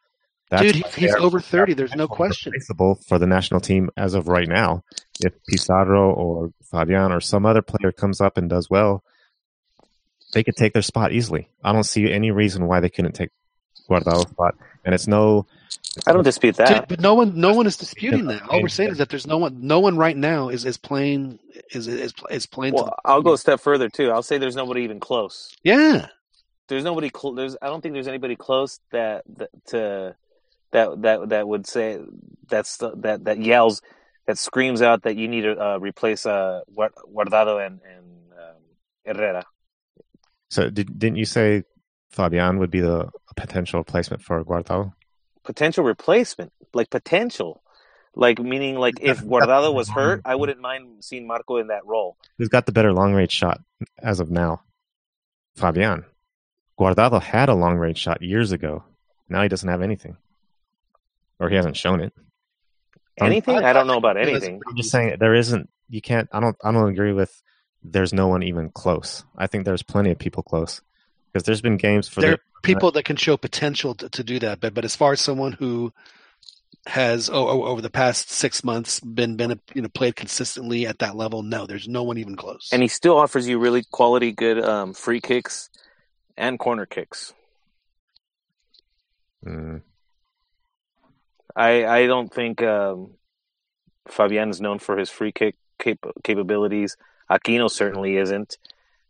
[0.50, 1.74] That's Dude, he's, he's over thirty.
[1.74, 2.52] There's no question.
[2.52, 4.84] replaceable for the national team as of right now.
[5.20, 9.04] If Pizarro or Fabian or some other player comes up and does well,
[10.34, 11.50] they could take their spot easily.
[11.64, 13.32] I don't see any reason why they couldn't take
[13.90, 14.56] Guardado's spot.
[14.86, 15.48] And it's no
[16.06, 16.88] I don't dispute Dude, that.
[16.88, 18.44] but no one, no one is disputing that.
[18.50, 21.40] All we're saying is that there's no one, no one right now is is playing
[21.72, 22.74] is is is playing.
[22.74, 24.12] to Well, I'll go a step further too.
[24.12, 25.56] I'll say there's nobody even close.
[25.64, 26.08] yeah,
[26.68, 30.16] there's nobody cl- there's I don't think there's anybody close that, that to
[30.72, 32.00] that that that would say
[32.48, 33.82] that's the, that that yells
[34.26, 38.62] that screams out that you need to uh, replace uh Guardado and and um,
[39.06, 39.44] Herrera.
[40.50, 41.64] so did, didn't you say
[42.12, 44.94] Fabian would be the potential replacement for Guardado?
[45.44, 47.62] Potential replacement, like potential,
[48.16, 52.18] like meaning like if Guardado was hurt, I wouldn't mind seeing Marco in that role.
[52.38, 53.62] Who's got the better long range shot
[54.00, 54.62] as of now?
[55.56, 56.06] Fabian.
[56.78, 58.84] Guardado had a long range shot years ago.
[59.30, 60.18] Now he doesn't have anything.
[61.40, 62.14] Or he hasn't shown it.
[63.20, 63.58] Anything?
[63.58, 64.62] I don't know about anything.
[64.68, 67.42] I'm just saying there isn't you can't I don't I don't agree with
[67.84, 69.24] there's no one even close.
[69.38, 70.82] I think there's plenty of people close.
[71.32, 74.24] Because there's been games for there the are people that can show potential to, to
[74.24, 74.60] do that.
[74.60, 75.94] But but as far as someone who
[76.88, 81.00] has oh, oh, over the past six months been been you know played consistently at
[81.00, 82.70] that level, no, there's no one even close.
[82.72, 85.70] And he still offers you really quality, good um, free kicks
[86.38, 87.34] and corner kicks.
[89.46, 89.82] Mm,
[91.58, 93.16] I I don't think um,
[94.08, 96.96] Fabian is known for his free kick cap- capabilities.
[97.30, 98.58] Aquino certainly isn't.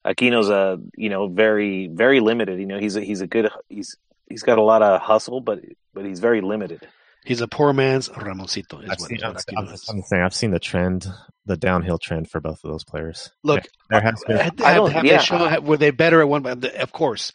[0.05, 2.59] Aquino's a you know very very limited.
[2.59, 5.59] You know he's a, he's a good he's he's got a lot of hustle, but
[5.93, 6.87] but he's very limited.
[7.25, 8.81] He's a poor man's Ramoncito.
[8.81, 9.67] Is I've what, seen, is I'm, what I'm,
[9.97, 11.07] I'm saying I've seen the trend,
[11.45, 13.31] the downhill trend for both of those players.
[13.43, 15.17] Look, there has been have, I don't- have yeah.
[15.17, 16.47] they shown, were they better at one?
[16.47, 17.33] Of course,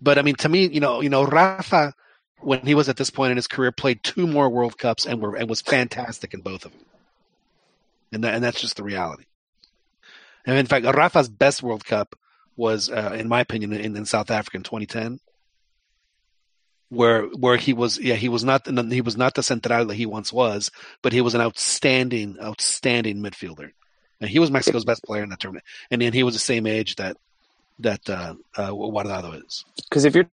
[0.00, 1.92] but I mean, to me, you know, you know, Rafa,
[2.40, 5.20] when he was at this point in his career, played two more World Cups and
[5.20, 6.86] were and was fantastic in both of them,
[8.12, 9.24] and that, and that's just the reality.
[10.46, 12.16] And in fact, Rafa's best World Cup
[12.56, 15.18] was, uh, in my opinion, in, in South Africa in 2010,
[16.90, 20.06] where where he was, yeah, he was not he was not the central that he
[20.06, 20.70] once was,
[21.02, 23.70] but he was an outstanding, outstanding midfielder,
[24.20, 26.66] and he was Mexico's best player in that tournament, and then he was the same
[26.66, 27.16] age that
[27.80, 29.64] that uh, uh, Guardado is.
[29.88, 30.30] Because if you're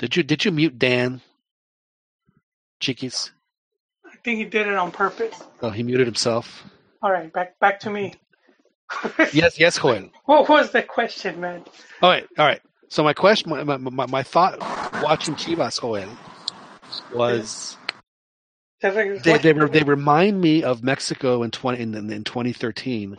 [0.00, 1.20] Did you did you mute Dan?
[2.80, 3.30] Chiquis?
[4.06, 5.38] I think he did it on purpose.
[5.60, 6.64] Oh, he muted himself.
[7.02, 8.14] All right, back back to me.
[9.32, 10.10] Yes, yes, Joel.
[10.24, 11.64] What was the question, man?
[12.00, 12.60] All right, all right.
[12.88, 14.58] So my question, my, my, my, my thought
[15.02, 16.08] watching Chivas, Joel,
[17.14, 17.76] was
[18.80, 23.18] they, they, they remind me of Mexico in 20 in, in 2013,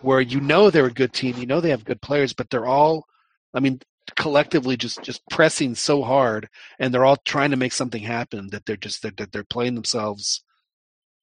[0.00, 2.66] where you know they're a good team, you know they have good players, but they're
[2.66, 3.06] all,
[3.54, 3.80] I mean,
[4.16, 6.48] collectively just just pressing so hard,
[6.78, 9.74] and they're all trying to make something happen that they're just that they're, they're playing
[9.74, 10.44] themselves.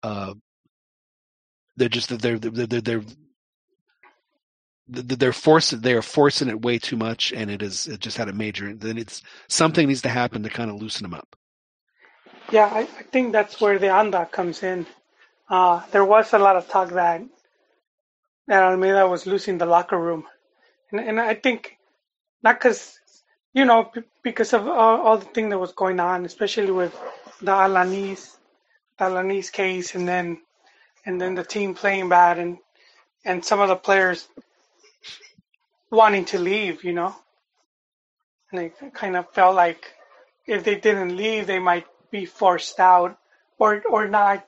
[0.03, 0.33] Uh,
[1.77, 3.01] they're just they're they're they're, they're
[4.87, 5.33] they're
[5.81, 8.73] they are forcing it way too much and it is it just had a major
[8.73, 11.35] then it's something needs to happen to kind of loosen them up
[12.51, 14.87] Yeah, I, I think that's where the anda comes in.
[15.49, 17.23] Uh, there was a lot of talk that
[18.47, 20.25] that Almeyda was losing the locker room,
[20.91, 21.77] and, and I think
[22.43, 22.99] not because
[23.53, 23.91] you know
[24.23, 26.97] because of all, all the thing that was going on, especially with
[27.41, 28.37] the Alanis,
[28.97, 30.39] the Alanis case, and then
[31.05, 32.57] and then the team playing bad, and
[33.25, 34.27] and some of the players
[35.91, 37.15] wanting to leave, you know,
[38.51, 39.93] and I kind of felt like
[40.47, 43.17] if they didn't leave, they might be forced out
[43.59, 44.45] or or not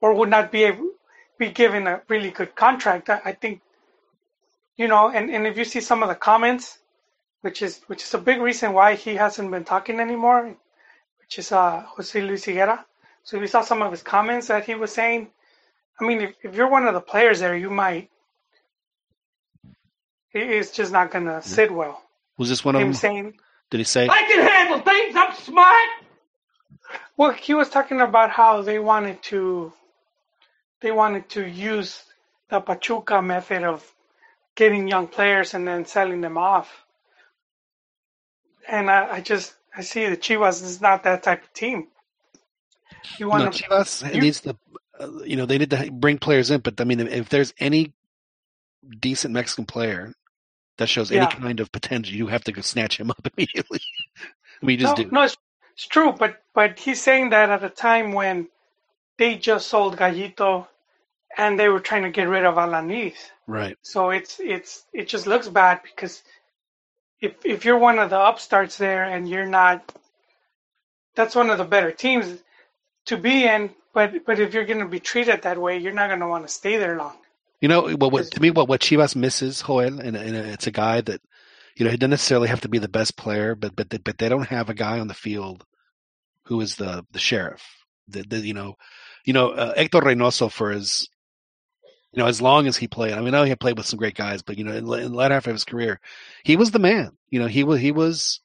[0.00, 0.90] or would not be able
[1.38, 3.10] be given a really good contract.
[3.10, 3.60] I, I think
[4.76, 6.78] you know, and, and if you see some of the comments,
[7.44, 10.56] which is which is a big reason why he hasn't been talking anymore,
[11.20, 12.78] which is uh Jose Luis Higuera.
[13.22, 15.28] So we saw some of his comments that he was saying,
[16.00, 18.08] I mean, if, if you're one of the players there, you might.
[20.32, 22.02] it- It's just not gonna sit well.
[22.38, 23.38] was this one of them saying,
[23.70, 25.14] did he say I can handle things.
[25.16, 25.88] I'm smart.
[27.18, 29.72] Well, he was talking about how they wanted to
[30.80, 32.02] they wanted to use
[32.48, 33.84] the Pachuca method of
[34.56, 36.83] getting young players and then selling them off.
[38.68, 41.88] And I, I just I see the Chivas is not that type of team.
[43.18, 44.56] You no, want to Chivas you- needs to
[45.00, 47.54] uh, you know they need to bring players in but I mean if, if there's
[47.58, 47.94] any
[49.00, 50.14] decent Mexican player
[50.78, 51.12] that shows Yeah.
[51.12, 53.80] any kind of potential you have to go snatch him up immediately
[54.62, 55.36] we just no, do no, it's,
[55.74, 58.48] it's true, but but he's saying that at a time when
[59.18, 60.66] they just sold Gallito
[61.38, 63.16] and they were trying to get rid of Alanis.
[63.48, 66.22] right So it's it's it just looks bad because
[67.20, 69.94] if if you're one of the upstarts there and you're not,
[71.14, 72.38] that's one of the better teams
[73.06, 73.70] to be in.
[73.92, 76.46] But but if you're going to be treated that way, you're not going to want
[76.46, 77.16] to stay there long.
[77.60, 80.72] You know, what, what to me, what what Chivas misses, Joel, and, and it's a
[80.72, 81.20] guy that,
[81.76, 84.18] you know, he doesn't necessarily have to be the best player, but but they, but
[84.18, 85.64] they don't have a guy on the field
[86.46, 87.64] who is the the sheriff.
[88.08, 88.74] The, the you know,
[89.24, 91.08] you know, uh, Hector Reynoso for his,
[92.14, 93.12] you know, as long as he played.
[93.14, 94.86] I mean, I know he had played with some great guys, but you know, in,
[94.86, 96.00] the- in the latter half of his career,
[96.44, 97.12] he was the man.
[97.30, 98.40] You know, he was he was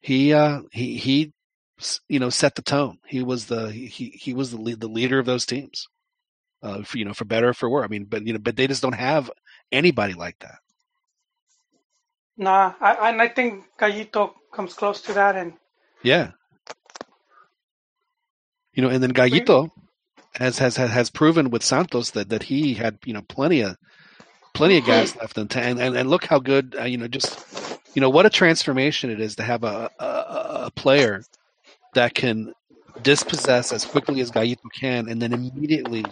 [0.00, 1.32] he uh he he
[2.08, 2.98] you know set the tone.
[3.06, 5.88] He was the he he was the lead, the leader of those teams
[6.62, 7.84] uh, for, you know, for better or for worse.
[7.84, 9.30] I mean, but you know, but they just don't have
[9.70, 10.56] anybody like that.
[12.36, 15.36] Nah, I, and I think Gallito comes close to that.
[15.36, 15.54] And
[16.02, 16.32] Yeah.
[18.72, 19.70] You know, and then Gallito
[20.36, 23.76] has has has proven with Santos that that he had you know plenty of
[24.52, 27.38] plenty of gas left in tank, and and look how good uh, you know just
[27.94, 30.04] you know what a transformation it is to have a a,
[30.66, 31.22] a player
[31.94, 32.52] that can
[33.02, 36.04] dispossess as quickly as Gallito can, and then immediately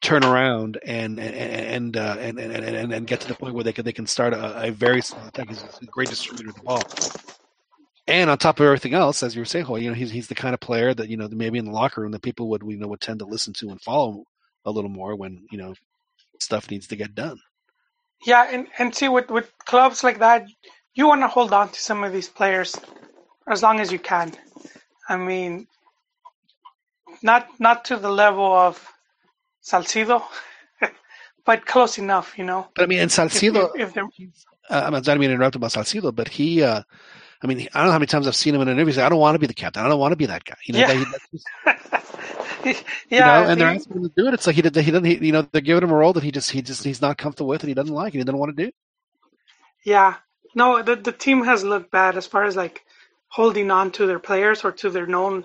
[0.00, 3.72] turn around and and uh, and, and, and and get to the point where they
[3.72, 5.48] can they can start a, a very small attack.
[5.48, 6.82] He's a great distributor of the ball.
[8.06, 10.28] And on top of everything else, as you were saying, Hoy, you know, he's he's
[10.28, 12.62] the kind of player that you know maybe in the locker room that people would
[12.66, 14.24] you know would tend to listen to and follow
[14.66, 15.74] a little more when you know
[16.40, 17.38] stuff needs to get done.
[18.26, 20.46] yeah, and and see with with clubs like that,
[20.94, 22.76] you want to hold on to some of these players
[23.48, 24.32] as long as you can.
[25.08, 25.66] I mean,
[27.22, 28.86] not not to the level of
[29.64, 30.22] Salcido,
[31.46, 32.68] but close enough, you know.
[32.74, 34.18] But I mean, and Salcido, if, if
[34.70, 36.82] uh, I'm not mean to interrupt about Salcido, but he, uh,
[37.42, 38.94] I mean, I don't know how many times I've seen him in an interview.
[38.94, 39.84] Say, I don't want to be the captain.
[39.84, 40.56] I don't want to be that guy.
[40.64, 40.92] You know, Yeah.
[41.04, 41.48] just,
[42.64, 44.34] yeah, you know, and they're asking him to do it.
[44.34, 44.76] It's like he did.
[44.76, 45.04] He doesn't.
[45.04, 47.18] He, you know, they're giving him a role that he just he just he's not
[47.18, 48.72] comfortable with and he doesn't like and he doesn't want to do.
[49.84, 50.16] yeah,
[50.54, 52.84] No, the the team has looked bad as far as like
[53.28, 55.44] holding on to their players or to their known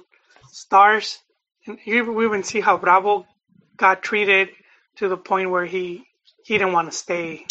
[0.52, 1.20] stars.
[1.68, 3.28] And you we even see how Bravo
[3.78, 4.50] got treated
[4.98, 6.06] to the point where he
[6.44, 7.46] he didn't want to stay.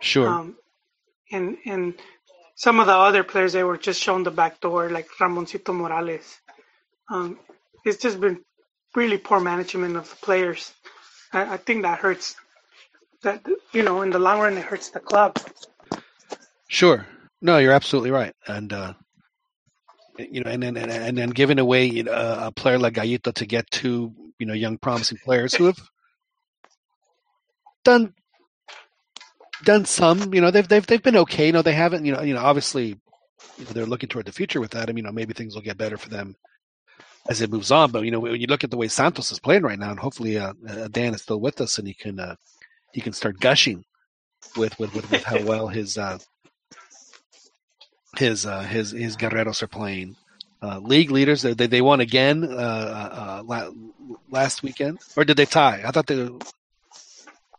[0.00, 0.28] Sure.
[0.28, 0.56] Um,
[1.32, 1.94] and and
[2.60, 6.40] some of the other players they were just shown the back door, like Ramoncito Morales.
[7.08, 7.38] Um,
[7.86, 8.44] it's just been
[8.94, 10.70] really poor management of the players.
[11.32, 12.36] I, I think that hurts.
[13.22, 15.38] That you know, in the long run, it hurts the club.
[16.68, 17.06] Sure.
[17.40, 18.34] No, you're absolutely right.
[18.46, 18.92] And uh,
[20.18, 23.32] you know, and then and, and then giving away you know, a player like Gallito
[23.32, 25.80] to get two you know young promising players who have
[27.84, 28.12] done
[29.64, 30.34] done some.
[30.34, 31.46] You know, they've they've they've been okay.
[31.46, 32.04] You know, they haven't.
[32.04, 32.98] You know, you know, obviously
[33.58, 34.88] you know, they're looking toward the future with that.
[34.88, 36.36] I mean, you know, maybe things will get better for them
[37.28, 37.90] as it moves on.
[37.90, 39.98] But you know, when you look at the way Santos is playing right now, and
[39.98, 42.36] hopefully uh, uh, Dan is still with us and he can uh,
[42.92, 43.84] he can start gushing
[44.56, 46.18] with with with, with how well his uh,
[48.16, 50.16] his uh, his his guerreros are playing.
[50.62, 53.70] Uh, league leaders, they they won again uh, uh, la-
[54.30, 55.82] last weekend, or did they tie?
[55.86, 56.28] I thought they,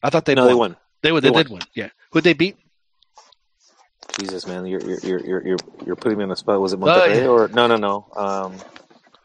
[0.03, 0.49] I thought they no, won.
[0.49, 0.77] they won.
[1.01, 1.21] They, won.
[1.21, 1.43] They they won.
[1.43, 1.61] did win.
[1.73, 2.57] Yeah, who'd they beat?
[4.19, 6.59] Jesus, man, you're you're you're you're you're, you're putting me on the spot.
[6.59, 7.27] Was it Oh, yeah.
[7.27, 8.07] or no, no, no?
[8.15, 8.55] Um,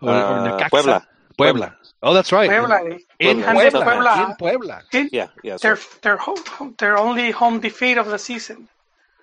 [0.01, 0.71] Or, or Uh, Necaxa?
[0.71, 1.07] Puebla.
[1.37, 1.77] Puebla.
[2.03, 2.49] Oh, that's right.
[2.49, 3.47] Puebla, In Puebla.
[3.47, 3.83] and Puebla.
[3.85, 4.83] Puebla, In Puebla.
[4.91, 5.57] did yeah, yeah.
[5.59, 5.99] their sorry.
[6.03, 8.69] their home, their only home defeat of the season.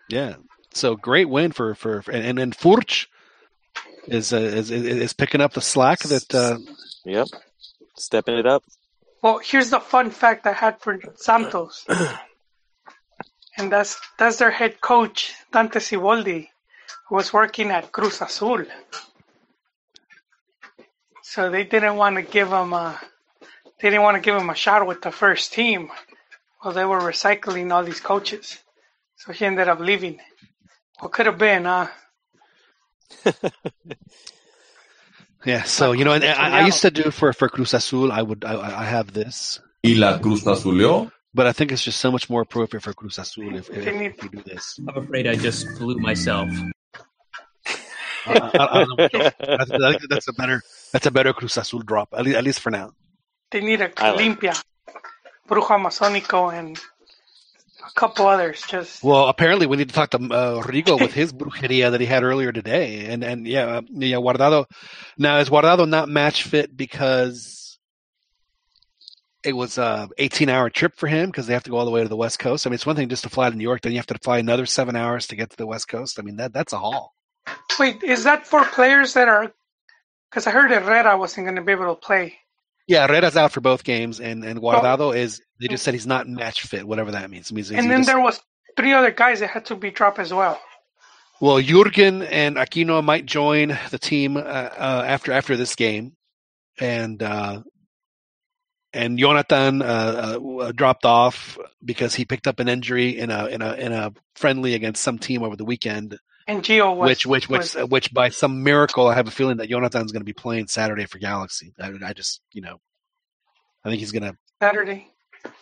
[0.09, 0.35] Yeah.
[0.73, 3.07] So great win for for for- and and, and Furch
[4.07, 6.57] is, uh, is is is picking up the slack that uh,
[7.05, 7.27] Yep,
[7.95, 8.63] stepping it up.
[9.21, 11.85] Well, here's the fun fact I had for Santos,
[13.57, 16.49] and that's that's their head coach Dante Siboldi,
[17.07, 18.65] who was working at Cruz Azul.
[21.21, 22.99] So they didn't want to give him a
[23.81, 25.89] they didn't want to give him a shot with the first team.
[26.63, 28.57] Well, they were recycling all these coaches,
[29.17, 30.19] so he ended up leaving.
[30.99, 31.87] What could have been, uh,
[35.45, 35.63] yeah.
[35.63, 38.11] So you know, and I, I used to do for for Cruz Azul.
[38.11, 41.11] I would I, I have this, Y la Cruz Azuleó.
[41.33, 44.21] But I think it's just so much more appropriate for Cruz Azul if, if, if
[44.21, 44.79] we do this.
[44.87, 46.49] I'm afraid I just blew myself.
[48.25, 49.05] I, I, I don't know.
[49.05, 50.61] I think that's a better
[50.91, 52.91] that's a better Cruz Azul drop at least, at least for now.
[53.51, 54.63] they need a I like limpia,
[55.47, 56.79] Brujo Amazónico, and
[57.85, 58.63] a couple others.
[58.67, 62.07] Just Well, apparently we need to talk to uh, Rigo with his brujeria that he
[62.07, 64.65] had earlier today, and and yeah, uh, yeah, Guardado.
[65.17, 67.62] Now is Guardado not match fit because
[69.43, 71.91] it was a 18 hour trip for him because they have to go all the
[71.91, 72.65] way to the West Coast.
[72.65, 74.17] I mean, it's one thing just to fly to New York, then you have to
[74.19, 76.19] fly another seven hours to get to the West Coast.
[76.19, 77.13] I mean, that that's a haul.
[77.79, 79.51] Wait, is that for players that are?
[80.29, 82.35] Because I heard Herrera wasn't going to be able to play.
[82.87, 85.41] Yeah, Herrera's out for both games, and and Guardado is.
[85.59, 87.51] They just said he's not match fit, whatever that means.
[87.51, 88.41] It means And then just- there was
[88.75, 90.59] three other guys that had to be dropped as well.
[91.39, 96.15] Well, Jurgen and Aquino might join the team uh, uh, after after this game,
[96.79, 97.61] and uh,
[98.93, 103.61] and Jonathan uh, uh, dropped off because he picked up an injury in a in
[103.61, 106.17] a in a friendly against some team over the weekend.
[106.47, 109.57] And Gio was which which which was- which by some miracle, I have a feeling
[109.57, 111.73] that Jonathan's going to be playing Saturday for Galaxy.
[111.79, 112.79] I, I just you know,
[113.85, 115.07] I think he's going to Saturday.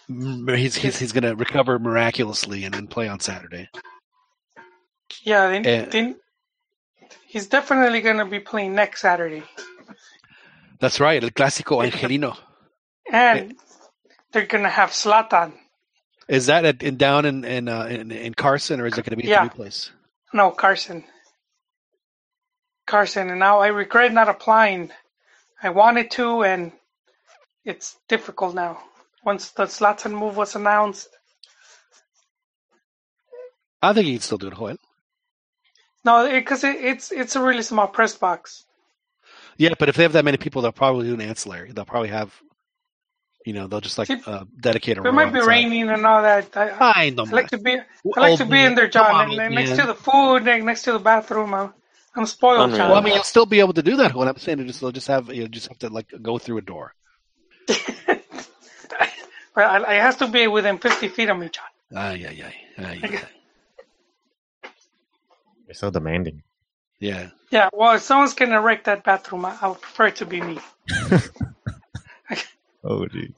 [0.07, 3.69] he's he's he's going to recover miraculously and then play on Saturday.
[5.23, 5.85] Yeah, then, Eh.
[5.91, 6.15] they,
[7.27, 9.43] he's definitely going to be playing next Saturday.
[10.79, 12.35] That's right, El Clásico Angelino.
[13.11, 13.55] And
[14.31, 15.51] they're going to have Zlatan.
[16.27, 19.17] Is that at, in down in in, uh, in in Carson or is it going
[19.17, 19.39] to be Yeah.
[19.39, 19.91] the new place?
[20.33, 21.03] No, Carson.
[22.87, 23.29] Carson.
[23.29, 24.91] And now I regret not applying.
[25.61, 26.71] I wanted to, and
[27.65, 28.81] it's difficult now.
[29.25, 31.09] Once the Zlatan move was announced,
[33.81, 34.77] I think he can still do it, Joel.
[36.05, 38.65] no, because it, it's it's a really small press box.
[39.57, 41.71] Yeah, but if they have that many people, they'll probably do an ancillary.
[41.71, 42.33] They'll probably have,
[43.45, 45.47] you know, they'll just like See, uh, dedicate a It might be outside.
[45.49, 46.55] raining and all that.
[46.55, 48.67] I, I, I know, I like to be I like to be man.
[48.67, 49.79] in there, Come John, on, and, and next man.
[49.79, 51.53] to the food, and next to the bathroom.
[51.53, 51.73] I'm,
[52.15, 52.77] I'm spoiled, Unreal.
[52.77, 52.89] John.
[52.89, 54.13] Well, I mean, you'll still be able to do that.
[54.13, 56.57] What I'm saying is, just they'll just have you just have to like go through
[56.57, 56.93] a door.
[59.53, 61.65] But I, it has to be within 50 feet of me, John.
[61.93, 63.21] Ay, ay, ay, ay, ay.
[65.65, 66.43] You're so demanding.
[66.99, 67.31] Yeah.
[67.51, 70.25] Yeah, well, if someone's going to erect that bathroom, I, I would prefer it to
[70.25, 70.59] be me.
[72.83, 73.33] Oh, gee.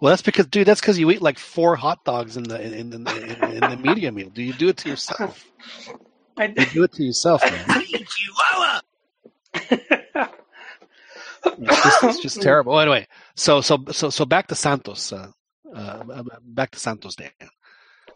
[0.00, 2.92] Well, that's because, dude, that's because you eat like four hot dogs in the in,
[2.92, 3.08] in, the
[3.44, 4.28] in, in the media meal.
[4.28, 5.44] Do you do it to yourself?
[6.36, 7.82] I, You do it to yourself, man.
[11.46, 12.72] It's just, it's just terrible.
[12.72, 13.06] Well, anyway,
[13.36, 15.12] so so so so back to Santos.
[15.12, 15.30] Uh,
[15.74, 17.30] uh, back to Santos, Dan.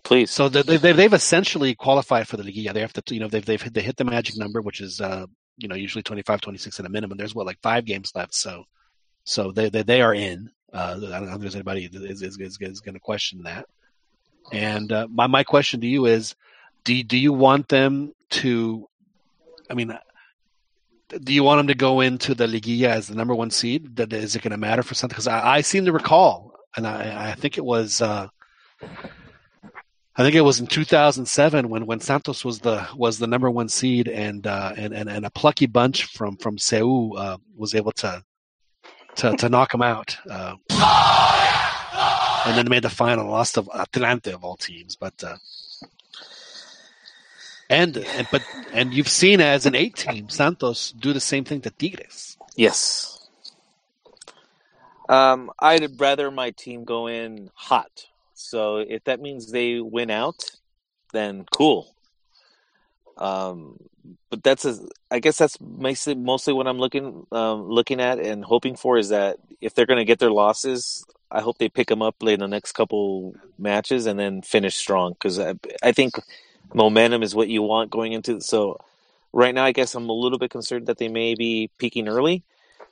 [0.02, 0.30] Please.
[0.30, 2.72] So they, they, they've essentially qualified for the Liguilla.
[2.72, 5.00] They have to, you know, they've they've hit, they hit the magic number, which is
[5.00, 5.26] uh,
[5.58, 7.18] you know usually 25, 26 at a minimum.
[7.18, 8.64] There's what like five games left, so
[9.28, 10.50] so they they, they are in.
[10.72, 13.42] Uh, I don't know if there's anybody that is is, is, is going to question
[13.42, 13.66] that.
[14.52, 16.34] And uh, my my question to you is,
[16.84, 18.88] do do you want them to?
[19.70, 19.96] I mean,
[21.22, 23.96] do you want them to go into the Liguilla as the number one seed?
[23.96, 25.14] That is it going to matter for something?
[25.14, 28.00] Because I, I seem to recall, and I I think it was.
[28.00, 28.28] Uh,
[30.16, 33.68] I think it was in 2007 when, when Santos was the was the number one
[33.68, 37.92] seed and uh, and, and and a plucky bunch from from Seoul uh, was able
[37.92, 38.24] to
[39.16, 40.16] to, to knock him out.
[40.28, 40.56] Uh,
[42.46, 44.96] and then made the final, lost to Atlante of all teams.
[44.96, 45.36] But uh,
[47.68, 48.42] and and but
[48.72, 52.36] and you've seen as an eight team Santos do the same thing to Tigres.
[52.56, 53.28] Yes.
[55.08, 58.06] Um, I'd rather my team go in hot.
[58.34, 60.44] So if that means they win out,
[61.12, 61.94] then cool.
[63.18, 63.78] Um,
[64.30, 64.78] but that's a,
[65.10, 66.14] I guess that's mostly
[66.54, 70.04] what I'm looking um, looking at and hoping for is that if they're going to
[70.04, 74.18] get their losses, I hope they pick them up in the next couple matches and
[74.18, 76.14] then finish strong because I, I think
[76.72, 78.40] momentum is what you want going into.
[78.40, 78.80] So
[79.32, 82.44] right now, I guess I'm a little bit concerned that they may be peaking early,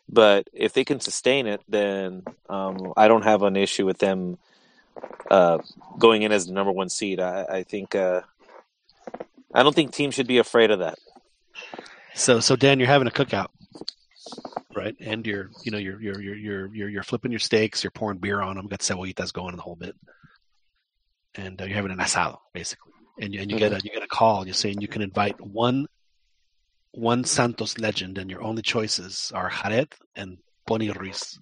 [0.09, 4.39] but if they can sustain it, then um, I don't have an issue with them
[5.31, 5.59] uh,
[5.99, 7.21] going in as the number one seed.
[7.21, 8.23] I, I think uh,
[9.57, 10.99] I don't think teams should be afraid of that.
[12.15, 13.49] So so Dan, you're having a cookout,
[14.77, 14.95] right?
[15.01, 18.19] And you're you know you're you're you're you're you're, you're flipping your steaks, you're pouring
[18.19, 19.97] beer on them, got cebollitas going in the whole bit,
[21.35, 22.93] and uh, you're having an asado basically.
[23.19, 24.47] And you, and you get a you get a call.
[24.47, 25.87] You're saying you can invite one
[26.91, 30.37] one Santos legend, and your only choices are Jared and
[30.67, 31.39] Boni Ruiz.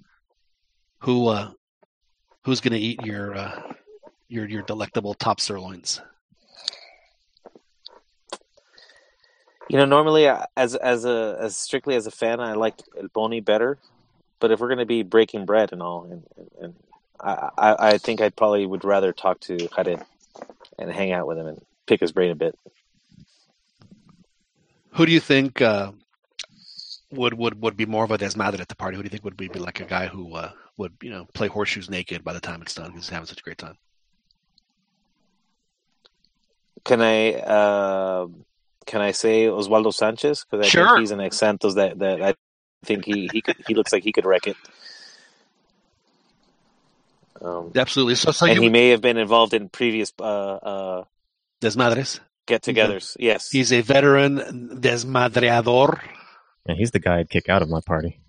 [1.01, 1.51] Who uh,
[2.45, 3.73] who's going to eat your uh,
[4.29, 6.01] your your delectable top sirloins?
[9.69, 13.09] You know, normally uh, as as a as strictly as a fan, I like El
[13.09, 13.79] Boni better.
[14.41, 16.23] But if we're going to be breaking bread and all, and,
[16.61, 16.75] and
[17.19, 20.01] I, I I think I probably would rather talk to Jared
[20.79, 22.59] and hang out with him and pick his brain a bit.
[24.91, 25.93] Who do you think uh,
[27.11, 28.97] would would would be more of a desmadre at the party?
[28.97, 31.27] Who do you think would be, be like a guy who uh, would you know
[31.33, 33.77] play horseshoes naked by the time it's done he's having such a great time?
[36.85, 38.27] Can I uh,
[38.87, 40.87] can I say Oswaldo Sanchez because I Sure.
[40.89, 42.35] think he's an ex Santos that that I
[42.85, 44.57] think he he could, he looks like he could wreck it.
[47.41, 48.15] Um, Absolutely.
[48.15, 51.05] So so and you he may have been involved in previous uh, uh,
[51.61, 52.21] desmadres.
[52.47, 53.17] get-togethers.
[53.19, 56.01] Yes, He's a veteran desmadreador.
[56.67, 58.21] And he's the guy I'd kick out of my party.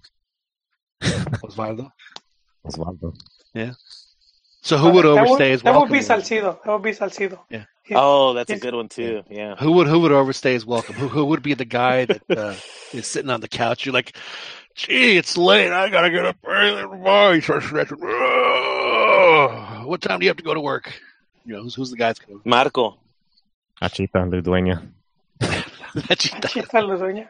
[1.01, 1.91] Oswaldo.
[2.65, 3.15] Oswaldo.
[3.53, 3.73] Yeah.
[4.65, 6.57] So who would that overstay would, his that would be Salcido.
[6.63, 7.39] That would be Salcido.
[7.51, 7.65] Yeah.
[7.83, 9.21] He's- Oh, that's a good one too.
[9.29, 9.55] Yeah.
[9.57, 10.95] Who would who would overstay his welcome?
[10.95, 12.55] Who who would be the guy that uh,
[12.93, 13.85] is sitting on the couch?
[13.85, 14.17] You're like,
[14.73, 15.71] gee, it's late.
[15.71, 17.31] I gotta get up early tomorrow.
[17.33, 17.99] You start stretching.
[18.03, 19.85] "Ugh.
[19.85, 20.99] What time do you have to go to work?
[21.45, 22.45] You know, who's who's the guy that's gonna work?
[22.47, 22.97] Marco.
[23.79, 24.81] Hachita Ludueña.
[26.17, 27.27] Chita Ludueña.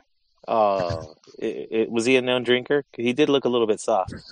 [0.48, 2.86] Oh, it, it, was he a known drinker?
[2.96, 4.14] He did look a little bit soft.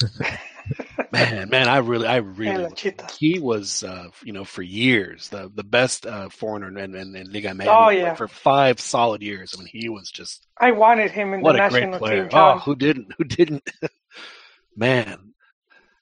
[1.12, 2.74] Man, man, I really, I really,
[3.20, 7.32] he was, uh, you know, for years the the best uh, foreigner in, in, in
[7.32, 7.68] Liga MX.
[7.68, 8.14] Oh, yeah.
[8.16, 9.54] for five solid years.
[9.56, 12.28] I mean, he was just I wanted him in what the a great national player.
[12.28, 13.14] team, Oh, who didn't?
[13.18, 13.70] Who didn't?
[14.76, 15.34] Man,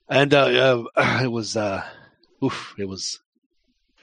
[0.08, 1.84] and uh, uh, it was, uh,
[2.42, 3.20] oof, it was.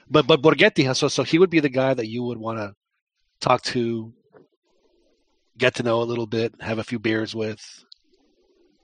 [0.08, 2.74] But but Borgetti, so so he would be the guy that you would want to
[3.40, 4.12] talk to,
[5.56, 7.60] get to know a little bit, have a few beers with.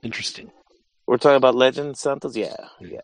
[0.03, 0.51] Interesting.
[1.07, 2.35] We're talking about legend Santos.
[2.35, 2.99] Yeah, yeah.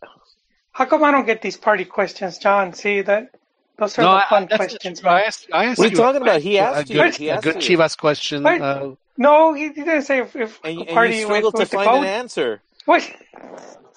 [0.72, 2.74] How come I don't get these party questions, John?
[2.74, 3.32] See that
[3.78, 5.04] those are No, the I- fun that's- questions.
[5.04, 6.42] I asked, I asked What are you you a talking about?
[6.42, 7.00] He asked a you.
[7.02, 7.78] good, He a asked good you.
[7.78, 8.44] Chivas question.
[8.44, 8.62] Wait.
[8.62, 11.60] Uh, No, he didn't say if, if And, a and party you was struggled to
[11.60, 12.62] with the find an answer.
[12.86, 13.10] What?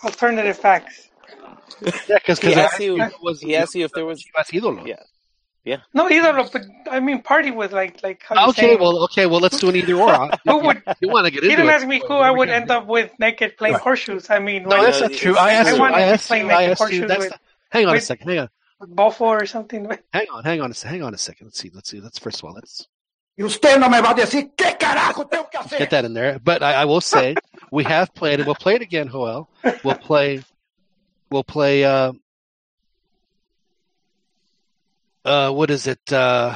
[0.04, 1.08] Alternative facts.
[1.80, 1.90] yeah,
[2.20, 3.10] because He asked you.
[3.22, 4.22] was He asked you if there was.
[4.22, 4.86] Chivas ídolo.
[4.86, 5.02] Yeah.
[5.92, 9.40] No, either of, but I mean party with like like how Okay, well, okay, well,
[9.40, 10.30] let's do an either or.
[10.46, 10.82] Who would?
[11.00, 13.10] you want to get He into didn't ask me who I would end up with
[13.18, 13.82] naked playing Right.
[13.82, 14.30] horseshoes.
[14.30, 15.36] I mean, No, that's not true.
[15.36, 15.80] I asked I you.
[15.80, 16.50] wanted I to asked play you.
[16.50, 16.86] I naked asked you.
[16.86, 17.38] horseshoes That's with- the,
[17.70, 18.28] hang on a second.
[18.28, 18.48] Hang on.
[18.82, 19.86] Bofo or something.
[20.12, 20.44] Hang on.
[20.44, 20.70] Hang on.
[20.70, 21.46] a Hang on a second.
[21.46, 21.70] Let's see.
[21.74, 21.98] Let's see.
[22.00, 22.86] Let's first of all let's
[23.38, 25.78] Y usted no me va a decir qué carajo tengo que hacer.
[25.78, 26.38] get that in there.
[26.38, 27.34] But I, I will say
[27.72, 28.46] we have played it.
[28.46, 29.48] We'll play it again, Joel.
[29.82, 30.42] We'll play.
[31.30, 31.84] We'll play.
[31.84, 32.12] Uh,
[35.26, 36.12] uh, what is it?
[36.12, 36.54] Uh,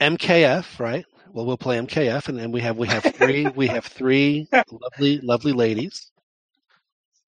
[0.00, 1.04] MKF, right?
[1.32, 5.20] Well, we'll play MKF, and then we have we have three we have three lovely
[5.20, 6.10] lovely ladies.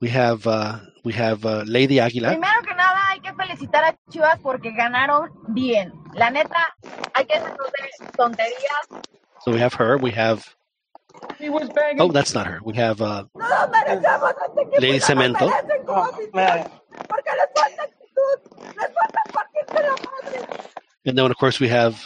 [0.00, 2.32] We have uh, we have uh, Lady Aguilar.
[2.32, 5.92] Primero que nada, hay que felicitar a Chivas porque ganaron bien.
[6.14, 6.76] La neta,
[7.14, 9.04] hay que dejarnos de tonterías.
[9.44, 9.96] So we have her.
[9.98, 10.44] We have.
[11.38, 12.00] He was banging.
[12.00, 12.60] Oh, that's not her.
[12.64, 14.80] We have uh, No nos merecemos este equipo.
[14.80, 15.14] Lady y
[17.76, 18.56] no Cemento.
[18.56, 18.74] Nos merecen como Oh, afición, man.
[18.74, 19.74] porque les falta actitud.
[19.74, 20.70] Les falta partirse la madre.
[21.06, 21.96] and then of course we have.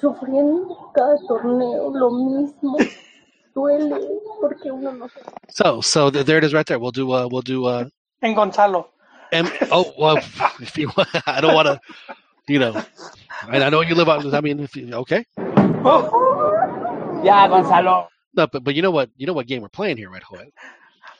[0.00, 2.76] Sufriendo cada torneo lo mismo.
[3.54, 3.98] Duele
[4.40, 6.78] porque uno no se So so there it is right there.
[6.78, 7.88] We'll do uh we'll do uh
[8.22, 8.90] And Gonzalo.
[9.32, 9.48] M.
[9.72, 10.16] Oh well,
[10.60, 11.80] if you want, I don't want to,
[12.48, 12.74] you know.
[13.48, 14.34] I, I know you live on.
[14.34, 15.24] I mean, if you, okay.
[17.24, 18.08] Yeah, Gonzalo.
[18.34, 19.10] No, but but you know what?
[19.16, 20.44] You know what game we're playing here, right, Joel?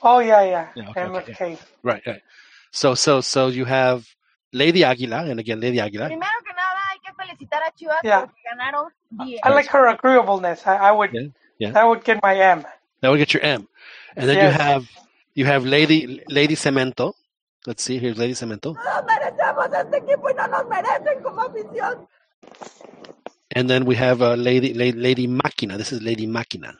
[0.02, 0.68] Oh yeah, yeah.
[0.76, 1.58] Yeah, okay, okay, MFK.
[1.82, 2.22] Right, right.
[2.76, 4.04] So so so you have
[4.52, 6.08] Lady Aguila, and again Lady Aguila.
[6.08, 8.20] Primero que nada, hay que felicitar a Chivas Yeah.
[8.26, 9.40] porque ganaron bien.
[9.42, 10.66] I like her agreeableness.
[10.66, 11.70] I, I would Yeah, yeah.
[11.72, 12.64] that would get my M.
[13.00, 13.66] That would get your M,
[14.14, 14.44] and then Yes.
[14.52, 14.84] you have
[15.34, 17.14] you have Lady Lady Cemento.
[17.66, 17.98] Let's see.
[17.98, 22.06] Here's Lady Cemento, No nos merecemos este equipo y no nos merecen como afición.
[23.56, 25.78] and then we have uh, Lady Lady Lady Máquina.
[25.78, 26.76] This is Lady Máquina.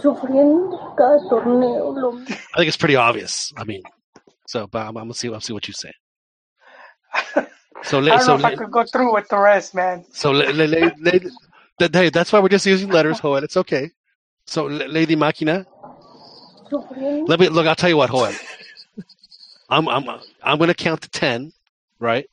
[0.00, 2.22] Sufriendo cada torneo.
[2.28, 3.52] I think it's pretty obvious.
[3.56, 3.82] I mean,
[4.46, 5.32] so but I'm, I'm gonna see.
[5.32, 5.92] I'll see what you say.
[7.84, 10.06] So I la- don't so know if I could go through with the rest, man.
[10.10, 10.44] So, la-
[11.78, 13.44] that- hey, that's why we're just using letters, Joel.
[13.44, 13.90] It's okay.
[14.46, 15.66] So, La- Lady Machina,
[17.28, 17.66] let me look.
[17.66, 18.32] I'll tell you what, Joel.
[19.68, 20.08] I'm I'm
[20.42, 21.52] I'm going to count to ten,
[22.00, 22.26] right?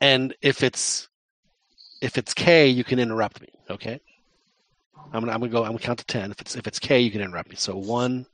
[0.00, 1.08] And if it's
[2.00, 3.48] if it's K, you can interrupt me.
[3.70, 4.00] Okay.
[5.12, 5.62] I'm gonna I'm gonna go.
[5.64, 6.30] I'm gonna count to ten.
[6.30, 7.56] If it's if it's K, you can interrupt me.
[7.56, 8.26] So one,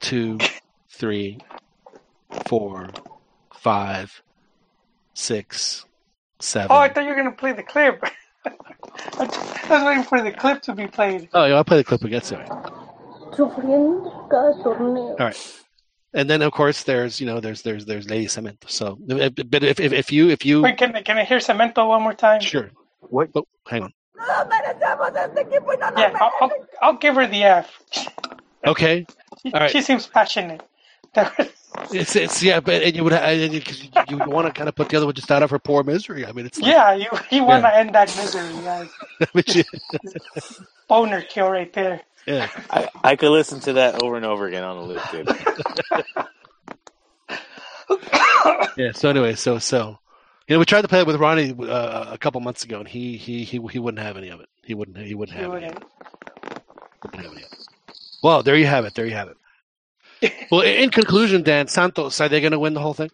[0.00, 0.38] two,
[0.94, 1.38] three,
[2.46, 2.90] four,
[3.54, 4.22] five,
[5.14, 5.84] six,
[6.40, 6.76] seven.
[6.76, 8.02] Oh, I thought you were gonna play the clip.
[8.44, 9.26] I
[9.68, 11.28] was waiting for the clip to be played.
[11.32, 12.22] Oh, yeah, I'll play the clip again.
[12.22, 12.46] Sorry.
[13.32, 14.70] Sufriendo cada.
[14.70, 15.60] All right.
[16.12, 18.70] And then of course there's you know there's there's there's Lady Cemento.
[18.70, 21.88] So but if if, if you if you Wait, can I can I hear Cemento
[21.88, 22.40] one more time?
[22.40, 22.70] sure
[23.00, 26.50] what oh, hang on No nos merecemos este equipo y no nos Yeah, I'll, I'll.
[26.82, 27.82] I'll give her the F.
[28.64, 29.04] okay
[29.52, 29.70] All right.
[29.70, 30.62] she seems passionate.
[31.92, 34.68] it's it's yeah but and you would and you, 'cause you, you want to kind
[34.68, 36.24] of put the other one just out of her poor misery.
[36.26, 37.78] I mean it's like, yeah, you you want to Yeah.
[37.80, 38.88] end that misery, guys.
[39.20, 39.64] I mean, she-
[40.88, 42.00] Boner kill right there.
[42.26, 45.28] yeah I, I could listen to that over and over again on a loop, dude.
[48.76, 48.92] yeah.
[48.92, 49.98] So anyway so so
[50.48, 52.88] you know we tried to play it with Ronnie uh, a couple months ago and
[52.88, 54.48] he he he he wouldn't have any of it.
[54.62, 55.66] He wouldn't he wouldn't You have any.
[55.66, 55.82] Wouldn't.
[55.82, 55.88] it.
[57.02, 57.58] Wouldn't have any of it.
[58.22, 58.94] Well, there you have it.
[58.94, 59.36] There you have it.
[60.50, 63.10] Well, in conclusion, Dan Santos, are they going to win the whole thing?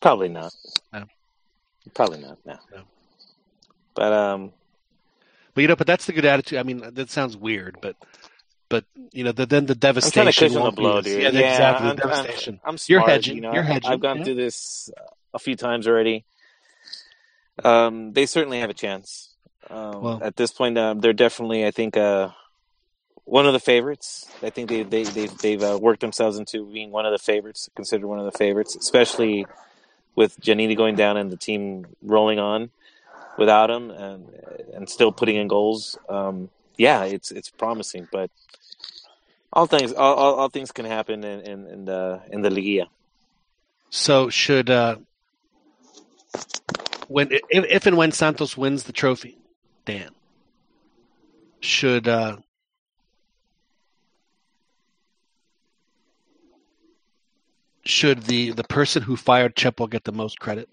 [0.00, 0.52] Probably not.
[0.92, 1.04] No.
[1.94, 2.38] Probably not.
[2.44, 2.56] No.
[2.74, 2.82] No.
[3.94, 4.52] But um,
[5.54, 6.58] But you know, but that's the good attitude.
[6.58, 7.96] I mean, that sounds weird, but
[8.68, 10.26] but you know, the, then the I'm trying devastation.
[10.26, 11.22] to cushion the blow, dude.
[11.22, 11.88] Yeah, Yeah, exactly.
[11.88, 12.60] I'm, the I'm, devastation.
[12.64, 13.36] I'm You're smart, hedging.
[13.36, 13.90] You know, You're hedging.
[13.90, 14.24] I've gone yeah.
[14.24, 14.90] through this
[15.34, 16.24] a few times already.
[17.62, 19.34] Um, they certainly have a chance.
[19.68, 22.30] Um, Well- at this point, um, they're definitely, I think, uh,
[23.24, 24.26] one of the favorites.
[24.42, 27.68] I think they they they've, they've uh, worked themselves into being one of the favorites,
[27.74, 29.46] considered one of the favorites, especially
[30.14, 32.70] with Giannini going down and the team rolling on
[33.38, 34.28] without him and
[34.74, 35.98] and still putting in goals.
[36.08, 38.30] Um, yeah, it's it's promising, but
[39.52, 42.88] all things all, all, all things can happen in in, in the in the Liga.
[43.90, 44.96] So should uh,
[47.08, 49.38] when if, if and when Santos wins the trophy,
[49.84, 50.10] Dan
[51.60, 52.36] should uh,
[57.84, 60.68] should the the person who fired Chepo get the most credit,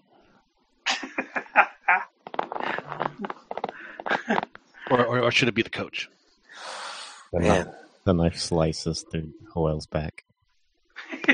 [4.90, 6.08] or, or or should it be the coach?
[7.32, 7.48] The Man.
[7.48, 7.66] knife,
[8.04, 10.24] the knife slices through Joel's back.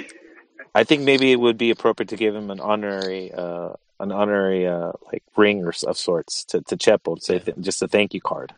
[0.74, 4.66] I think maybe it would be appropriate to give him an honorary uh, an honorary
[4.66, 8.20] uh, like ring or of sorts to to Chepo, say th- just a thank you
[8.20, 8.53] card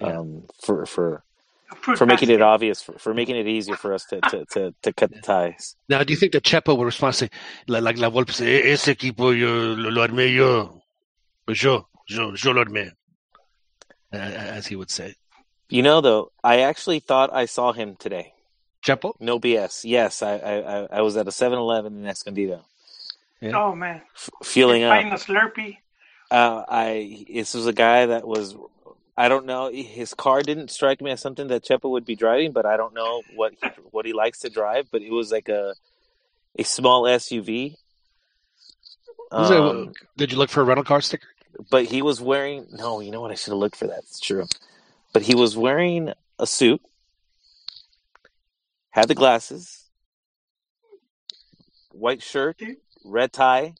[0.00, 0.18] Yeah.
[0.18, 1.24] um, for for
[1.80, 2.34] Fruit for making basket.
[2.34, 5.20] it obvious for, for making it easier for us to to, to, to cut the
[5.20, 5.76] ties.
[5.88, 7.30] Now, do you think that Chepo will respond say,
[7.66, 10.82] la- like la Volpe say, "E- ese equipo yo lo, lo armé yo,
[11.48, 12.90] yo, yo, yo lo armé,
[14.12, 15.14] as he would say.
[15.68, 18.34] You know, though, I actually thought I saw him today.
[18.84, 19.14] Chepo?
[19.20, 19.82] No BS.
[19.84, 22.62] Yes, I I, I- I was at a 7-Eleven in Escondido,
[23.40, 23.52] Yeah.
[23.56, 24.90] Oh man, f- feeling up.
[24.90, 25.78] fighting a Slurpee.
[26.30, 28.56] Uh, I this was a guy that was
[29.16, 32.52] I don't know his car didn't strike me as something that Chepo would be driving,
[32.52, 34.88] but I don't know what he, what he likes to drive.
[34.90, 35.74] But it was like a
[36.58, 37.76] a small SUV.
[39.30, 41.28] Was it- Um, did you look for a rental car sticker?
[41.70, 43.00] but he was wearing no.
[43.00, 43.30] You know what?
[43.30, 43.98] I should have looked for that.
[43.98, 44.46] It's true.
[45.12, 46.80] But he was wearing a suit,
[48.90, 49.84] had the glasses,
[51.92, 52.60] white shirt,
[53.04, 53.74] red tie,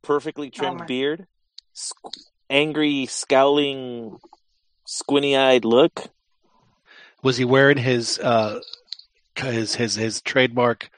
[0.00, 0.86] perfectly trimmed man.
[0.86, 1.26] beard,
[1.74, 4.18] squ- angry, scowling,
[4.84, 6.08] squinty-eyed look.
[7.22, 8.60] Was he wearing his uh
[9.36, 10.90] his his his trademark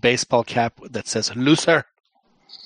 [0.00, 1.84] baseball cap that says "loser"?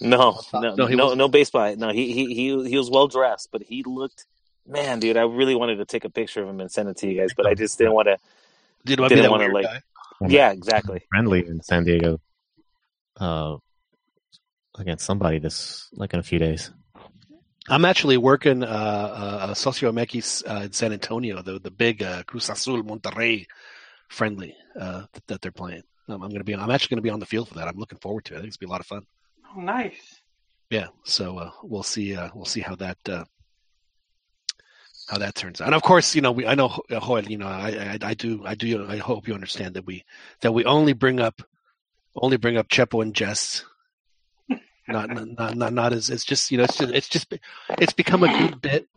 [0.01, 1.33] No, no, No, no, he no, wasn't.
[1.33, 1.77] baseball.
[1.77, 4.27] No, he he he he was well dressed, but he looked.
[4.67, 7.09] Man, dude, I really wanted to take a picture of him and send it to
[7.09, 8.19] you guys, but I just didn't want to.
[8.85, 9.83] Didn't want to Didn't wanna, like- guy.
[10.29, 11.03] Yeah, exactly.
[11.11, 12.21] friendly in San Diego
[13.19, 13.57] uh,
[14.79, 16.71] against somebody this like in a few days.
[17.69, 22.23] I'm actually working uh, uh, Socio MX uh, in San Antonio, the the big uh,
[22.25, 23.47] Cruz Azul Monterrey
[24.09, 25.83] friendly uh, that, that they're playing.
[26.09, 26.55] Um, I'm going to be.
[26.55, 27.69] I'm actually going to be on the field for that.
[27.69, 28.39] I'm looking forward to it.
[28.39, 29.07] I think it's going to be a lot of fun.
[29.57, 30.21] Oh, nice.
[30.71, 30.89] Yeah.
[31.05, 32.17] So uh, we'll see.
[32.17, 33.25] Uh, we'll see how that uh,
[35.09, 35.67] how that turns out.
[35.67, 36.47] And of course, you know, we.
[36.47, 37.25] I know Joel.
[37.25, 38.43] You know, I, I I do.
[38.45, 38.87] I do.
[38.89, 40.05] I hope you understand that we
[40.41, 41.43] that we only bring up
[42.17, 43.65] only bring up Chepo and Jess.
[44.93, 47.35] Not, not, not, not as it's just you know it's just it's just
[47.79, 48.89] it's become a good bit,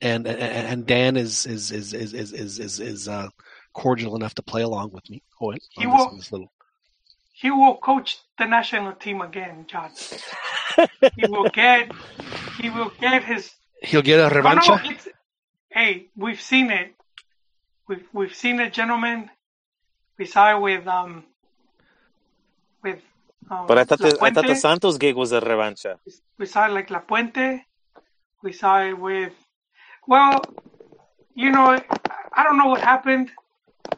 [0.00, 3.28] and and, Dan is is is is is is is, is uh,
[3.72, 5.22] cordial enough to play along with me.
[5.38, 6.52] Joel, He on this, will- on this little
[7.32, 9.90] He will coach the national team again, John.
[11.16, 11.90] he will get.
[12.60, 13.50] He will get his.
[13.82, 14.78] he'll get a No, no,
[15.70, 16.94] hey, we've seen it.
[17.88, 19.30] We've we've seen it, gentlemen.
[20.18, 21.24] We saw it with um.
[22.82, 23.00] With.
[23.50, 25.98] Um, But I thought La the I thought the Santos gig was a revancha.
[26.38, 27.62] We saw it like Lapuente.
[28.42, 29.34] We saw it with,
[30.06, 30.40] well,
[31.34, 31.78] you know,
[32.32, 33.30] I don't know what happened.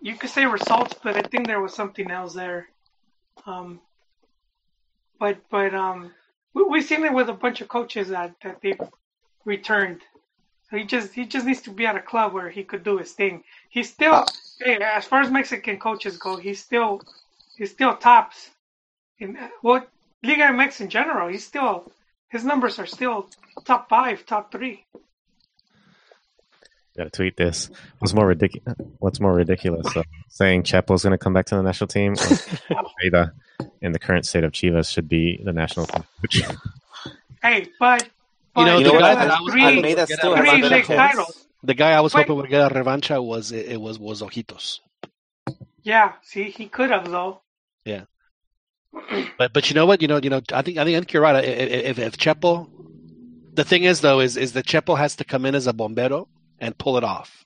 [0.00, 2.68] You could say results, but I think there was something else there.
[3.46, 3.80] Um,
[5.20, 6.12] but but um,
[6.54, 8.74] we, we've seen it with a bunch of coaches that that they
[9.44, 10.00] returned.
[10.70, 12.96] So he just he just needs to be at a club where he could do
[12.98, 13.44] his thing.
[13.68, 14.24] He's still,
[14.60, 17.02] hey, as far as Mexican coaches go, he's still
[17.56, 18.50] he's still tops
[19.18, 19.86] in well
[20.22, 21.28] Liga MX in general.
[21.28, 21.90] He's still
[22.28, 23.28] his numbers are still
[23.64, 24.84] top five, top three.
[26.97, 27.70] Got to tweet this.
[28.01, 28.76] What's more ridiculous?
[28.98, 29.97] What's more ridiculous?
[29.97, 32.14] Uh, saying Chepo's going to come back to the national team,
[32.70, 33.32] or
[33.80, 36.43] in the current state of Chivas should be the national team coach.
[37.43, 38.09] Hey, but,
[38.55, 39.01] but You know, You know the what?
[39.01, 41.47] guy I- that was three, hoping Almeyda would get still a has three league titles.
[41.64, 42.22] The guy I was Wait.
[42.22, 44.80] hoping would get a revancha was it, it was was Ojitos.
[45.82, 47.40] Yeah, see, he could have though.
[49.39, 50.02] But but you know what?
[50.02, 51.44] You know you know I think I think, I think you're right.
[51.44, 52.69] If if Chepo,
[53.55, 56.28] the thing is though is is that Chepo has to come in as a bombero
[56.59, 57.44] and pull it off.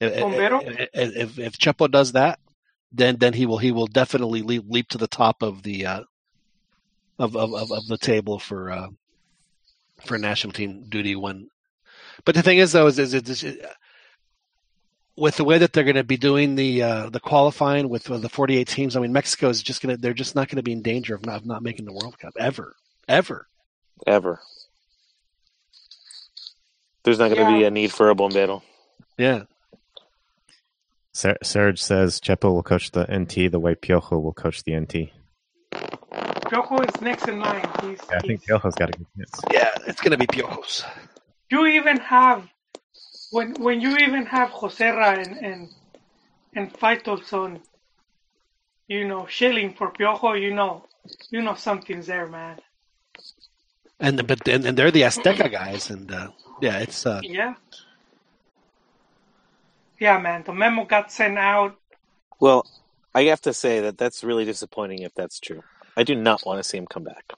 [0.00, 0.60] If- Bombero?
[0.94, 2.38] If if, if Chepo does that,
[2.92, 6.02] then then he will he will definitely leap, leap to the top of the uh,
[7.18, 8.88] of, of of of the table for uh,
[10.04, 11.48] for national team duty when.
[12.24, 13.58] But the thing is though is is, is, is
[15.16, 18.18] with the way that they're going to be doing the uh, the qualifying with uh,
[18.18, 20.62] the 48 teams, I mean Mexico is just going to they're just not going to
[20.62, 22.74] be in danger of not, of not making the World Cup ever,
[23.08, 23.46] ever.
[24.06, 24.40] Ever.
[27.04, 28.62] There's not going to be a need for a bombero.
[29.18, 29.44] Yeah,
[31.12, 35.10] Ser- Serge says Chepo will coach the NT the way Piojo will coach the NT.
[35.72, 37.68] Piojo is next in line.
[37.82, 39.40] He's, Yeah, I think Piojo's got a good chance.
[39.52, 40.84] yeah, it's going to be Piojos.
[41.50, 42.48] Do you even have
[43.34, 45.68] when when you even have Joserra and and
[46.54, 47.60] and Faitelson,
[48.86, 50.84] you know, shilling for Piojo, you know,
[51.30, 52.60] you know something's there, man.
[53.98, 56.28] And but and, and they're the Azteca guys, and uh,
[56.62, 57.54] yeah, it's uh, Yeah.
[59.98, 60.44] Yeah, man.
[60.46, 61.76] The memo got sent out.
[62.38, 62.66] Well,
[63.14, 65.62] I have to say that that's really disappointing if that's true.
[65.96, 67.32] I do not want to see him come back.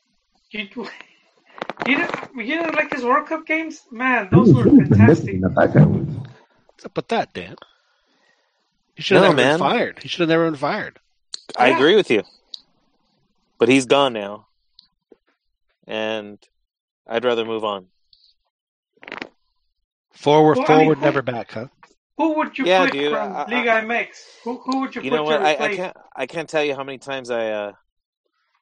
[1.87, 3.83] You, you didn't, you didn't like his World Cup games?
[3.91, 5.41] Man, those were fantastic.
[5.43, 7.57] what's up with that, Dan?
[8.95, 9.59] He should have No, never man.
[9.59, 9.99] been fired.
[10.03, 10.99] He should have never been fired.
[11.59, 11.77] I Yeah.
[11.77, 12.23] agree with you.
[13.59, 14.49] But he's gone now.
[15.87, 16.39] And
[17.07, 17.87] I'd rather move on.
[20.12, 21.66] Forward, Well, I mean, forward, who- never back, huh?
[22.16, 24.09] Who would you Yeah, put dude, from I- I- Liga MX?
[24.45, 25.43] Who, who would you, You put know what?
[25.43, 25.77] I, I replace?
[25.77, 27.73] can't I can't tell you how many times I uh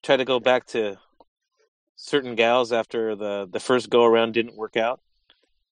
[0.03, 0.99] try to go back to
[1.97, 5.01] certain gals after the the first go around didn't work out.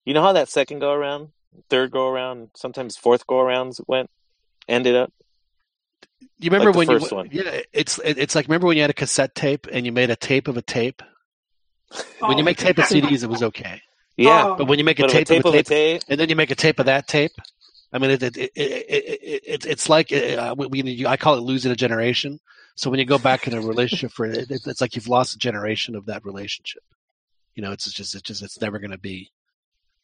[0.05, 1.29] You know how that second go around,
[1.71, 4.11] third go around, sometimes fourth go arounds went
[4.69, 5.13] ended up?
[6.39, 7.29] You remember Like the when first you one.
[7.33, 10.17] yeah, it's it's like remember when you had a cassette tape and you made a
[10.17, 11.03] tape of a tape.
[12.21, 12.45] When you Oh.
[12.45, 13.81] make tape of CDs, it was okay,
[14.17, 14.47] Yeah.
[14.49, 14.55] Oh.
[14.57, 16.03] but when you make a But a tape, tape of of a a tape, tape.
[16.09, 17.33] and then you make a tape of that tape.
[17.93, 21.35] I mean, it, it, it, it, it, it, it's like uh, we, we, I call
[21.37, 22.41] it losing a generation.
[22.75, 25.35] So when you go back in a relationship for it, it, it's like you've lost
[25.35, 26.83] a generation of that relationship.
[27.55, 29.31] You know, it's just it's just it's never going to be,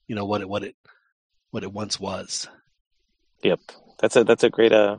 [0.06, 0.76] you know, what it what it
[1.50, 2.46] what it once was.
[3.42, 3.60] Yep.
[4.00, 4.98] That's a that's a great uh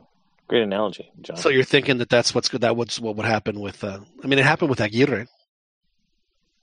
[0.50, 1.36] Great analogy, John.
[1.36, 2.62] So you're thinking that that's what's good.
[2.62, 3.84] That what's what would happen with.
[3.84, 5.28] Uh, I mean, it happened with Aguirre.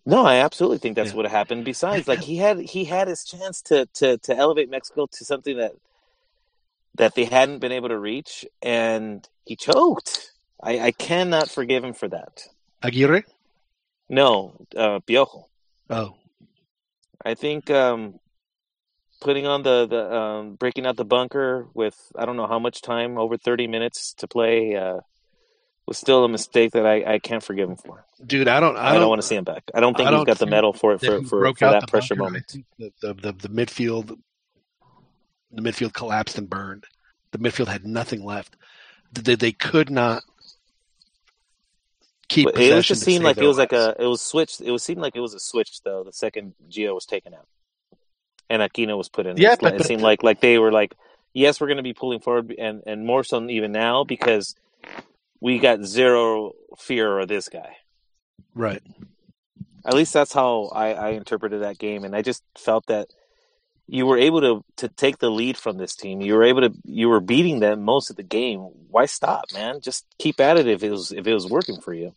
[0.06, 1.16] No, I absolutely think that's Yeah.
[1.16, 1.64] what happened.
[1.64, 5.56] Besides, like he had he had his chance to to to elevate Mexico to something
[5.56, 5.72] that
[6.96, 10.34] that they hadn't been able to reach, and he choked.
[10.62, 12.44] I, I cannot forgive him for that.
[12.82, 13.24] Aguirre.
[14.10, 15.46] No, uh, Piojo.
[15.90, 16.16] Oh,
[17.24, 18.20] I think um,
[19.22, 22.82] putting on the the um, breaking out the bunker with I don't know how much
[22.82, 25.00] time over thirty minutes to play uh,
[25.86, 28.06] was still a mistake that I, I can't forgive him for.
[28.26, 28.78] dude, I don't.
[28.78, 29.64] I I don't, don't, want to see him back.
[29.74, 31.72] I don't think I he's don't got the medal for it that for for, for
[31.72, 32.32] that pressure bunker.
[32.32, 32.56] moment.
[32.78, 34.18] The, the, the, the midfield,
[35.52, 36.86] the midfield collapsed and burned.
[37.32, 38.56] The midfield had nothing left.
[39.14, 40.24] They, they could not
[42.30, 44.62] keep it was just seemed like it was like a it was switched.
[44.62, 46.04] It was seemed like it was a switch though.
[46.04, 47.48] The second Gio was taken out,
[48.50, 49.38] and Aquino was put in.
[49.38, 50.96] Yeah, but- it seemed like like they were like,
[51.34, 54.56] yes, we're going to be pulling forward, and and more so even now because
[55.40, 57.78] we got zero fear of this guy.
[58.56, 58.82] right.
[59.86, 63.08] At least that's how I, I interpreted that game, and I just felt that
[63.88, 66.22] you were able to to take the lead from this team.
[66.22, 68.60] You were able to you were beating them most of the game.
[68.90, 69.80] Why stop, man?
[69.82, 72.14] Just keep at it if it was if it was working for you.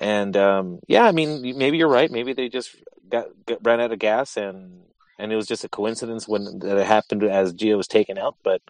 [0.00, 2.10] And um, yeah, I mean, maybe you're right.
[2.10, 2.76] Maybe they just
[3.08, 4.82] got, got ran out of gas, and
[5.18, 8.36] and it was just a coincidence when that it happened as Gio was taken out.
[8.42, 8.60] But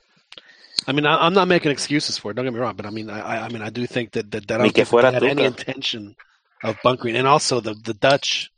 [0.86, 2.34] I mean, I, I'm not making excuses for it.
[2.34, 4.46] Don't get me wrong, but I mean, I, I- mean, I do think that that,
[4.48, 6.16] that I don't think that had any intention
[6.62, 8.50] of bunkering, and also the the Dutch.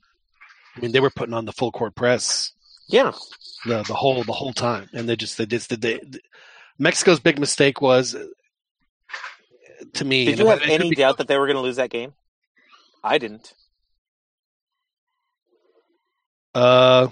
[0.77, 2.53] I mean, they were putting on the full court press
[2.93, 3.13] yeah,
[3.67, 6.01] the the whole the whole time, and they just they just they, they,
[6.79, 8.17] Mexico's big mistake was,
[9.95, 10.25] to me.
[10.25, 12.15] did you have any be- doubt that they were going to lose that game?
[13.05, 13.55] I didn't.
[16.55, 17.09] Uh,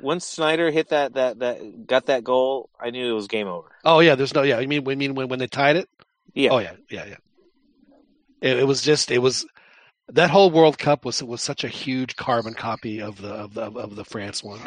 [0.00, 3.68] Once Sneijder hit that that that got that goal, I knew it was game over.
[3.84, 4.58] oh yeah, there's no yeah.
[4.58, 5.88] I mean, I mean when when they tied it.
[6.34, 6.50] Yeah.
[6.50, 7.16] Oh yeah, yeah, yeah.
[8.40, 9.46] It, it was just it was
[10.08, 13.62] that whole World Cup was was such a huge carbon copy of the of the
[13.62, 14.60] of the France one.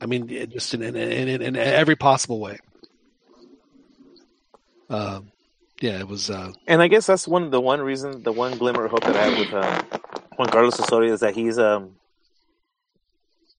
[0.00, 2.58] I mean, just in in, in, in, every possible way.
[4.88, 5.32] Um,
[5.80, 6.30] yeah, it was.
[6.30, 9.16] Uh, And I guess that's one the one reason, the one glimmer of hope that
[9.16, 9.82] I have with uh,
[10.36, 11.96] Juan Carlos Osorio is that he's um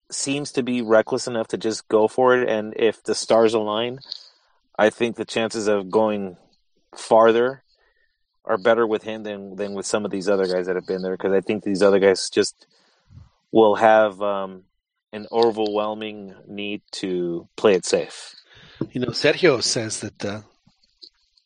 [0.09, 2.47] seems to be reckless enough to just go for it.
[2.47, 3.99] And if the stars align,
[4.77, 6.37] I think the chances of going
[6.95, 7.63] farther
[8.47, 11.01] are better with him than than with some of these other guys that have been
[11.01, 11.15] there.
[11.17, 12.67] Because I think these other guys just
[13.51, 14.63] will have um,
[15.13, 18.35] an overwhelming need to play it safe.
[18.91, 20.41] you know, Sergio says that uh,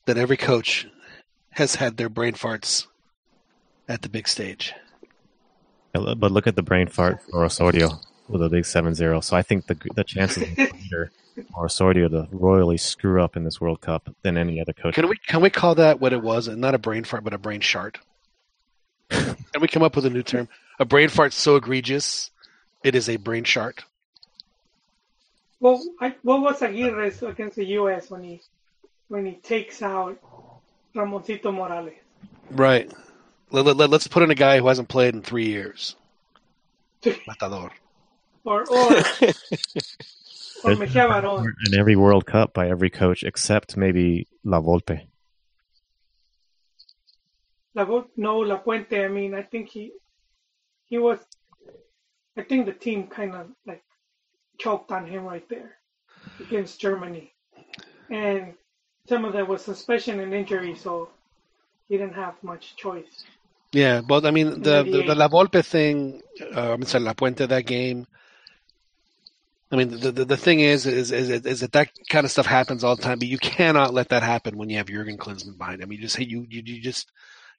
[0.05, 0.87] that every coach
[1.51, 2.87] has had their brain farts
[3.87, 4.73] at the big stage.
[5.95, 7.99] Yeah, But look at the brain fart for Osorio
[8.29, 9.23] with a big 7-0.
[9.23, 10.43] So I think the the chances
[10.93, 14.73] are greater for Osorio to royally screw up in this World Cup than any other
[14.73, 14.95] coach.
[14.95, 16.47] Can we can we call that what it was?
[16.47, 17.99] Not a brain fart, but a brain shart.
[19.11, 20.47] Can we come up with a new term?
[20.79, 22.31] A brain fart so egregious,
[22.81, 23.83] it is a brain shart.
[25.59, 28.09] Well, I, what was Aguirre against the U.S.
[28.09, 28.41] when he
[29.09, 30.17] when he takes out
[30.95, 31.93] Ramoncito Morales?
[32.49, 32.91] Right.
[33.51, 35.95] Let, let, let's put in a guy who hasn't played in three years.
[37.27, 37.71] Matador.
[38.43, 39.03] Or or,
[40.63, 41.45] or Mejia Barón.
[41.67, 45.07] in every World Cup by every coach except maybe La Volpe.
[47.73, 49.05] La, Vo- no, Lapuente.
[49.05, 49.93] I mean, I think he
[50.87, 51.19] he was.
[52.37, 53.83] I think the team kind of like
[54.59, 55.77] choked on him right there
[56.39, 57.31] against Germany,
[58.09, 58.53] and
[59.07, 61.09] some of that was suspension and injury, so
[61.87, 63.25] he didn't have much choice.
[63.73, 66.21] Yeah, but I mean the the, the La Volpe thing.
[66.55, 68.05] Uh, I'm sorry, Lapuente that game.
[69.71, 72.45] I mean the, the the thing is is is is that that kind of stuff
[72.45, 75.57] happens all the time, but you cannot let that happen when you have Jurgen Klinsmann
[75.57, 75.91] behind him.
[75.91, 77.09] You just you you, you just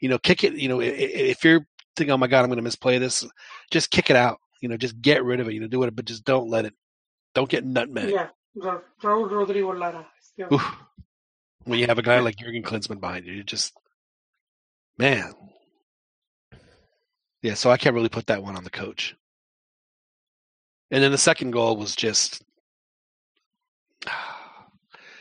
[0.01, 0.55] you know kick it.
[0.55, 1.67] You know if you're
[1.97, 3.27] thinking, oh my god, I'm going to misplay this,
[3.71, 4.39] just kick it out.
[4.61, 5.55] You know, just get rid of it.
[5.55, 6.75] You know, do it, but just don't let it.
[7.35, 8.11] Don't get nutmeg.
[8.11, 10.07] Yeah, Ra- Raúl Rodrigo Lara.
[10.53, 10.77] Oof.
[11.65, 13.73] When you have a guy like Jurgen Klinsmann behind you, you just
[14.99, 15.33] man.
[17.41, 19.17] Yeah, so I can't really put that one on the coach.
[20.93, 22.45] And then the second goal was just.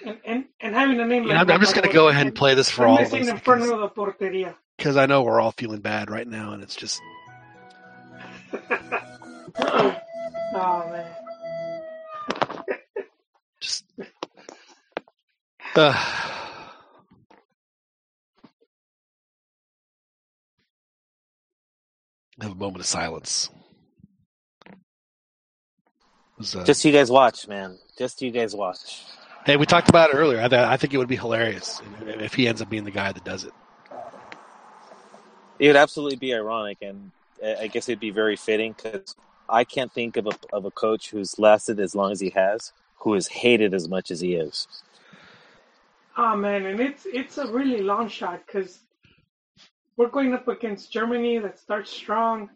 [0.06, 2.36] And, and, and having a name like I'm, I'm just going to go ahead and
[2.36, 4.56] play this for all of us Inferno de Portería.
[4.76, 7.02] because I know we're all feeling bad right now, and it's just.
[10.54, 11.06] Oh man.
[13.62, 13.86] just
[15.76, 15.92] uh,
[22.42, 23.50] have a moment of silence.
[26.42, 27.78] It was, uh, Just you guys watch, man.
[28.00, 29.04] Just you guys watch.
[29.46, 30.42] Hey, we talked about it earlier.
[30.42, 33.12] I, th- I think it would be hilarious if he ends up being the guy
[33.12, 33.54] that does it.
[35.60, 37.12] It would absolutely be ironic, and
[37.44, 39.16] I guess it'd be very fitting because
[39.48, 42.74] I can't think of a of a coach who's lasted as long as he has,
[42.96, 44.68] who is hated as much as he is.
[46.18, 48.80] Oh man, and it's it's a really long shot because
[49.96, 52.50] we're going up against Germany that starts strong.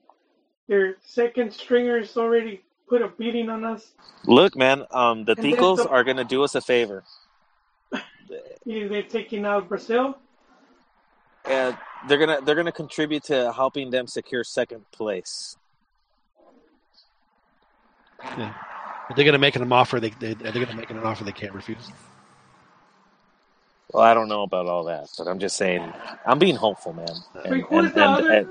[0.68, 3.94] Their second stringers already put a beating on us.
[4.26, 7.04] Look, man, um, the And Ticos the- are going to do us a favor.
[8.68, 10.18] Yeah, They're taking out Brazil.
[11.48, 15.56] and they're gonna they're gonna contribute to helping them secure second place.
[18.24, 18.54] Yeah.
[19.10, 21.24] If they're going to make an offer, they, they they're going to make an offer
[21.24, 21.92] they can't refuse.
[23.94, 25.94] Well, I don't know about all that, but I'm just saying
[26.26, 27.08] I'm being hopeful, man.
[27.44, 28.32] And, Wait, who and, is the and- other?
[28.32, 28.48] and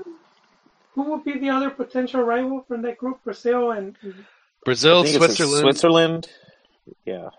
[0.95, 3.23] who would be the other potential rival from that group?
[3.23, 3.95] Brazil and
[4.63, 5.61] Brazil, I think it's Switzerland.
[5.61, 6.27] Switzerland,
[7.05, 7.29] yeah.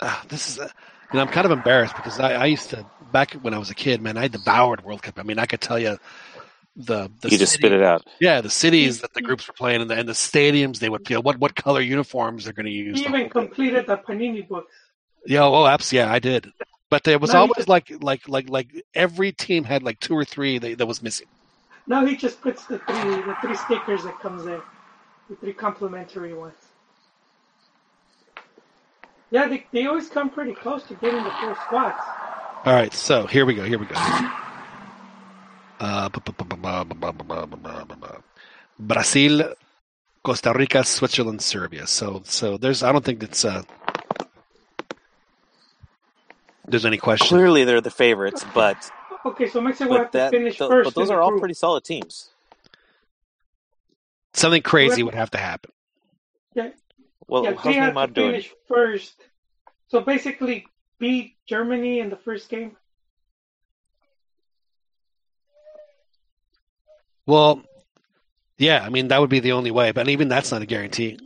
[0.00, 0.68] Ah, this is, a, you
[1.14, 3.74] know, I'm kind of embarrassed because I, I used to back when I was a
[3.74, 4.16] kid, man.
[4.16, 5.18] I devoured World Cup.
[5.18, 5.98] I mean, I could tell you
[6.76, 8.04] the the You just spit it out.
[8.20, 11.06] Yeah, the cities that the groups were playing and the, and the stadiums they would
[11.06, 12.98] feel what what color uniforms they're going to use.
[12.98, 14.72] he even completed the Panini books.
[15.26, 16.52] Yeah, oh, absolutely, yeah, I did.
[16.90, 20.14] But there was No, always just- like like like like every team had like two
[20.16, 21.28] or three that, that was missing.
[21.86, 24.62] Now he just puts the three the three stickers that comes there,
[25.28, 26.54] the three complimentary ones.
[29.30, 32.04] Yeah, they, they always come pretty close to getting the four squats.
[32.64, 33.64] All right, so here we go.
[33.64, 33.96] Here we go.
[38.78, 39.54] Brazil,
[40.22, 41.86] Costa Rica, Switzerland, Serbia.
[41.86, 42.82] So, so there's.
[42.82, 43.44] I don't think it's.
[43.44, 43.62] Uh,
[46.66, 47.28] there's any question.
[47.28, 48.90] Clearly, they're the favorites, but
[49.26, 50.84] Okay, so Mexico will but have to finish th- first.
[50.86, 51.40] but those are all group.
[51.40, 52.30] pretty solid teams.
[54.34, 55.70] Something crazy Whoever- would have to happen.
[56.54, 56.70] Yeah,
[57.26, 58.30] Well, yeah, how's they have to doing?
[58.32, 59.14] finish first.
[59.88, 60.66] So basically,
[60.98, 62.76] beat Germany in the first game.
[67.26, 67.62] Well,
[68.58, 71.18] yeah, I mean that would be the only way, but even that's not a guarantee.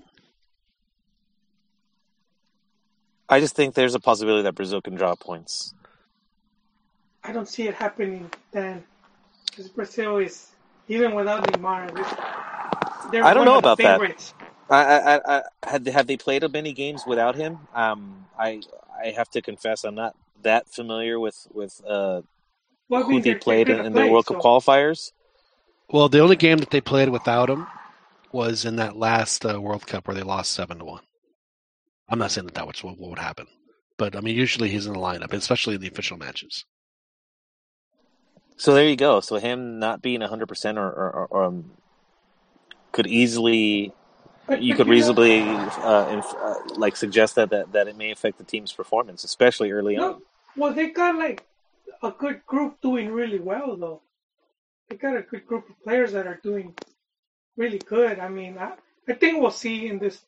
[3.29, 5.75] I just think there's a possibility that Brazil can draw points.
[7.29, 8.83] I don't see it happening then,
[9.51, 10.49] because Brazil is
[10.89, 11.95] even without Neymar.
[11.95, 14.01] They're, they're I don't one know of about that.
[14.01, 14.33] favorites.
[14.71, 17.59] I, I, I, I had have they played many games without him?
[17.75, 18.63] Um, I
[18.99, 22.23] I have to confess I'm not that familiar with with uh,
[22.89, 25.13] Well, who they played taking in, a in the play, World Cup qualifiers.
[25.91, 27.67] Well, the only game that they played without him
[28.33, 31.03] was in that last uh, World Cup where they lost seven to one.
[32.09, 33.47] I'm not saying that that was what, what would happen,
[33.99, 36.65] but I mean usually he's in the lineup, especially in the official matches.
[38.59, 39.21] So there you go.
[39.21, 41.71] So him not being 100 percent or, or, or um,
[42.93, 43.93] could easily
[44.59, 48.45] you could reasonably uh, inf- uh, like suggest that, that that it may affect the
[48.45, 50.23] team's performance, especially early on.
[50.57, 51.47] Well, they got like
[52.03, 54.03] a good group doing really well, though.
[54.89, 56.75] They got a good group of players that are doing
[57.57, 58.19] really good.
[58.19, 58.73] I mean, I,
[59.07, 60.23] I think we'll see in this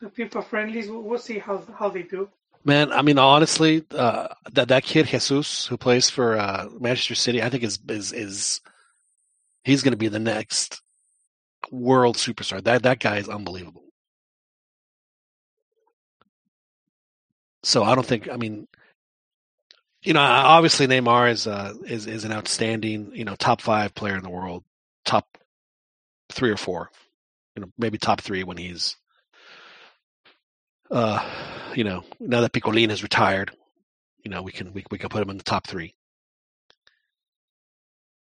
[0.00, 0.88] the FIFA friendlies.
[0.88, 2.28] We'll, we'll see how how they do.
[2.64, 7.42] Man, I mean honestly, uh, that that kid Jesus who plays for uh, Manchester City,
[7.42, 8.60] I think is is is
[9.64, 10.82] he's going to be the next
[11.70, 12.62] world superstar.
[12.62, 13.84] That that guy is unbelievable.
[17.62, 18.28] So I don't think.
[18.30, 18.66] I mean,
[20.02, 24.16] you know, obviously Neymar is uh, is is an outstanding, you know, top five player
[24.16, 24.64] in the world,
[25.04, 25.38] top
[26.30, 26.90] three or four,
[27.56, 28.96] you know, maybe top three when he's,
[30.90, 31.24] uh,
[31.74, 33.50] you know, now that Picolin has retired,
[34.24, 35.94] you know, we can we we can put him in the top three.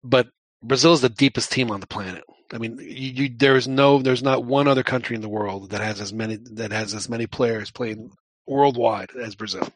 [0.03, 0.29] But
[0.63, 2.25] Brazil is the deepest team on the planet.
[2.53, 5.71] I mean, you, you, there is no, there's not one other country in the world
[5.71, 8.11] that has as many that has as many players playing
[8.47, 9.69] worldwide as Brazil.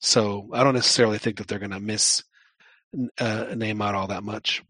[0.00, 2.22] So I don't necessarily think that they're going to miss
[3.18, 4.62] uh, Neymar all that much.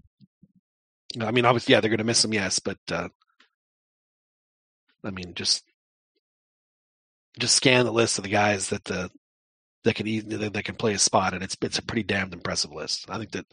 [1.20, 3.08] I mean, obviously, yeah, they're going to miss him, yes, but uh,
[5.02, 5.64] I mean, just
[7.38, 9.08] just scan the list of the guys that uh,
[9.84, 12.72] that can that, that can play a spot, and it's it's a pretty damned impressive
[12.72, 13.06] list.
[13.08, 13.46] I think that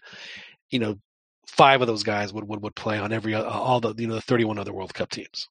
[0.72, 1.00] you know
[1.48, 4.16] five of those guys would would, would play on every uh, all the you know
[4.16, 5.48] the 31 other World Cup teams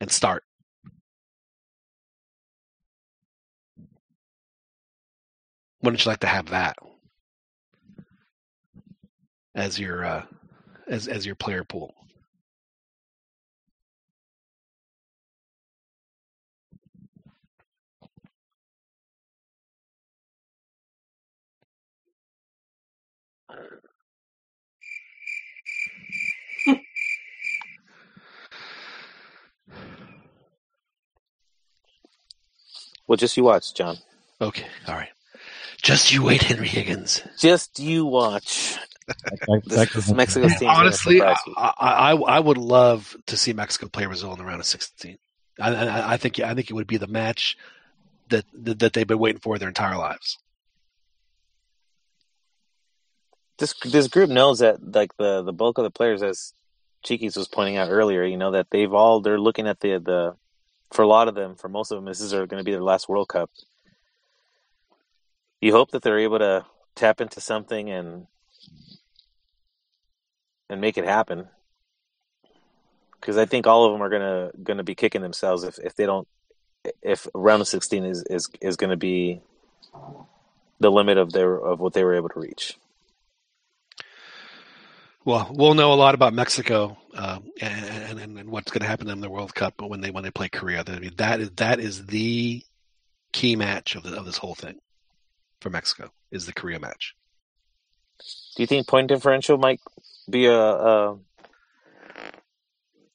[0.00, 0.44] and start.
[5.82, 6.76] Wouldn't you like to have that
[9.54, 10.24] as your uh,
[10.88, 11.94] as as your player pool?
[33.06, 33.96] Well, just you watch, John.
[34.40, 35.10] Okay, all right.
[35.82, 37.22] Just you wait, Henry Higgins.
[37.38, 38.78] Just you watch.
[39.66, 40.70] This, this Mexico's team.
[40.70, 44.66] Honestly, I, I, I would love to see Mexico play Brazil in the round of
[44.66, 45.18] 16.
[45.60, 47.58] I, I, I think I think it would be the match
[48.30, 50.38] that that they've been waiting for their entire lives.
[53.58, 56.54] This this group knows that like the the bulk of the players, as
[57.04, 60.36] Cheekies was pointing out earlier, you know that they've all they're looking at the the
[60.94, 62.82] for a lot of them, for most of them, this is going to be their
[62.82, 63.50] last World Cup.
[65.60, 66.64] You hope that they're able to
[66.94, 68.28] tap into something and
[70.70, 71.48] and make it happen.
[73.20, 76.06] Because I think all of them are gonna gonna be kicking themselves if, if they
[76.06, 76.28] don't
[77.02, 79.40] if round of sixteen is is, is going to be
[80.80, 82.78] the limit of their of what they were able to reach.
[85.24, 89.08] Well, we'll know a lot about Mexico uh, and, and, and what's going to happen
[89.08, 90.84] in the World Cup when they when they play Korea.
[90.86, 92.62] I mean, that is that is the
[93.32, 94.78] key match of the, of this whole thing
[95.60, 97.14] for Mexico is the Korea match.
[98.56, 99.80] Do you think point differential might
[100.28, 101.16] be a a,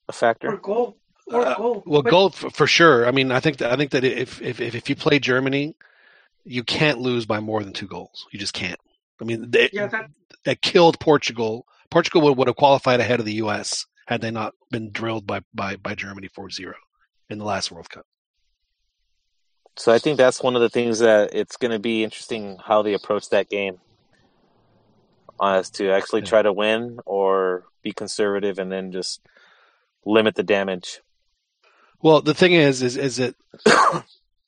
[0.07, 0.53] a factor?
[0.53, 0.98] Or goal.
[1.27, 1.84] Or Uh, goal.
[1.86, 3.06] well, But- gold for, for sure.
[3.07, 5.76] I mean, I think that I think that if, if if if you play Germany,
[6.44, 8.26] you can't lose by more than two goals.
[8.31, 8.80] You just can't.
[9.22, 10.10] I mean, they, Yeah, that
[10.45, 11.68] that killed Portugal.
[11.91, 13.86] Portugal would, would have qualified ahead of the U.S.
[14.07, 16.74] had they not been drilled by by by Germany 4-0
[17.30, 18.06] in the last World Cup.
[19.78, 22.82] So I think that's one of the things that it's going to be interesting how
[22.82, 23.80] they approach that game,
[25.41, 29.22] as to actually try to win or be conservative and then just
[30.06, 30.99] limit the damage.
[32.02, 33.36] Well, the thing is, is is that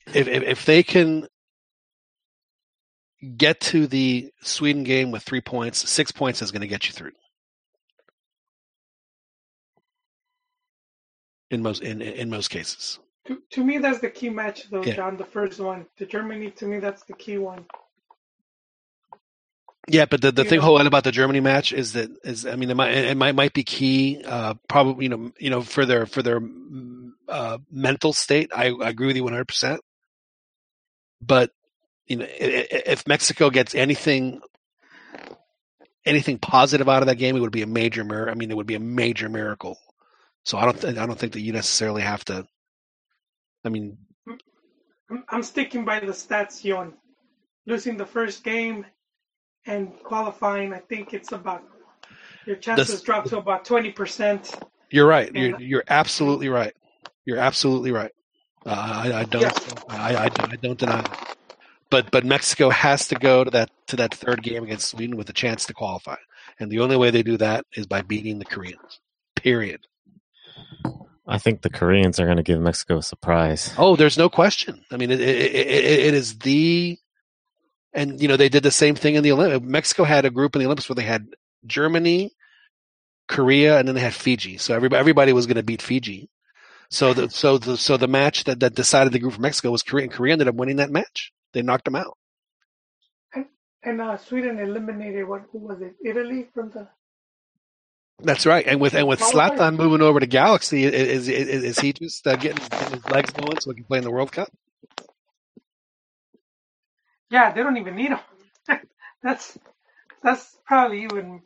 [0.07, 1.27] if, if if they can
[3.38, 6.93] get to the Sweden game with three points, six points is going to get you
[6.93, 7.11] through.
[11.52, 12.98] In most in in most cases,
[13.28, 14.95] to, to me, that's the key match, though, Yeah.
[14.95, 15.18] John.
[15.18, 16.49] The first one, the Germany.
[16.52, 17.65] To me, that's the key one.
[19.88, 20.06] yeah.
[20.06, 22.56] But the, the You thing know- whole about the Germany match is that is I
[22.56, 24.22] mean it might it might might be key.
[24.26, 26.40] Uh, probably you know you know for their for their
[27.28, 28.52] uh, mental state.
[28.56, 29.82] I, I agree with you one hundred percent.
[31.22, 31.52] But
[32.07, 34.40] you know if Mexico gets anything
[36.06, 38.57] anything positive out of that game, it would be a major mir- I mean, it
[38.57, 39.78] would be a major miracle.
[40.43, 42.45] So I don't th- I don't think that you necessarily have to.
[43.63, 43.97] I mean,
[45.30, 46.93] I'm, sticking by the stats, Yon.
[47.68, 48.85] Losing the first game
[49.68, 51.63] and qualifying, I think it's about
[52.47, 54.55] your chances drop to about twenty percent.
[54.89, 55.34] you're right.
[55.34, 56.73] You're you're absolutely right.
[57.26, 58.11] You're absolutely right.
[58.65, 61.38] Uh, I, I don't I, I, I don't deny that.
[61.91, 65.30] But but Mexico has to go to that to that third game against Sweden with
[65.30, 66.18] a chance to qualify,
[66.59, 68.99] and the only way they do that is by beating the Koreans.
[69.35, 69.81] Period.
[71.27, 73.73] I think the Koreans are going to give Mexico a surprise.
[73.77, 74.84] Oh, there's no question.
[74.91, 76.98] I mean, it, it, it, it is the,
[77.93, 79.65] and you know they did the same thing in the Olympics.
[79.65, 81.27] Mexico had a group in the Olympics where they had
[81.65, 82.31] Germany,
[83.27, 84.57] Korea, and then they had Fiji.
[84.57, 86.30] So everybody everybody was going to beat Fiji.
[86.89, 89.84] So the so the so the match that, that decided the group for Mexico was
[89.84, 91.31] Korea, and Korea ended up winning that match.
[91.53, 92.18] They knocked them out.
[93.84, 95.43] And uh, Sweden eliminated what?
[95.52, 95.95] Who was it?
[96.03, 96.88] Italy from the.
[98.23, 98.65] That's right.
[98.68, 99.57] And with and with Qualified.
[99.57, 103.31] Zlatan moving over to Galaxy, is is, is he just uh, getting, getting his legs
[103.31, 104.49] going so he can play in the World Cup?
[107.30, 108.19] Yeah, they don't even need him.
[109.23, 109.57] that's
[110.22, 111.41] that's probably even,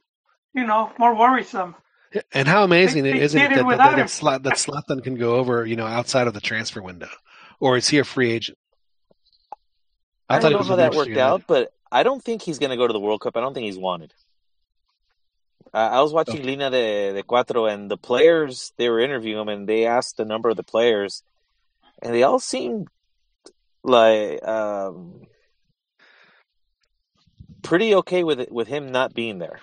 [0.54, 1.76] you know, more worrisome.
[2.34, 4.44] And how amazing They- they isn't it did it that, that, without that, him.
[4.44, 7.10] That Zlatan can go over, you know, outside of the transfer window,
[7.60, 8.58] or is he a free agent?
[10.28, 12.72] I, thought don't know how that Manchester worked out, but I don't think he's going
[12.72, 13.38] to go to the World Cup.
[13.38, 14.14] I don't think he's wanted.
[15.76, 19.50] Uh, I was watching Línea de, de Cuatro, and the players they were interviewing him,
[19.50, 21.24] and they asked a number of the players,
[22.02, 22.88] and they all seemed
[23.84, 25.28] like um,
[27.64, 29.60] pretty okay with it, with him not being there.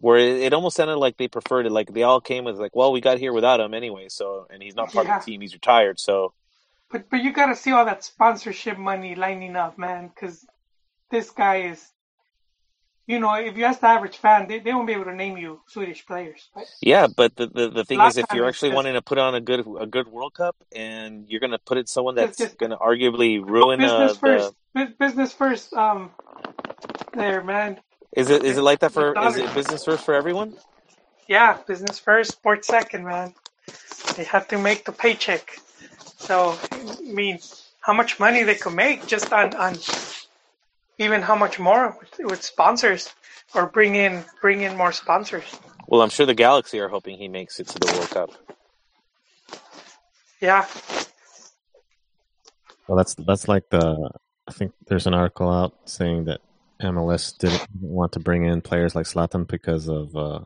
[0.00, 2.76] Where it, it almost sounded like they preferred it, like they all came with like,
[2.76, 5.16] well, we got here without him anyway, so and he's not part Yeah.
[5.16, 6.34] of the team, he's retired, so
[6.90, 10.46] But but you got to see all that sponsorship money lining up, man, because
[11.10, 11.86] this guy is,
[13.12, 15.36] you know, if you ask the average fan, they, they won't be able to name
[15.36, 16.48] you Swedish players.
[16.56, 16.66] Right?
[16.80, 19.34] Yeah, but the, the, the thing is, if you're actually just- wanting to put on
[19.34, 22.70] a good a good World Cup, and you're going to put it someone that's going
[22.70, 25.74] to arguably ruin uh, business the, first, Bu- business first.
[25.74, 26.10] Um,
[27.12, 27.78] there, man.
[28.16, 30.54] is it is it like that for is it business first for everyone?
[31.28, 33.34] Yeah, business first, sports second, man.
[34.16, 35.58] They have to make the paycheck.
[36.16, 37.38] So, I mean,
[37.80, 39.74] how much money they could make just on, on
[41.02, 43.12] even how much more with, with sponsors
[43.54, 45.44] or bring in bring in more sponsors.
[45.88, 48.30] Well, I'm sure the Galaxy are hoping he makes it to the World Cup.
[50.40, 50.66] Yeah,
[52.88, 54.10] Well, that's that's like the.
[54.48, 56.40] I think there's an article out saying that
[56.82, 60.40] MLS didn't want to bring in players like Zlatan because of uh,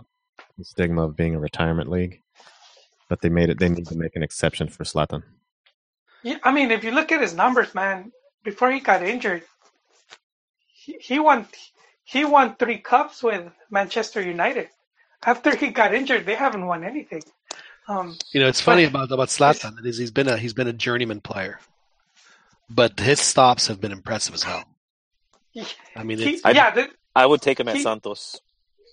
[0.58, 2.22] the stigma of being a retirement league,
[3.08, 3.58] but they made it.
[3.58, 5.22] They need to make an exception for Zlatan.
[6.22, 8.12] Yeah, I mean, if you look at his numbers, man,
[8.44, 9.42] before he got injured,
[10.86, 11.46] he, he won
[12.04, 14.68] he won three cups with Manchester United.
[15.32, 17.22] After he got injured, they haven't won anything.
[17.88, 20.72] Um, You know, it's funny about about Zlatan is he's been a he's been a
[20.86, 21.58] journeyman player,
[22.70, 24.64] but his stops have been impressive as hell.
[25.96, 28.40] I mean, he, yeah, th- I would take him at He- Santos.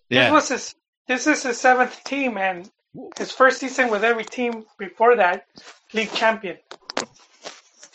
[0.10, 0.76] this was his
[1.08, 2.70] this is his seventh team, and
[3.18, 5.46] his first season with every team before that,
[5.94, 6.58] league champion.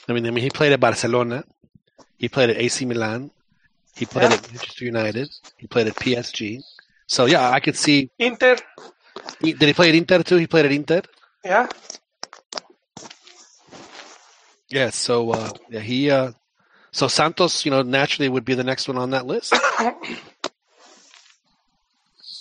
[0.08, 1.44] I mean, I mean, he played at Barcelona,
[2.18, 3.30] he played at AC Milan,
[3.98, 4.36] he played Yeah.
[4.36, 6.62] at Manchester United, he played at PSG.
[7.06, 8.10] So yeah, I could see.
[8.18, 8.56] Inter,
[9.40, 10.36] he- Did he play at Inter too?
[10.36, 11.02] He played at Inter.
[11.44, 11.66] yeah.
[14.70, 14.90] Yeah.
[14.90, 16.10] So uh, yeah, he.
[16.10, 16.32] Uh,
[16.90, 19.54] so Santos, you know, naturally would be the next one on that list.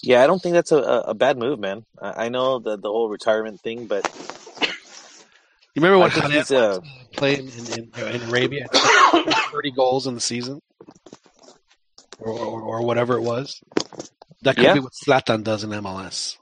[0.04, 1.84] Yeah, I don't think that's a, a, a bad move, man.
[2.02, 4.06] I, I know the the whole retirement thing, but
[5.74, 6.80] You remember I when think Hamed he's uh,
[7.14, 8.68] played in, in, in Arabia,
[9.52, 10.62] thirty goals in the season,
[12.20, 13.62] or, or, or whatever it was.
[14.44, 14.74] That could Yeah.
[14.76, 16.38] be what Zlatan does in MLS.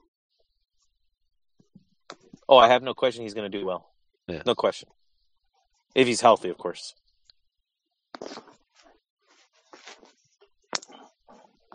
[2.47, 3.89] oh, I have no question he's going to do well.
[4.27, 4.41] Yeah.
[4.45, 4.89] No question.
[5.95, 6.93] If he's healthy, of course.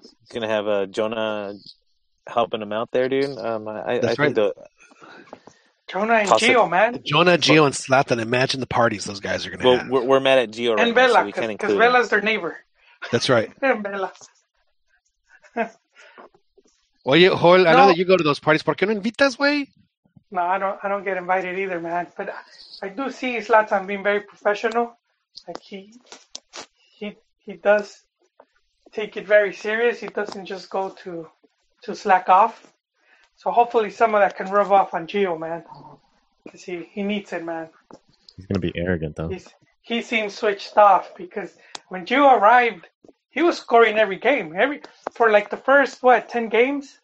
[0.03, 1.55] He's going to have uh, Jona
[2.27, 3.37] helping him out there, dude.
[3.39, 4.35] Um, I, I That's think right.
[4.35, 4.55] the
[5.89, 6.41] Jona and Toss.
[6.43, 8.21] Gio, man, Jona, Gio, and Zlatan.
[8.21, 9.89] Imagine the parties those guys are going to well, have.
[9.89, 11.79] we're, we're mad at Gio right and now, so Vela, we can't because include him.
[11.93, 12.59] Vela's their neighbor.
[13.11, 13.51] That's right.
[13.63, 14.13] And Vela.
[17.05, 18.63] Well, you, Joel, I know that you go to those parties.
[18.63, 19.69] ¿Por qué no invitas, güey?
[20.31, 20.79] No, I don't.
[20.83, 22.07] I don't get invited either, man.
[22.17, 22.35] But
[22.83, 24.97] I do see Zlatan being very professional.
[25.49, 25.95] Like he,
[26.93, 28.03] he, he does
[28.93, 29.99] take it very serious.
[29.99, 31.29] He doesn't just go to,
[31.83, 32.73] to slack off.
[33.37, 35.65] So hopefully some of that can rub off on Gio, man.
[36.51, 37.71] Cause he, he needs it, man.
[38.37, 39.29] He's going to be arrogant though.
[39.29, 39.49] He's
[39.83, 41.57] he seems switched off because
[41.91, 42.89] when Gio arrived,
[43.31, 44.55] he was scoring every game.
[44.57, 44.81] Every
[45.13, 46.99] for like the first what ten games,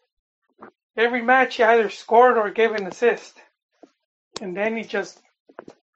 [0.95, 3.37] every match he either scored or gave an assist,
[4.41, 5.19] and then he just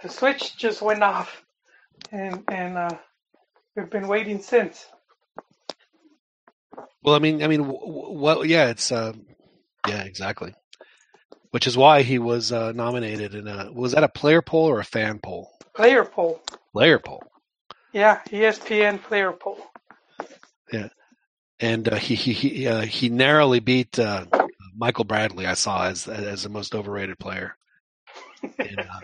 [0.03, 1.43] the switch just went off,
[2.11, 2.97] and and uh,
[3.75, 4.85] we've been waiting since.
[7.01, 9.13] Well, I mean, I mean, well, yeah, it's, uh,
[9.87, 10.53] yeah, exactly.
[11.49, 14.79] Which is why he was uh, nominated in a was that a player poll or
[14.79, 15.49] a fan poll?
[15.73, 16.41] Player poll,
[16.73, 17.23] Player poll.
[17.93, 19.59] Yeah, ESPN player poll.
[20.71, 20.89] Yeah,
[21.59, 24.25] and uh, he he he, uh, he narrowly beat uh,
[24.75, 25.45] Michael Bradley.
[25.45, 27.55] I saw as as the most overrated player.
[28.57, 28.99] And, uh,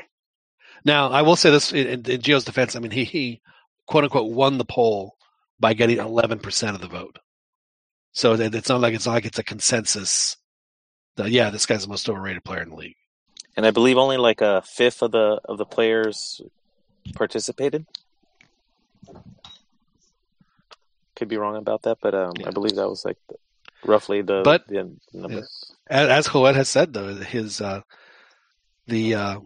[0.84, 2.76] now, I will say this in, in Gio's defense.
[2.76, 3.42] I mean, he he
[3.88, 5.16] quote unquote won the poll
[5.60, 7.20] by getting eleven percent of the vote.
[8.14, 10.38] So it's not like it's not like it's a consensus.
[11.18, 12.96] That, yeah, this guy's the most overrated player in the league.
[13.56, 16.42] And I believe only like a fifth of the of the players
[17.16, 17.86] participated.
[21.16, 23.36] Could be wrong about that, but um, I believe that was like the,
[23.86, 25.48] roughly the But- the number.
[25.90, 27.82] As, as Joel has said, though, his uh,
[28.88, 29.40] the uh,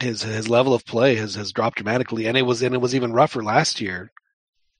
[0.00, 2.94] his his level of play has, has dropped dramatically, and it was and it was
[2.94, 4.12] even rougher last year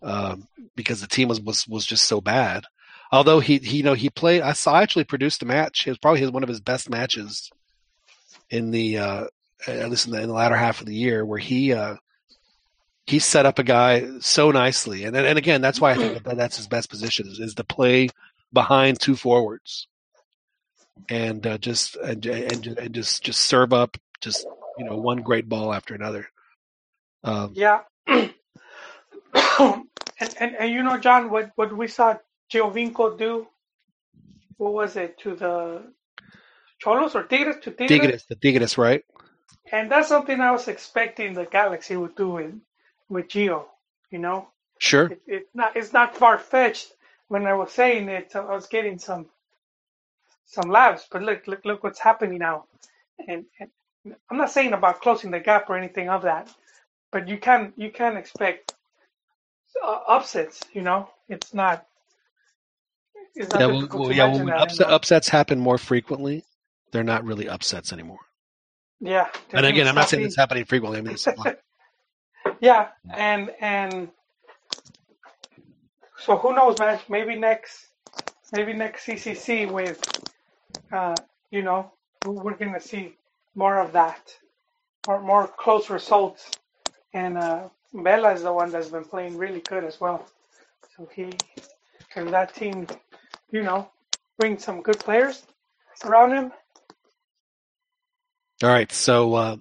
[0.03, 2.65] um, because the team was, was was just so bad.
[3.13, 5.87] Although he, he you know he played, I saw actually produced a match.
[5.87, 7.51] It was probably his, one of his best matches
[8.51, 9.25] in the uh,
[9.67, 11.97] at least in the, in the latter half of the year, where he uh,
[13.11, 16.37] he set up a guy so nicely, and and again that's why I think that
[16.37, 18.09] that's his best position is, is to play
[18.53, 19.89] behind two forwards
[21.09, 24.47] and uh, just and, and and just just serve up just
[24.79, 26.29] you know one great ball after another.
[27.25, 27.81] Um, Yeah.
[28.07, 28.33] and,
[30.39, 32.17] and and you know, John, what what we saw
[32.53, 33.47] Giovinco do,
[34.57, 35.83] what was it to the
[36.83, 38.01] Cholos or Tigres to Tigres?
[38.01, 39.05] Tigres, the Tigres, right?
[39.73, 42.55] And that's something I was expecting the Galaxy would do with
[43.11, 43.69] with Geo.
[44.13, 44.49] You know,
[44.81, 45.07] Sure.
[45.11, 46.93] it, it's not it's not far fetched.
[47.29, 49.27] When I was saying it, I was getting some
[50.47, 51.09] some laughs.
[51.11, 52.67] But look, look, look what's happening now.
[53.29, 53.71] And, and
[54.31, 56.51] I'm not saying about closing the gap or anything of that,
[57.13, 58.75] but you can you can expect
[59.85, 60.61] uh, upsets.
[60.73, 61.87] You know, it's not.
[63.37, 64.27] It's not Yeah, well, well, yeah,
[64.59, 66.45] upset, upsets happen more frequently.
[66.93, 68.21] They're not really upsets anymore.
[69.01, 69.29] yeah.
[69.55, 70.99] And again, I'm not saying it's happening frequently.
[70.99, 71.29] I mean, it's.
[72.61, 74.11] Yeah, and and
[76.19, 77.01] so who knows, man?
[77.09, 77.89] Maybe next,
[78.53, 80.01] maybe next CCC with,
[80.93, 81.17] uh,
[81.51, 81.93] you know,
[82.27, 83.17] we- we're gonna see
[83.55, 84.39] more of that,
[85.09, 86.53] or more close results,
[87.15, 90.27] and uh, Vela is the one that's been playing really good as well.
[90.97, 91.33] So he
[92.17, 92.87] and that team,
[93.53, 93.91] you know,
[94.39, 95.45] bring some good players
[96.05, 96.53] around him.
[98.63, 99.57] All right, so uh,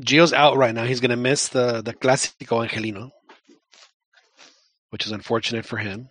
[0.00, 0.84] Gio's out right now.
[0.84, 3.12] He's going to miss the the Clásico Angelino,
[4.90, 6.08] which is unfortunate for him.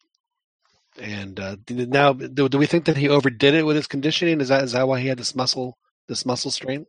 [0.99, 4.41] And uh, now, do, do we think that he overdid it with his conditioning?
[4.41, 6.85] Is that is that why he had this muscle this muscle strain?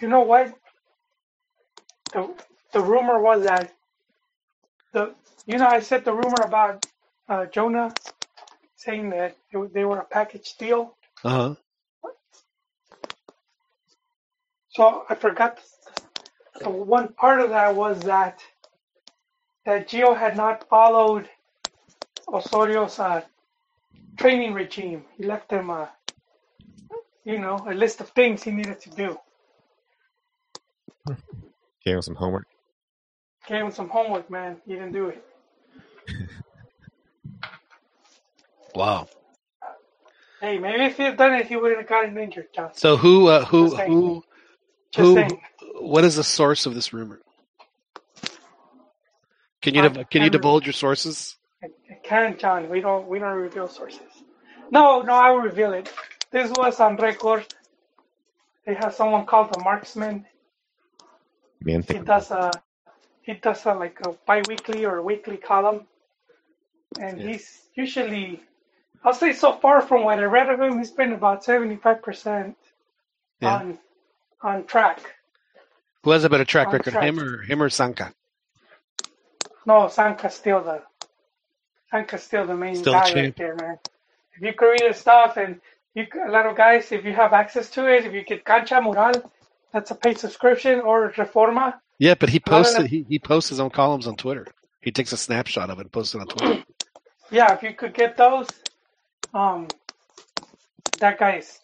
[0.00, 0.54] You know what?
[2.12, 2.34] The
[2.72, 3.72] the rumor was that
[4.92, 5.14] the
[5.46, 6.86] you know I said the rumor about
[7.28, 7.94] uh, Jona
[8.76, 10.96] saying that it- they were a package deal.
[11.24, 11.54] Uh huh.
[14.70, 15.60] So I forgot.
[16.62, 18.40] So one part of that was that
[19.64, 21.28] that Gio had not followed
[22.28, 23.22] Osorio's uh,
[24.18, 25.04] training regime.
[25.16, 25.90] He left him a,
[27.24, 29.18] you know, a list of things he needed to do.
[31.84, 32.46] Gave him some homework.
[33.46, 34.58] Gave him some homework, man.
[34.66, 35.24] He didn't do it.
[38.74, 39.08] Wow.
[40.40, 42.70] Hey, maybe if he had done it, he wouldn't have gotten injured, John.
[42.72, 43.90] So who uh, who Just saying.
[43.90, 44.22] who
[44.96, 45.36] who?
[45.80, 45.90] Saying.
[45.90, 47.20] What is the source of this rumor?
[49.62, 51.36] Can you I can you divulge your sources?
[51.90, 52.68] I can't, John.
[52.70, 54.24] We don't we don't reveal sources.
[54.70, 55.92] No, no, I will reveal it.
[56.30, 57.46] This was on record.
[58.66, 60.26] They have someone called the Marksman.
[61.88, 62.52] He does a
[63.22, 65.86] he does a like a bi-weekly or weekly column,
[67.00, 68.42] and he's usually
[69.04, 72.02] I'll say so far from what I read of him, he's been about seventy five
[72.02, 72.56] percent
[73.42, 73.78] on
[74.42, 75.00] on track.
[76.04, 78.12] Who has a better track record, him or him or Sanka?
[79.66, 80.82] No, Sanka's still the
[81.90, 83.78] Sanka's still the main Still guy right there, man.
[84.34, 85.60] If you can read his stuff and
[85.94, 88.80] you a lot of guys, if you have access to it, if you get Cancha
[88.80, 89.30] Mural,
[89.72, 91.74] that's a paid subscription or Reforma.
[91.98, 94.46] Yeah, but he posted he, he posts his own columns on Twitter.
[94.80, 96.64] He takes a snapshot of it and posts it on Twitter.
[97.32, 98.48] Yeah, if you could get those,
[99.32, 99.68] um,
[100.98, 101.60] that guy's,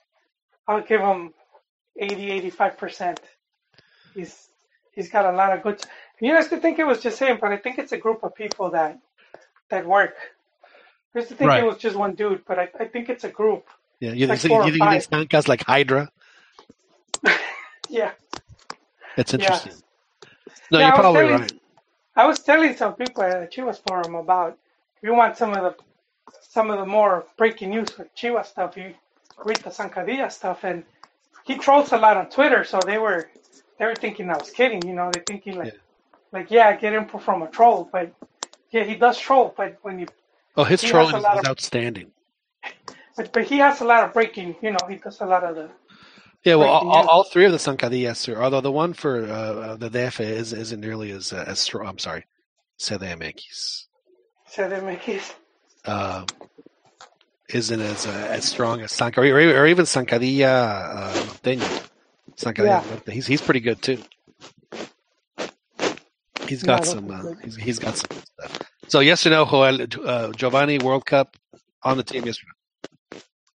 [0.68, 1.34] I'll give him
[1.98, 3.20] 80, 85 percent.
[4.16, 4.48] He's
[4.92, 5.82] he's got a lot of good.
[6.20, 8.34] You used to think it was just him, but I think it's a group of
[8.34, 8.98] people that
[9.70, 10.14] that work.
[11.14, 11.62] I used to think Right.
[11.62, 13.64] it was just one dude, but I, I think it's a group.
[14.00, 15.02] Yeah, you, Like think you, think-.
[15.04, 16.10] Sanka's like Hydra?
[17.88, 18.12] Yeah.
[19.16, 19.38] That's Yeah.
[19.40, 19.72] interesting.
[20.70, 21.52] No, Yeah, you're probably telling- right.
[22.16, 24.58] I was telling some people at the Chivas forum about
[24.96, 25.74] if you want some of the
[26.40, 28.94] some of the more breaking news with Chivas stuff, you
[29.44, 30.84] read the Zancadilla stuff, and
[31.44, 33.28] he trolls a lot on Twitter, so they were
[33.78, 35.74] they were thinking I was kidding, you know, they're thinking like
[36.32, 38.12] like yeah, I get info from a troll, but
[38.70, 40.06] yeah, he does troll, but when you
[40.56, 42.12] Oh, his trolling is, of- outstanding.
[43.16, 45.56] but but he has a lot of breaking, you know, he does a lot of
[45.56, 45.70] the
[46.44, 49.30] Yeah, well, all, all, all three of the Zancadillas, are, although the one for uh,
[49.32, 51.86] uh, the DF is, isn't nearly as uh, as strong.
[51.88, 52.24] I'm sorry,
[52.78, 53.86] CDMX
[54.50, 55.34] CDMX.
[55.84, 56.24] uh,
[57.50, 61.85] isn't as uh, as strong as Sanca, or, or even Zancadilla uh, Norteño.
[62.36, 62.84] Zancadilla Yeah.
[62.88, 63.08] Norte.
[63.10, 63.98] He's he's pretty good too.
[66.48, 67.10] He's got those some.
[67.10, 68.62] Uh, he's, he's got some good stuff.
[68.88, 71.36] So yes or no, Joel uh, Giovani World Cup
[71.82, 72.52] on the team yesterday.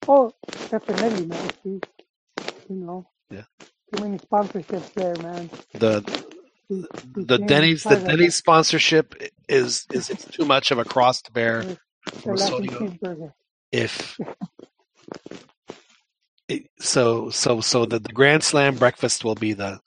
[0.07, 0.33] Oh,
[0.69, 1.49] definitely, man.
[1.63, 1.81] You
[2.69, 3.43] know, Yeah.
[3.95, 5.49] too many sponsorships there, man.
[5.73, 6.03] The
[6.69, 6.85] he's
[7.15, 9.15] the Denny's the Denny's sponsorship
[9.47, 11.63] is is it's too much of a cross to bear.
[12.23, 13.31] The
[13.71, 14.17] if
[16.79, 19.79] so so so the, the Grand Slam breakfast will be the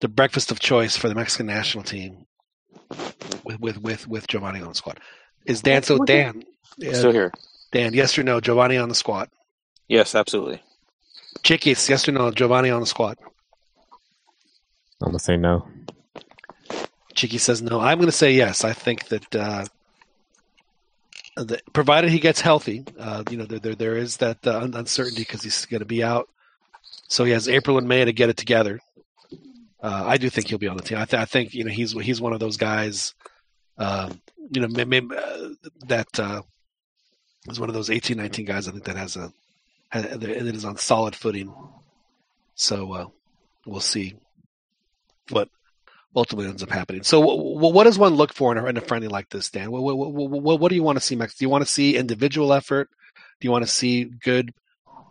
[0.00, 2.26] the breakfast of choice for the Mexican national team
[3.44, 5.00] with with with, with Giovani on the squad.
[5.46, 6.42] Is Dan so Dan
[6.86, 7.32] uh, Still here.
[7.72, 9.28] Dan yes or no Giovani on the squad?
[9.88, 10.62] Yes, absolutely.
[11.42, 13.16] Chiquis yes or no Giovani on the squad?
[15.02, 15.68] I'm gonna say no.
[17.14, 17.80] Chiqui says no.
[17.80, 18.64] I'm going to say yes.
[18.64, 19.64] I think that uh,
[21.36, 25.22] the, provided he gets healthy, uh, you know, there there, there is that uh, uncertainty
[25.22, 26.28] because he's going to be out.
[27.08, 28.80] So he has April and May to get it together.
[29.82, 30.98] Uh, I do think he'll be on the team.
[30.98, 33.14] I, th- I think you know he's he's one of those guys,
[33.76, 34.20] um,
[34.50, 35.48] you know, may- may- uh,
[35.86, 36.42] that uh,
[37.48, 38.66] is one of those 18, 19 guys.
[38.68, 39.32] I think that has a
[39.90, 41.52] has, that is on solid footing.
[42.54, 43.06] So uh,
[43.66, 44.14] we'll see
[45.30, 45.48] what
[46.14, 47.02] ultimately ends up happening.
[47.02, 49.70] So, w- what does one look for in a, in a friendly like this, Dan?
[49.70, 51.34] What, what, what, what do you want to see, Max?
[51.34, 52.88] Do you want to see individual effort?
[53.40, 54.52] Do you want to see good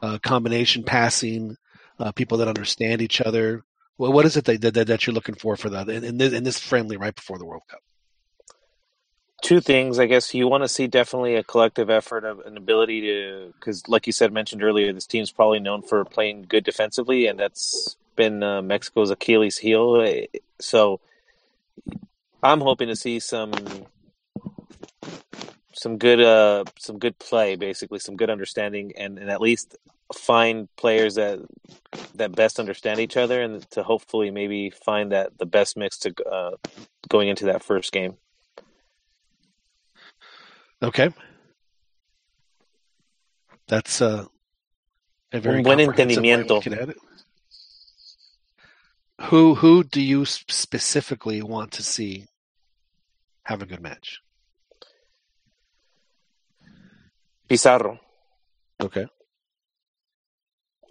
[0.01, 1.57] uh, combination passing,
[1.99, 3.63] uh, people that understand each other?
[3.97, 6.43] What is it that, that, that you're looking for for that in, in, this, in
[6.43, 7.79] this friendly right before the World Cup?
[9.43, 10.33] Two things, I guess.
[10.33, 14.13] You want to see definitely a collective effort of an ability to, because like you
[14.13, 18.61] said, mentioned earlier, this team's probably known for playing good defensively, and that's been uh,
[18.61, 20.01] Mexico's Achilles heel.
[20.01, 20.27] Eh,
[20.59, 20.99] So
[22.41, 23.53] I'm hoping to see some
[25.73, 29.75] some good uh some good play, basically some good understanding, and, and at least
[30.13, 31.39] find players that
[32.15, 36.13] that best understand each other, and to hopefully maybe find that the best mix to
[36.29, 36.51] uh,
[37.09, 38.17] going into that first game.
[40.81, 41.09] Okay.
[43.67, 44.25] That's uh,
[45.31, 46.95] a very buen comprehensive way of entendimiento.
[49.23, 49.51] Looking at it.
[49.51, 52.27] Who who do you specifically want to see
[53.45, 54.21] have a good match?
[57.49, 57.99] Pizarro.
[58.81, 59.07] Okay.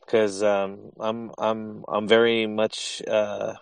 [0.07, 3.55] because um, I'm I'm I'm very much uh,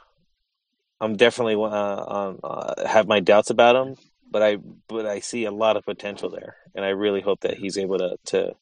[1.00, 3.96] I'm definitely uh, um, uh, have my doubts about him,
[4.30, 7.58] but I but I see a lot of potential there, and I really hope that
[7.58, 8.54] he's able to to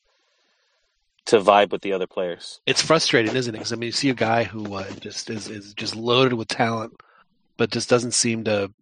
[1.28, 2.60] to vibe with the other players.
[2.66, 3.58] It's frustrating, isn't it?
[3.58, 6.48] Because I mean, you see a guy who uh, just is is just loaded with
[6.48, 6.94] talent,
[7.56, 8.72] but just doesn't seem to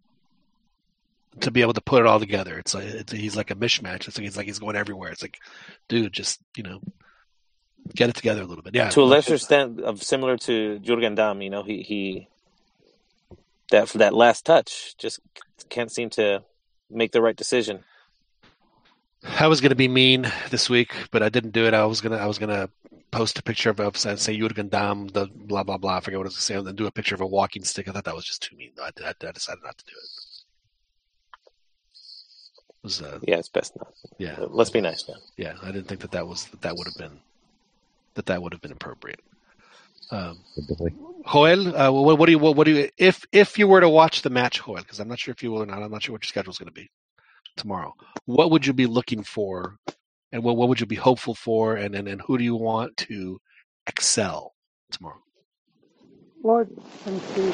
[1.41, 2.57] to be able to put it all together.
[2.57, 4.07] It's like it's, he's like a mishmash.
[4.07, 5.11] It's like he's like he's going everywhere.
[5.11, 5.37] It's like,
[5.89, 6.79] dude, just you know,
[7.93, 8.73] get it together a little bit.
[8.73, 8.89] Yeah.
[8.89, 12.27] to a lesser extent, of similar to Jurgen Damm, you know, he he
[13.71, 15.19] that for that last touch just
[15.67, 16.43] can't seem to
[16.89, 17.83] make the right decision.
[19.39, 21.73] I was gonna be mean this week, but I didn't do it.
[21.73, 22.69] I was gonna I was gonna
[23.11, 25.97] post a picture of, of say Jurgen Damm, the blah blah blah.
[25.97, 27.63] I forget what I was gonna say, and then do a picture of a walking
[27.63, 27.87] stick.
[27.87, 28.71] I thought that was just too mean.
[28.81, 30.09] I, I, I decided not to do it.
[32.69, 33.93] It was uh, Yeah, it's best not.
[34.17, 34.37] yeah.
[34.39, 35.17] Let's be nice, man.
[35.35, 37.19] Yeah, I didn't think that that was that, that would have been
[38.15, 39.19] that that would have been appropriate.
[40.09, 40.39] Um,
[41.29, 43.89] Joel, uh, what, what do you what, what do you if if you were to
[43.89, 44.77] watch the match, Joel?
[44.77, 45.83] Because I'm not sure if you will or not.
[45.83, 46.89] I'm not sure what your schedule is going to be
[47.57, 47.93] tomorrow.
[48.25, 49.77] What would you be looking for,
[50.31, 52.97] and what what would you be hopeful for, and and, and who do you want
[53.09, 53.39] to
[53.87, 54.53] excel
[54.91, 55.21] tomorrow?
[57.35, 57.53] See.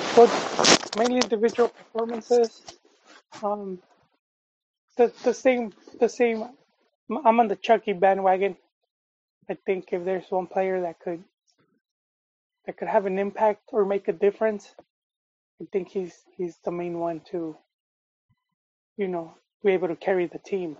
[0.98, 2.64] Mainly individual performances.
[3.44, 3.80] Um,
[4.98, 6.46] the the same the same.
[7.26, 8.58] I'm on the Chucky bandwagon.
[9.50, 11.24] I think if there's one player that could
[12.66, 14.76] that could have an impact or make a difference,
[15.62, 17.58] I think he's he's the main one to,
[18.98, 20.78] you know, be able to carry the team.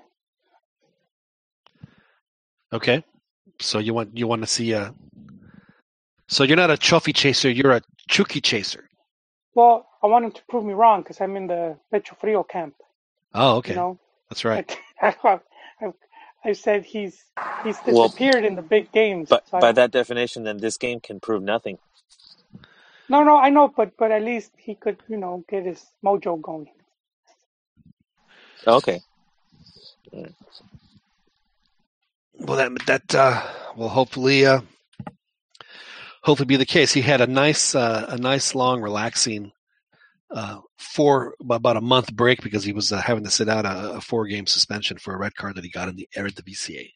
[2.74, 3.04] Okay,
[3.62, 4.94] so you want you want to see a.
[6.30, 7.50] So you're not a trophy chaser.
[7.52, 8.90] You're a Chucky chaser.
[9.56, 12.76] Well, I want him to prove me wrong because I'm in the Pecho Frio camp.
[13.34, 14.00] Oh, okay, You know,
[14.30, 14.78] that's right.
[15.02, 15.40] I,
[16.46, 17.24] I said he's
[17.64, 19.30] he's Well, disappeared in the big games.
[19.30, 21.80] But so I- by that definition, then this game can prove nothing.
[23.10, 26.42] no, no, I know, but but at least he could, you know, get his mojo
[26.42, 26.70] going.
[28.66, 29.02] Okay.
[32.36, 33.42] Well, that that uh,
[33.76, 34.62] will hopefully uh,
[36.24, 36.94] hopefully be the case.
[36.94, 39.52] He had a nice uh, a nice long relaxing
[40.32, 43.94] uh, four about a month break because he was uh, having to sit out a,
[43.94, 46.36] a four game suspension for a red card that he got in the air at
[46.36, 46.90] the BCA.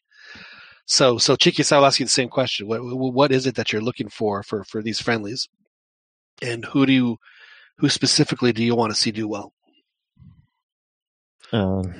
[0.86, 2.66] So so Chiquis, I'll ask you the same question.
[2.66, 5.48] What what is it that you're looking for for for these friendlies,
[6.42, 7.18] and who do you
[7.78, 9.52] who specifically do you want to see do well?
[11.52, 11.94] Um,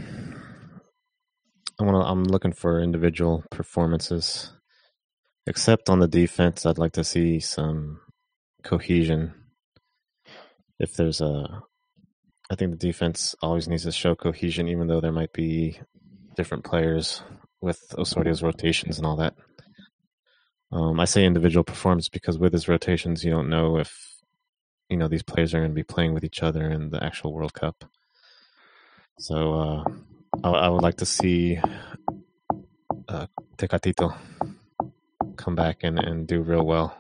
[1.80, 2.06] I want.
[2.08, 4.52] I'm looking for individual performances.
[5.46, 8.00] Except on the defense, I'd like to see some
[8.62, 9.32] cohesion.
[10.78, 11.62] If there's a,
[12.50, 15.80] I think the defense always needs to show cohesion, even though there might be
[16.36, 17.22] different players
[17.62, 19.34] with Osorio's rotations and all that.
[20.70, 23.96] Um, I say individual performance because with his rotations, you don't know if
[24.90, 27.32] you know these players are going to be playing with each other in the actual
[27.32, 27.84] World Cup.
[29.18, 29.84] So uh,
[30.44, 31.58] I, I would like to see
[33.08, 33.26] uh,
[33.56, 34.14] Tecatito
[35.36, 36.96] come back and, and do real well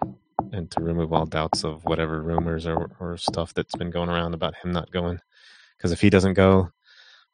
[0.52, 4.34] and to remove all doubts of whatever rumors or, or stuff that's been going around
[4.34, 5.20] about him not going.
[5.76, 6.70] Because if he doesn't go,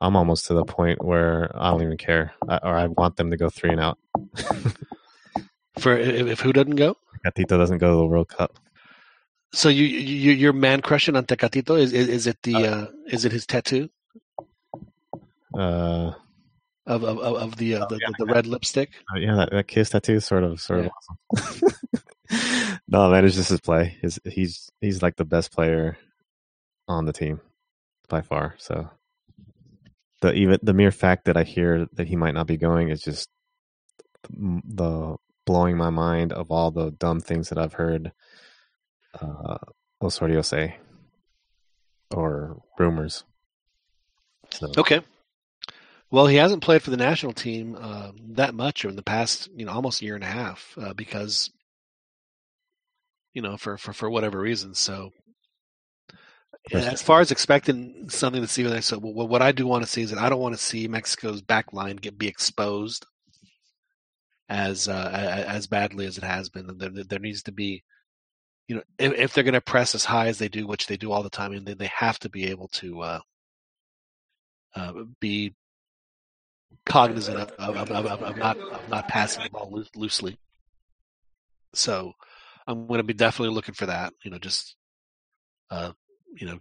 [0.03, 3.31] I'm almost to the point where I don't even care, I, or I want them
[3.31, 3.99] to go three and out.
[5.79, 6.97] For if, if who doesn't go?
[7.25, 8.59] Tecatito doesn't go to the World Cup.
[9.55, 11.79] So you you you're man crushing on Tecatito?
[11.79, 13.89] Is is, is it the uh, is it his tattoo
[15.59, 16.13] Uh,
[16.87, 18.91] of of, of the, uh, the, the the red lipstick?
[19.13, 20.93] Uh, yeah, that, that kiss tattoo is sort of sort of
[21.33, 22.81] awesome.
[22.89, 23.97] no, man, it's just his play.
[24.03, 25.97] His, he's he's like the best player
[26.87, 27.41] on the team
[28.09, 28.55] by far.
[28.59, 28.91] So
[30.21, 33.03] the even the mere fact that I hear that he might not be going is
[33.03, 33.29] just
[34.23, 35.17] the, the
[35.47, 38.13] blowing my mind of all the dumb things that I've heard
[39.21, 39.59] uh,
[40.03, 40.77] Osorio say
[42.11, 43.25] or rumors.
[44.51, 45.01] So Okay.
[46.15, 49.67] Well, he hasn't played for the national team uh, that much in the past, you
[49.67, 51.51] know, almost a year and a half uh, because,
[53.33, 54.75] you know, for, for, for whatever reason.
[54.75, 55.11] So
[56.71, 59.83] as far as expecting something to see with that, so what what I do want
[59.83, 63.05] to see is that I don't want to see Mexico's back line get be exposed
[64.49, 66.79] as uh, as badly as it has been.
[66.79, 67.83] There, there there needs to be,
[68.69, 70.97] you know, if, if they're going to press as high as they do, which they
[70.97, 73.21] do all the time, and they, they have to be able to uh,
[74.77, 75.57] uh, be
[76.87, 80.39] cognizant of, of, of, not of not passing the ball loose, loosely.
[81.75, 82.13] So
[82.67, 84.13] I'm going to be definitely looking for that.
[84.23, 84.77] You know, just
[85.71, 85.93] uh,
[86.37, 86.59] you know,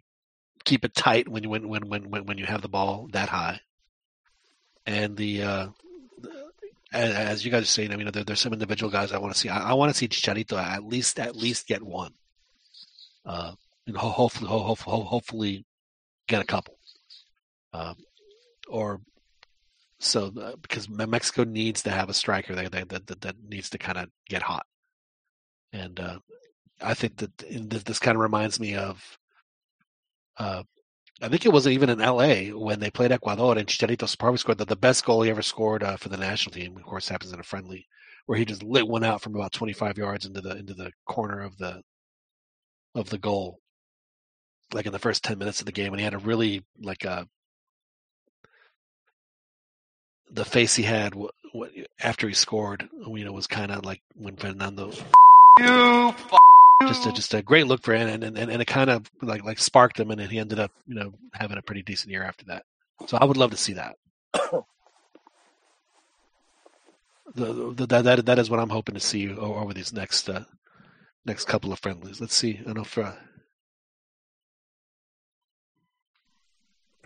[0.66, 3.62] keep it tight when you when when when when you have the ball that high.
[4.86, 5.68] And the uh,
[6.92, 9.34] as, as you guys are saying, I mean, there, there's some individual guys I want
[9.34, 9.50] to see.
[9.50, 12.14] I, I want to see Chicharito at least at least get one.
[13.26, 13.54] Uh,
[13.88, 15.66] and ho- hopefully, ho- ho- ho- hopefully,
[16.28, 16.78] get a couple.
[17.74, 17.96] Um,
[18.68, 19.02] or
[20.04, 23.78] so uh, because Mexico needs to have a striker that that, that, that needs to
[23.78, 24.66] kind of get hot.
[25.72, 26.20] And uh,
[26.82, 29.18] I think that this, kind of reminds me of
[30.38, 30.64] uh,
[31.22, 32.52] I think it wasn't even in L.A.
[32.52, 35.84] when they played Ecuador and Chicharito probably scored the, the best goal he ever scored
[35.84, 36.76] uh, for the national team.
[36.76, 37.88] Of course, happens in a friendly
[38.26, 41.42] where he just lit one out from about 25 yards into the into the corner
[41.42, 41.82] of the
[42.96, 43.60] of the goal,
[44.74, 47.06] like in the first 10 minutes of the game, and he had a really like
[47.06, 47.28] a
[50.34, 54.02] the face he had w- w- after he scored, you know, was kind of like
[54.16, 54.92] when Fernando
[55.60, 56.14] You
[56.88, 59.44] just a, just a great look for him, and and, and it kind of like
[59.44, 62.24] like sparked him, and then he ended up you know having a pretty decent year
[62.24, 62.66] after that.
[63.08, 63.96] So I would love to see that.
[67.36, 70.44] the, the, that that that is what I'm hoping to see over these next uh,
[71.26, 72.20] next couple of friendlies.
[72.20, 72.58] Let's see.
[72.60, 73.24] I don't know if uh, doesn't look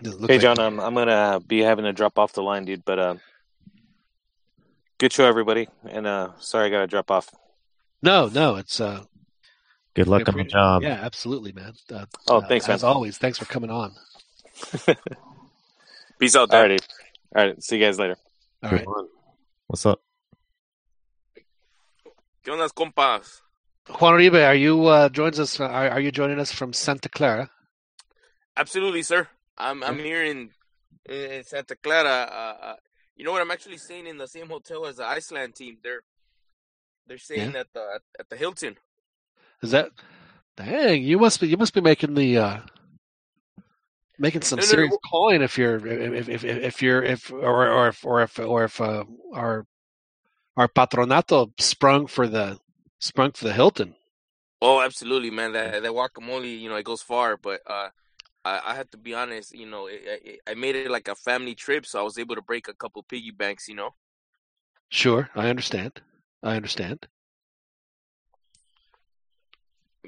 [0.03, 2.85] Hey like- John, I'm I'm gonna be having to drop off the line, dude.
[2.85, 3.15] But uh,
[4.99, 5.67] good show, everybody.
[5.89, 7.29] And uh, sorry, I gotta drop off.
[8.03, 9.03] No, no, it's uh,
[9.95, 10.83] Good luck on the job.
[10.83, 11.73] yeah, absolutely, man.
[11.91, 12.91] Uh, Oh, uh, thanks, as man.
[12.91, 13.17] always.
[13.17, 13.93] Thanks for coming on.
[16.19, 16.79] Peace out, Alrighty.
[17.35, 18.15] All right, see you guys later.
[18.63, 18.85] All right.
[19.65, 20.01] What's up?
[22.43, 23.41] ¿Qué onda, compas?
[23.99, 25.59] Juan Uribe, are you uh, joins us?
[25.59, 27.49] Are, are you joining us from Santa Clara?
[28.55, 29.27] Absolutely, sir.
[29.57, 30.49] I'm I'm here in
[31.09, 32.09] in Santa Clara.
[32.09, 32.75] Uh, uh,
[33.15, 33.41] you know what?
[33.41, 35.77] I'm actually staying in the same hotel as the Iceland team.
[35.83, 36.01] They're
[37.07, 38.75] they're staying at the at the Hilton.
[39.63, 39.89] Is that
[40.55, 41.03] dang?
[41.03, 42.59] You must be you must be making the uh,
[44.19, 47.03] making some No, no, no, serious well- coin if you're if if, if, if you're
[47.03, 49.03] if or or if or if or if uh,
[49.33, 49.65] our
[50.55, 52.59] our patronato sprung for the
[52.99, 53.95] sprung for the Hilton.
[54.61, 55.53] Oh, absolutely, man.
[55.53, 57.37] That that guacamole, you know, it goes far.
[57.37, 57.89] But uh,
[58.49, 59.53] I I have to be honest.
[59.61, 62.35] You know, it, it, I made it like a family trip, so I was able
[62.35, 63.67] to break a couple piggy banks.
[63.67, 63.91] You know.
[64.89, 65.93] Sure, I understand.
[66.43, 66.99] I understand.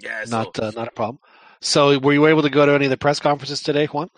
[0.02, 0.24] Yeah.
[0.26, 1.20] So Not uh, not a problem.
[1.62, 4.10] So, were you able to go to any of the press conferences today, Juan?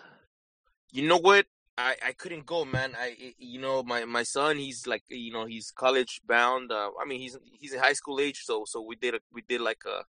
[0.92, 1.46] You know what?
[1.76, 2.94] I, I couldn't go, man.
[2.98, 6.70] I I- you know my, my son he's like you know he's college bound.
[6.70, 9.42] Uh, I mean he's he's in high school age, so so we did a we
[9.48, 10.04] did like a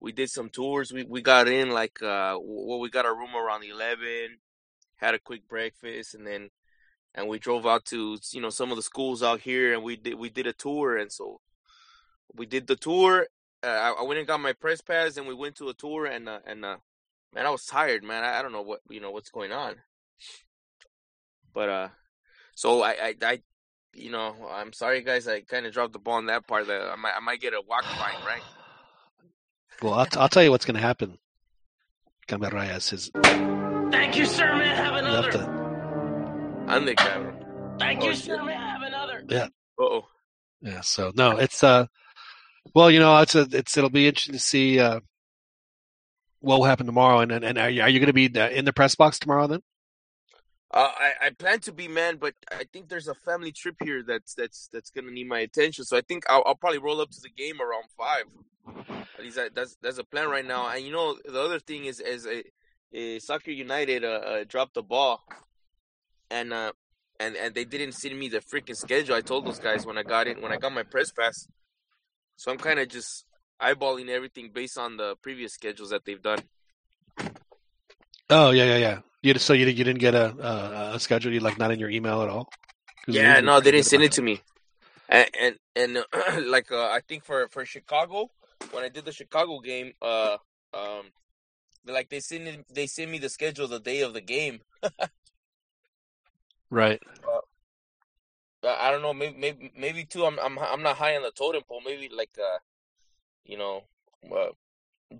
[0.00, 0.92] we did some tours.
[0.92, 4.38] We we got in like uh well we got our room around eleven,
[4.96, 6.50] had a quick breakfast, and then
[7.14, 9.96] and we drove out to you know some of the schools out here, and we
[9.96, 11.40] did we did a tour, and so
[12.34, 13.26] we did the tour.
[13.62, 16.06] Uh, I, I went and got my press pass, and we went to a tour,
[16.06, 16.76] and uh, and uh,
[17.34, 18.22] man, I was tired, man.
[18.22, 19.76] I, I don't know what you know what's going on.
[21.54, 21.88] But uh,
[22.54, 23.42] so I, I, I,
[23.94, 25.26] you know, I'm sorry, guys.
[25.26, 26.66] I kind of dropped the ball on that part.
[26.66, 28.42] That I might, I might get a walk fine, right?
[29.82, 31.18] Well, I'll, t- I'll tell you what's going to happen.
[32.26, 33.10] Gamer Reyes is
[33.90, 34.56] Thank you, sir.
[34.56, 35.32] May I have you have another?
[35.32, 37.78] to, Ande, cabrón.
[37.78, 38.24] Thank Oh, you, shit.
[38.24, 38.42] sir.
[38.42, 39.22] May I have another?
[39.28, 40.04] yeah, Uh oh.
[40.60, 40.80] yeah.
[40.80, 41.86] So no, it's uh,
[42.74, 45.00] well, you know, it's a, it's it'll be interesting to see uh,
[46.40, 47.20] what will happen tomorrow.
[47.20, 49.18] And and, and are you, are you going to be uh, in the press box
[49.20, 49.60] tomorrow then?
[50.72, 54.02] Uh, I, I plan to be man, but I think there's a family trip here
[54.02, 55.84] that's that's that's gonna need my attention.
[55.84, 58.24] So I think I'll, I'll probably roll up to the game around five.
[59.16, 60.68] At least that, that's that's a plan right now.
[60.68, 62.42] And you know, the other thing is is a,
[62.92, 65.24] a Soccer United uh, uh, dropped the ball,
[66.30, 66.72] and uh,
[67.20, 69.14] and and they didn't send me the freaking schedule.
[69.14, 71.46] I told those guys when I got it when I got my press pass.
[72.36, 73.24] So I'm kind of just
[73.62, 76.40] eyeballing everything based on the previous schedules that they've done.
[78.28, 78.98] Oh yeah, yeah, yeah.
[79.26, 81.32] You so you you didn't get a a, a schedule?
[81.32, 82.48] You like not in your email at all?
[83.08, 84.40] Yeah, no, they didn't send it to me.
[85.08, 88.30] And and, and uh, like uh, I think for for Chicago,
[88.70, 90.36] when I did the Chicago game, uh,
[90.72, 91.10] um,
[91.84, 94.60] like they send it, they send me the schedule the day of the game.
[96.68, 97.00] Right.
[98.64, 100.24] I I don't know, maybe maybe maybe too.
[100.24, 101.80] I'm I'm I'm not high on the totem pole.
[101.84, 102.58] Maybe like uh,
[103.44, 103.82] you know,
[104.30, 104.50] uh,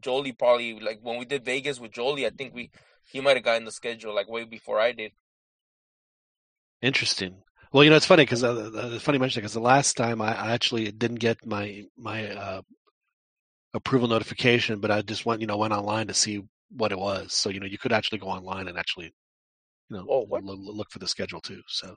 [0.00, 2.26] Jolie probably like when we did Vegas with Jolie.
[2.26, 2.70] I think we
[3.06, 5.12] he might have gotten the schedule like way before I did.
[6.82, 7.42] Interesting.
[7.72, 9.96] Well, you know, it's funny because uh, uh, it's funny you mention because the last
[9.96, 12.62] time I, I actually didn't get my my uh,
[13.74, 17.32] approval notification, but I just went you know went online to see what it was.
[17.34, 19.06] So you know, you could actually go online and actually
[19.90, 20.44] you know Oh, what?
[20.44, 21.62] lo- lo- look for the schedule too.
[21.68, 21.96] So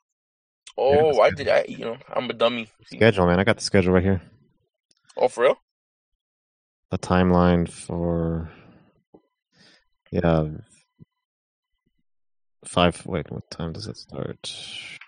[0.77, 1.47] Oh, I did.
[1.47, 2.69] I you know I'm a dummy.
[2.85, 3.39] Schedule, man.
[3.39, 4.21] I got the schedule right here.
[5.15, 5.61] Oh, for real?
[6.91, 8.51] The timeline for
[10.11, 10.47] yeah
[12.65, 13.05] five.
[13.05, 14.53] Wait, what time does it start?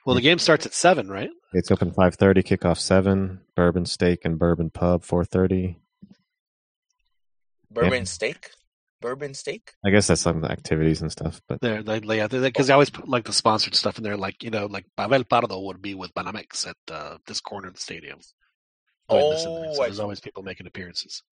[0.05, 1.29] well, the game starts at seven, right?
[1.53, 2.43] It's open five thirty.
[2.43, 3.41] Kickoff seven.
[3.55, 5.77] Bourbon Steak and Bourbon Pub four thirty.
[7.73, 8.49] Bourbon steak,
[8.99, 9.71] bourbon steak.
[9.85, 13.07] I guess that's some activities and stuff, but There, they, they, because they always put
[13.07, 16.13] like the sponsored stuff in there, like you know, like Pavel Pardo would be with
[16.13, 18.19] Banamex at uh, this corner of the stadium.
[19.07, 19.49] Putting this in.
[19.49, 21.23] Oh, So I there's always people making appearances.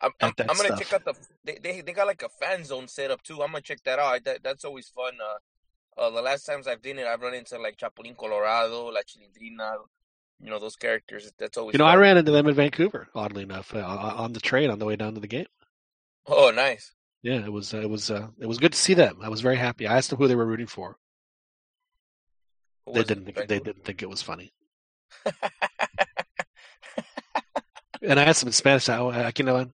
[0.00, 0.78] I'm, I'm, I'm gonna stuff.
[0.78, 1.14] check out the
[1.44, 3.42] they, they they got like a fan zone set up too.
[3.42, 4.24] I'm gonna check that out.
[4.24, 5.14] That that's always fun.
[5.20, 9.00] Uh, uh, the last times I've done it, I've run into like Chapulín Colorado, La
[9.00, 9.78] Chilindrina,
[10.40, 11.32] you know those characters.
[11.38, 14.40] That's always You know, I ran into them in Vancouver, oddly enough, uh, on the
[14.40, 15.46] train on the way down to the game.
[16.26, 16.92] Oh, nice.
[17.22, 19.18] Yeah, it was uh, it was uh, it was good to see them.
[19.22, 19.86] I was very happy.
[19.86, 20.96] I asked them who they were rooting for.
[22.92, 24.52] They didn't think, they didn't think it was funny.
[28.02, 28.96] and I asked them in Spanish, I,
[29.28, 29.72] ¿a quién le van?"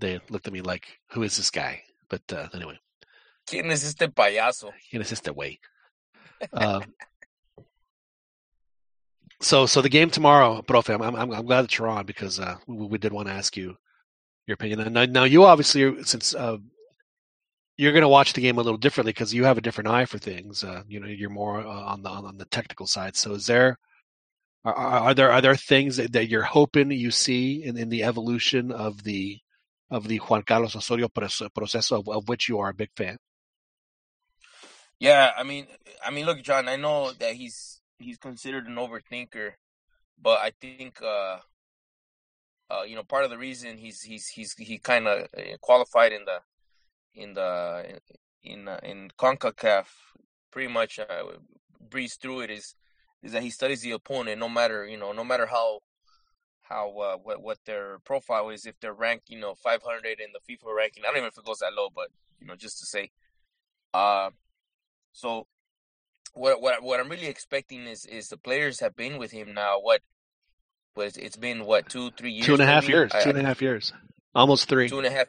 [0.00, 2.78] They looked at me like, "Who is this guy?" But uh, anyway,
[3.46, 4.72] ¿Quién es este payaso?
[4.90, 5.58] ¿quién es este way?
[6.54, 6.82] Um,
[9.42, 10.94] so, so the game tomorrow, Profe.
[10.94, 13.58] I'm, I'm, I'm glad that you're on because uh, we, we did want to ask
[13.58, 13.76] you
[14.46, 14.80] your opinion.
[14.80, 16.56] And now, now you obviously, since uh,
[17.76, 20.06] you're going to watch the game a little differently because you have a different eye
[20.06, 20.64] for things.
[20.64, 23.16] Uh, you know, you're more uh, on the on the technical side.
[23.16, 23.78] So, is there
[24.64, 27.90] are, are are there are there things that, that you're hoping you see in, in
[27.90, 29.40] the evolution of the
[29.90, 33.18] of the Juan Carlos Osorio process, of, of which you are a big fan?
[34.98, 35.66] Yeah, I mean,
[36.04, 36.68] I mean, look, John.
[36.68, 39.52] I know that he's he's considered an overthinker,
[40.20, 41.38] but I think uh,
[42.70, 45.28] uh, you know part of the reason he's he's he's he kind of
[45.62, 46.40] qualified in the
[47.14, 47.98] in the
[48.42, 49.86] in uh, in Concacaf,
[50.50, 51.22] pretty much uh,
[51.80, 52.74] breezed through it is
[53.22, 55.80] is that he studies the opponent no matter you know no matter how
[56.70, 60.40] how uh, what what their profile is if they're ranked you know 500 in the
[60.48, 61.02] FIFA ranking.
[61.02, 62.08] I don't even know if it goes that low, but
[62.40, 63.10] you know just to say.
[63.92, 64.30] Uh,
[65.12, 65.46] so
[66.32, 69.80] what what what I'm really expecting is is the players have been with him now.
[69.80, 70.00] What
[70.94, 72.46] was it's been what two three years?
[72.46, 72.92] Two and a half maybe?
[72.92, 73.12] years.
[73.14, 73.92] I- Two and a half years.
[74.34, 74.88] Almost three.
[74.88, 75.26] two and a half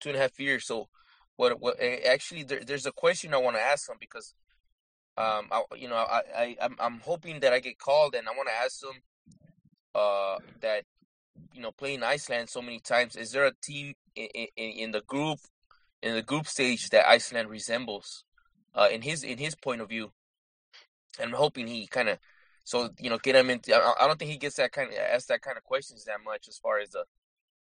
[0.00, 0.66] two and a half years.
[0.66, 0.88] So
[1.36, 4.34] what what eh, actually there, there's a question I want to ask him because
[5.18, 8.30] um I you know I, I I'm I'm hoping that I get called and I
[8.30, 9.02] want to ask him
[9.94, 10.84] uh that
[11.52, 15.02] you know playing Iceland so many times is there a team in, in, in the
[15.02, 15.38] group
[16.02, 18.24] in the group stage that Iceland resembles
[18.74, 20.12] uh in his in his point of view
[21.20, 22.18] and I'm hoping he kind of
[22.64, 24.96] so you know get him into I, I don't think he gets that kind of
[24.96, 27.04] asked that kind of questions that much as far as the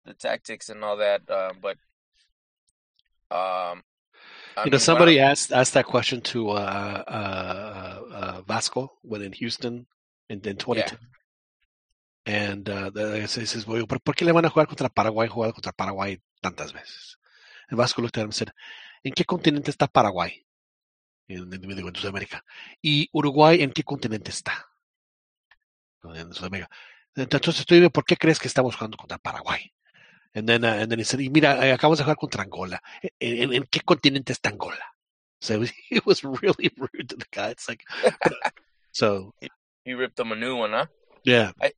[0.05, 1.77] the tactics and all that uh, but
[3.31, 3.83] um
[4.57, 6.53] I you know, somebody what asked asked that question to uh,
[7.07, 9.87] uh, uh, Vasco when in Houston
[10.29, 10.99] in, in 2010.
[12.25, 15.29] And uh, dices, "Oye, ¿por, por qué le van a jugar contra Paraguay?
[15.29, 17.19] Jugado contra Paraguay tantas veces.
[17.69, 18.51] And Vasco looked at him and said,
[19.03, 20.47] ¿En qué continente está Paraguay?
[21.27, 22.45] En, en, en Sudamérica.
[22.81, 24.67] ¿Y Uruguay en qué continente está?
[26.05, 26.71] En Sudamérica.
[27.15, 29.73] Entonces tú dime, ¿por qué crees que estamos jugando contra Paraguay?
[30.35, 32.83] And then, uh, and then he said, y mira, eh, acabamos de jugar contra Angola.
[33.19, 34.95] ¿En, en, en qué continente está Angola?
[35.41, 37.51] So it was really rude to the guy.
[37.51, 37.85] It's like,
[38.93, 39.35] so
[39.85, 40.87] he ripped him a new one huh
[41.25, 41.73] yeah, I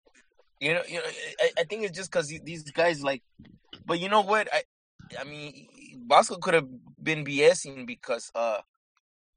[0.64, 1.04] you know you know
[1.40, 3.22] I, I think it's just because these guys like
[3.84, 4.62] but you know what I
[5.20, 5.68] I mean
[6.08, 6.68] Vasco could have
[7.02, 8.60] been BSing because uh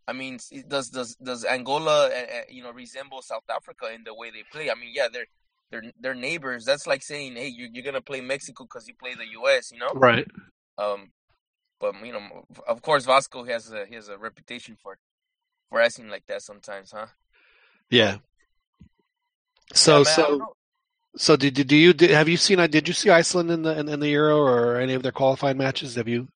[0.07, 4.31] I mean does does does Angola uh, you know resemble South Africa in the way
[4.31, 5.27] they play I mean yeah they're
[5.69, 9.13] they're they're neighbors that's like saying hey you're, you're gonna play Mexico because you play
[9.15, 10.27] the US you know right.
[10.77, 11.11] um
[11.81, 14.97] but you know of course Vasco has a he has a reputation for
[15.69, 17.07] for asking like that sometimes huh
[17.89, 18.17] Yeah.
[19.73, 20.53] So Yeah, man, so.
[21.17, 23.79] So did, did do you did, have you seen did you see Iceland in the
[23.79, 25.95] in, in the Euro or any of their qualifying matches?
[25.95, 26.27] Have you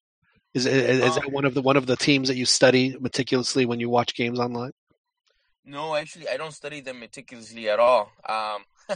[0.53, 2.95] is is, is Um, that one of the one of the teams that you study
[2.99, 4.71] meticulously when you watch games online?
[5.65, 8.11] No, actually, I don't study them meticulously at all.
[8.27, 8.63] Um,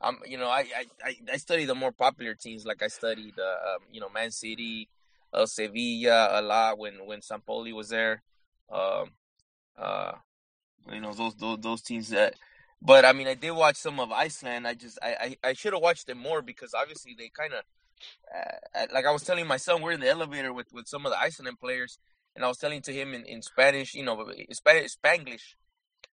[0.00, 2.66] I'm, you know, I, I, I, I study the more popular teams.
[2.66, 4.88] Like I studied, uh, um, you know, Man City,
[5.32, 8.22] uh, Sevilla a lot when when Sampaoli was there.
[8.70, 9.12] Um,
[9.78, 10.12] uh,
[10.92, 12.34] you know, those those those teams that
[12.84, 14.66] But I mean, I did watch some of Iceland.
[14.66, 17.62] I just I I, I should have watched them more because obviously they kind of
[18.34, 21.12] uh, like I was telling my son, we're in the elevator with with some of
[21.12, 21.98] the Iceland players,
[22.34, 25.54] and I was telling to him in, in Spanish, you know, Spanish Spanglish,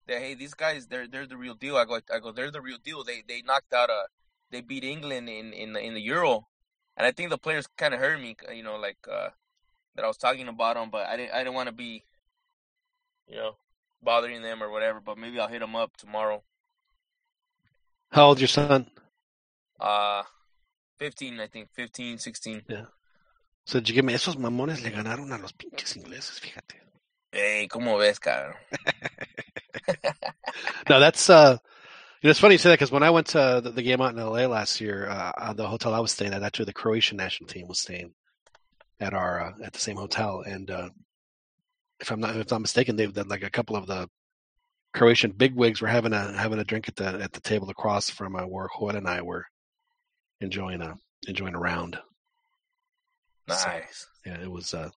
[0.08, 1.76] that hey, these guys they're they're the real deal.
[1.76, 3.04] I go I go they're the real deal.
[3.04, 4.06] They they knocked out a
[4.50, 6.48] they beat England in in the, in the Euro,
[6.96, 9.28] and I think the players kind of heard me, you know, like uh,
[9.94, 12.02] that I was talking about them, but I didn't I didn't want to be,
[13.28, 13.56] you know,
[14.02, 15.00] bothering them or whatever.
[15.00, 16.42] But maybe I'll hit them up tomorrow.
[18.10, 18.86] How old's your son?
[19.80, 20.22] Uh,
[20.98, 21.68] 15, I think.
[21.74, 22.62] 15, 16.
[22.68, 22.84] Yeah.
[23.66, 26.80] So did you give me esos mamones le ganaron a los pinches ingleses, fíjate.
[27.32, 28.54] Hey, ¿cómo ves, cabrón?
[30.88, 31.58] no, that's uh
[32.22, 34.00] you know, it's funny you say that because when I went to the, the, game
[34.00, 37.18] out in LA last year, uh, the hotel I was staying at, actually the Croatian
[37.18, 38.14] national team was staying
[38.98, 40.88] at our uh, at the same hotel, and uh,
[42.00, 44.08] if I'm not if I'm mistaken, they've done like a couple of the
[44.96, 48.34] Croatian bigwigs were having a having a drink at the at the table across from
[48.34, 49.44] uh, where Juan and I were
[50.40, 50.96] enjoying a
[51.28, 51.98] enjoying a round.
[53.46, 53.62] Nice.
[53.62, 54.72] So, yeah, it was.
[54.72, 54.90] Uh,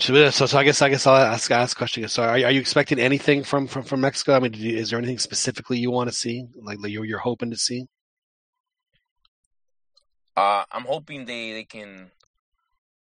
[0.00, 2.08] so, so I guess I guess I'll ask ask a question.
[2.08, 4.34] So, are, are you expecting anything from from, from Mexico?
[4.34, 7.18] I mean, you, is there anything specifically you want to see, like, like you're, you're
[7.18, 7.86] hoping to see?
[10.34, 12.10] Uh, I'm hoping they, they can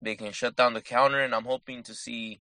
[0.02, 2.40] they can shut down the counter, and I'm hoping to see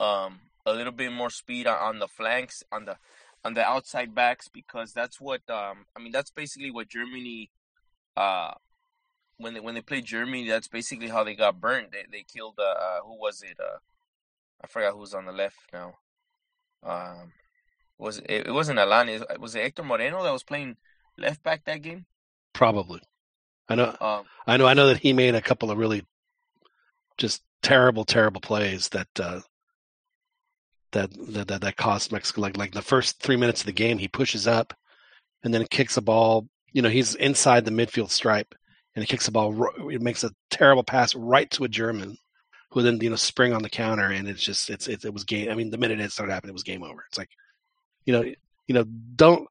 [0.00, 2.96] um, a little bit more speed on, the flanks, on the
[3.44, 6.12] on the outside backs, because that's what um, I mean.
[6.12, 7.50] That's basically what Germany
[8.16, 8.52] uh,
[9.38, 11.88] when they when they played Germany, that's basically how they got burned.
[11.92, 13.58] They they killed uh, uh who was it?
[13.58, 13.78] Uh,
[14.62, 15.94] I forgot who was on the left now.
[16.82, 17.32] Um,
[17.96, 18.46] was it?
[18.46, 19.20] It wasn't Alani.
[19.38, 20.76] Was it Hector Moreno that was playing
[21.16, 22.06] left back that game?
[22.52, 23.00] Probably.
[23.68, 23.96] I know.
[24.00, 24.66] Um, I know.
[24.66, 26.04] I know that he made a couple of really
[27.16, 29.40] just terrible, terrible plays that uh,
[30.92, 31.10] that
[31.48, 32.40] that that, cost Mexico.
[32.40, 34.74] Like like the first three minutes of the game, he pushes up
[35.42, 36.48] and then kicks a ball.
[36.72, 38.54] You know, he's inside the midfield stripe
[38.94, 39.70] and he kicks the ball.
[39.90, 42.16] It makes a terrible pass right to a German,
[42.70, 45.24] who then you know spring on the counter, and it's just it's it, it was
[45.24, 45.50] game.
[45.50, 47.04] I mean, the minute it started happening, it was game over.
[47.08, 47.30] It's like,
[48.04, 49.48] you know, you know, don't.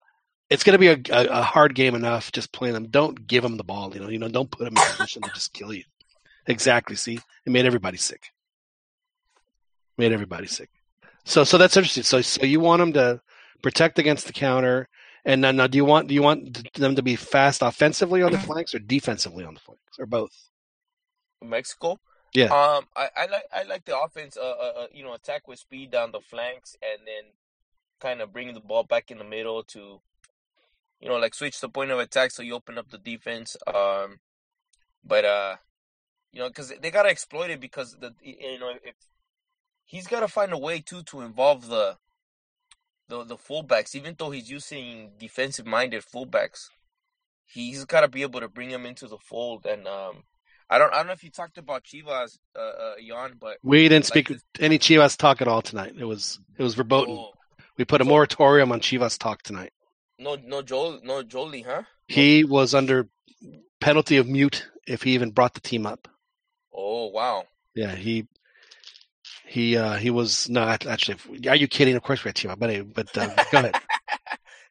[0.50, 2.88] It's going to be a, a, a hard game enough just playing them.
[2.88, 3.94] Don't give them the ball.
[3.94, 5.84] You know, you know, don't put them in a position to just kill you.
[6.46, 6.96] Exactly.
[6.96, 8.32] See, it made everybody sick.
[9.98, 10.70] Made everybody sick.
[11.28, 12.04] So, so that's interesting.
[12.04, 13.22] So, so you want them to
[13.62, 14.88] protect against the counter
[15.28, 18.32] and now, now, do you want do you want them to be fast offensively on
[18.32, 20.32] the flanks or defensively on the flanks or both?
[21.44, 22.00] Mexico.
[22.34, 22.46] Yeah.
[22.46, 24.38] Um, I, I like I like the offense.
[24.38, 27.34] Uh, uh, uh, you know, attack with speed down the flanks, and then
[28.00, 30.00] kind of bring the ball back in the middle to,
[31.02, 33.58] you know, like switch the point of attack so you open up the defense.
[33.68, 34.20] Um,
[35.04, 35.56] but uh,
[36.32, 38.96] you know, because they gotta exploit it because the you know if
[39.88, 41.98] he's gotta find a way too to involve the
[43.08, 46.68] the the fullbacks, even though he's using defensive minded fullbacks,
[47.46, 49.66] he's got to be able to bring them into the fold.
[49.66, 50.24] And um,
[50.70, 53.84] I don't I don't know if you talked about Chivas, uh, uh Jan, but we
[53.84, 55.94] didn't like speak this, any Chivas talk at all tonight.
[55.98, 57.16] It was it was verboten.
[57.18, 57.32] oh,
[57.78, 59.72] We put a so moratorium on Chivas talk tonight.
[60.20, 61.84] no no Joel no Jolie, huh?
[62.08, 63.08] He was under
[63.80, 66.08] penalty of mute if he even brought the team up.
[66.74, 67.46] Oh wow.
[67.74, 68.28] Yeah, he
[69.48, 71.48] he uh he was not actually.
[71.48, 71.96] Are you kidding?
[71.96, 73.76] Of course we had team up, but anyway, but uh, go ahead.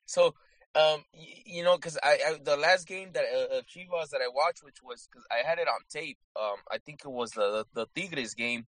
[0.09, 0.35] So
[0.77, 4.20] um, y- you know, because I, I the last game that uh, of Chivas that
[4.23, 6.19] I watched, which was because I had it on tape.
[6.40, 8.66] Um, I think it was the the Tigres game,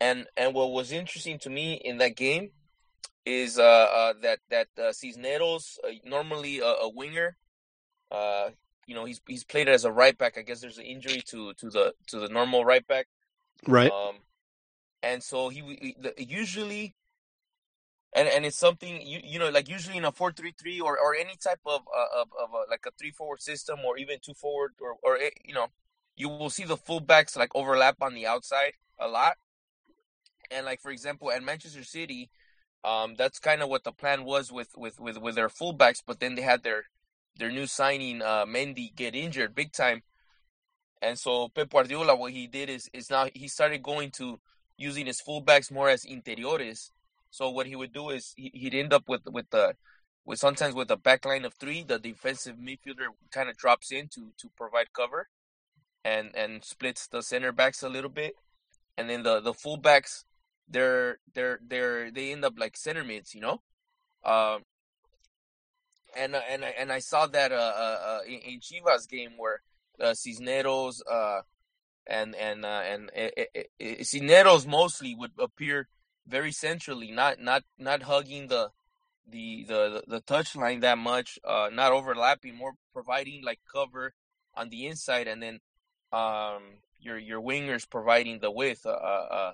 [0.00, 2.50] and and what was interesting to me in that game
[3.24, 7.36] is uh, uh that that uh, Cisneros uh, normally a, a winger,
[8.10, 8.50] uh,
[8.86, 10.36] you know he's he's played as a right back.
[10.36, 13.06] I guess there's an injury to to the to the normal right back.
[13.66, 13.90] Right.
[13.90, 14.16] Um,
[15.02, 16.94] and so he, usually.
[18.14, 20.98] And, and it's something you you know like usually in a four three three or,
[20.98, 24.18] or any type of uh, of, of a, like a three forward system or even
[24.20, 25.68] two forward or or you know
[26.14, 29.38] you will see the fullbacks like overlap on the outside a lot
[30.52, 32.30] and like for example at Manchester City,
[32.84, 36.02] um, that's kind of what the plan was with with with with their fullbacks.
[36.06, 36.84] But then they had their
[37.36, 40.02] their new signing, uh, Mendy, get injured big time,
[41.00, 44.40] and so Pep Guardiola, what he did is is now he started going to
[44.82, 46.90] using his fullbacks more as interiores.
[47.30, 49.74] So what he would do is he, he'd end up with with the
[50.24, 54.08] with sometimes with a back line of three, the defensive midfielder kind of drops in
[54.08, 55.28] to to provide cover,
[56.04, 58.34] and and splits the center backs a little bit,
[58.98, 60.24] and then the the fullbacks
[60.68, 63.62] they're they're they're they end up like center mids, you know.
[64.24, 64.62] Um,
[66.16, 69.62] and and and I saw that uh, uh, uh in, in Chivas game where
[70.00, 71.40] uh, Cisneros uh
[72.06, 75.88] and and uh, and eh, eh, eh, eh, mostly would appear
[76.26, 78.70] very centrally, not not not hugging the
[79.26, 84.14] the the the touch line that much, uh, not overlapping, more providing like cover
[84.54, 85.60] on the inside, and then
[86.12, 86.62] um,
[87.00, 89.52] your your wingers providing the width, uh, uh,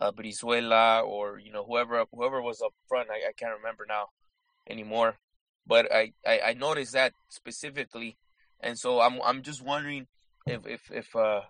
[0.00, 3.08] uh, Brizuela or you know whoever whoever was up front.
[3.10, 4.08] I, I can't remember now
[4.68, 5.18] anymore,
[5.66, 8.16] but I, I I noticed that specifically,
[8.60, 10.06] and so I'm I'm just wondering
[10.46, 11.42] if if if uh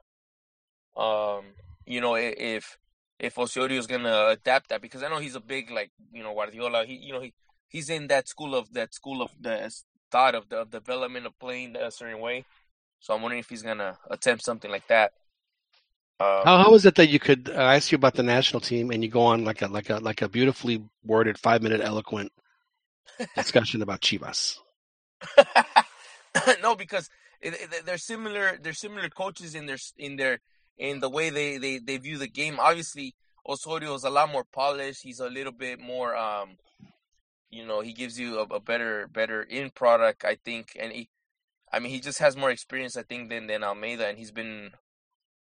[0.96, 1.44] um
[1.86, 2.78] you know if
[3.18, 6.34] if Osorio is gonna adapt that because I know he's a big like you know
[6.34, 6.84] Guardiola.
[6.86, 7.34] He you know he
[7.68, 9.72] he's in that school of that school of the
[10.10, 12.44] thought of the of development of playing a certain way.
[13.00, 15.12] So I'm wondering if he's gonna attempt something like that.
[16.20, 18.60] Um, How how is it that you could uh, I ask you about the national
[18.60, 21.80] team and you go on like a like a like a beautifully worded five minute
[21.82, 22.32] eloquent
[23.34, 24.58] discussion about Chivas?
[26.62, 27.08] no, because
[27.40, 28.58] it, it- they're similar.
[28.62, 30.40] They're similar coaches in their in their
[30.78, 32.58] in the way they they they view the game.
[32.60, 33.14] Obviously,
[33.48, 35.02] Osorio is a lot more polished.
[35.02, 36.56] He's a little bit more um,
[37.50, 41.08] you know, he gives you a, a better better in product, I think, and he,
[41.72, 44.72] I mean, he just has more experience, I think, than than Almeyda, and he's been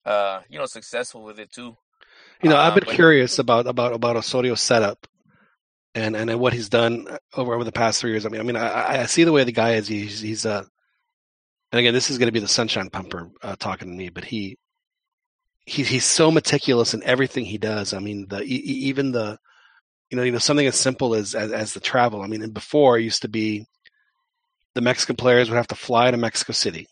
[0.06, 1.78] uh, you know, successful with it too.
[2.42, 5.08] You know, I've Uh, been curious about about about Osorio's setup
[5.96, 8.26] and and what he's done over over the past three years.
[8.26, 9.88] I mean, I mean, I, I- I see the way the guy is.
[9.88, 10.64] He's he's uh,
[11.72, 14.26] and again, this is going to be the sunshine pumper uh, talking to me, but
[14.26, 14.58] he
[15.68, 17.94] he he's so meticulous in everything he does.
[17.94, 19.38] I mean, the even the
[20.10, 22.22] you know you know something as simple as as, as the travel.
[22.22, 23.66] I mean, and before it used to be
[24.76, 26.88] the Mexican players would have to fly to Mexico City,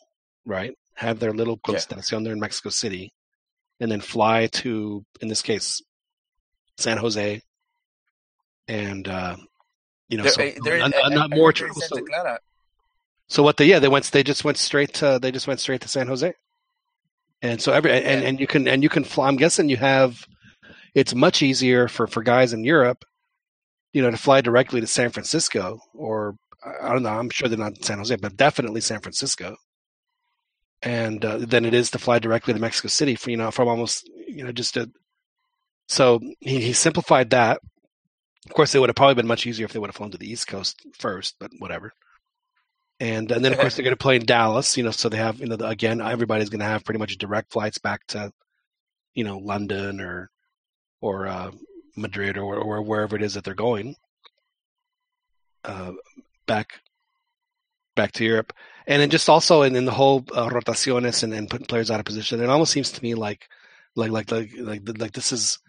[0.45, 0.73] right?
[0.95, 1.75] Have their little Yeah.
[1.75, 3.13] concentración there in Mexico City,
[3.79, 5.81] and then fly to, in this case,
[6.77, 7.41] San Jose,
[8.67, 9.37] and uh,
[10.09, 11.81] you know, they're so uh, they're not, I, I, not I more heard travel.
[11.81, 12.05] So,
[13.29, 15.79] so what they yeah they went they just went straight to they just went straight
[15.81, 16.33] to San Jose,
[17.41, 19.27] and so every and and you can and you can fly.
[19.27, 20.25] I'm guessing you have
[20.93, 23.03] it's much easier for for guys in Europe,
[23.93, 26.35] you know, to fly directly to San Francisco or
[26.65, 27.09] I I don't know.
[27.09, 29.57] I'm sure they're not in San Jose, but definitely San Francisco,
[30.81, 33.67] and uh, than it is to fly directly to Mexico City for you know from
[33.67, 34.89] almost you know just a.
[35.87, 37.59] So he, he simplified that.
[38.47, 40.17] Of course, it would have probably been much easier if they would have flown to
[40.17, 41.93] the East Coast first, but whatever.
[42.99, 45.17] And and then of course they're going to play in Dallas, you know, so they
[45.17, 48.31] have you know the, again everybody's going to have pretty much direct flights back to,
[49.13, 50.29] you know, London or
[51.01, 51.51] or uh,
[51.97, 53.95] Madrid or, or wherever it is that they're going.
[55.63, 55.93] Uh,
[56.47, 56.81] back
[57.95, 58.53] back to Europe,
[58.87, 61.99] and then just also in, in the whole uh, rotaciones and, and putting players out
[61.99, 63.47] of position, it almost seems to me like
[63.95, 65.59] like like like like like this is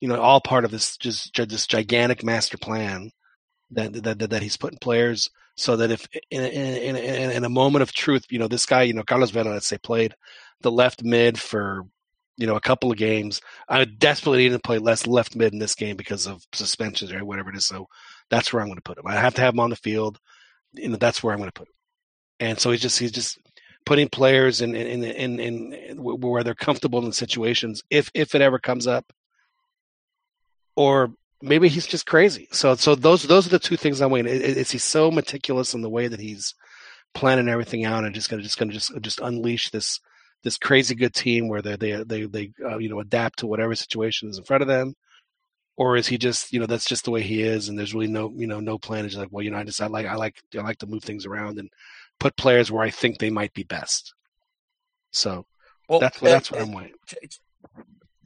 [0.00, 3.10] you know all part of this just this gigantic master plan
[3.70, 7.44] that that that, that he's putting players so that if in a, in, a, in
[7.44, 10.14] a moment of truth, you know this guy, you know Carlos Vela, let's say played
[10.60, 11.84] the left mid for
[12.36, 13.40] you know a couple of games.
[13.68, 17.24] I desperately need to play less left mid in this game because of suspensions or
[17.24, 17.66] whatever it is.
[17.66, 17.86] So
[18.30, 19.06] that's where I'm going to put him.
[19.06, 20.18] I have to have him on the field.
[20.72, 21.74] You know that's where I'm going to put him.
[22.40, 23.38] And so he's just he's just
[23.86, 28.42] putting players in in in, in, in where they're comfortable in situations if if it
[28.42, 29.12] ever comes up,
[30.74, 31.12] or
[31.44, 32.48] maybe he's just crazy.
[32.50, 34.32] So so those those are the two things I'm waiting.
[34.32, 36.54] Is, he so meticulous in the way that he's
[37.12, 40.00] planning everything out and just gonna just gonna just just unleash this
[40.42, 43.74] this crazy good team where they they they they uh, you know adapt to whatever
[43.74, 44.94] situation is in front of them,
[45.76, 48.08] or is he just you know that's just the way he is and there's really
[48.08, 49.04] no you know no plan.
[49.04, 51.04] It's like well you know I just I like I like I like to move
[51.04, 51.70] things around and
[52.18, 54.14] put players where I think they might be best.
[55.12, 55.46] So
[55.88, 56.94] Well, that's what uh, that's what uh, I'm waiting.
[57.06, 57.40] ch-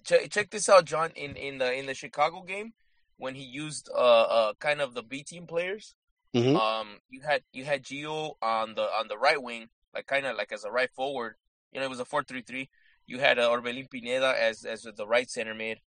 [0.05, 1.11] ch- check this out, John.
[1.17, 2.73] In in the in the Chicago game,
[3.19, 5.95] when he used uh, uh kind of the B team players,
[6.35, 6.57] Mhm.
[6.57, 10.37] um, you had you had Gio on the on the right wing, like kind of
[10.37, 11.37] like as a right forward.
[11.73, 12.71] You know, it was a four three three.
[13.07, 15.81] You had uh, Orbelin Pineda as as the right center mid,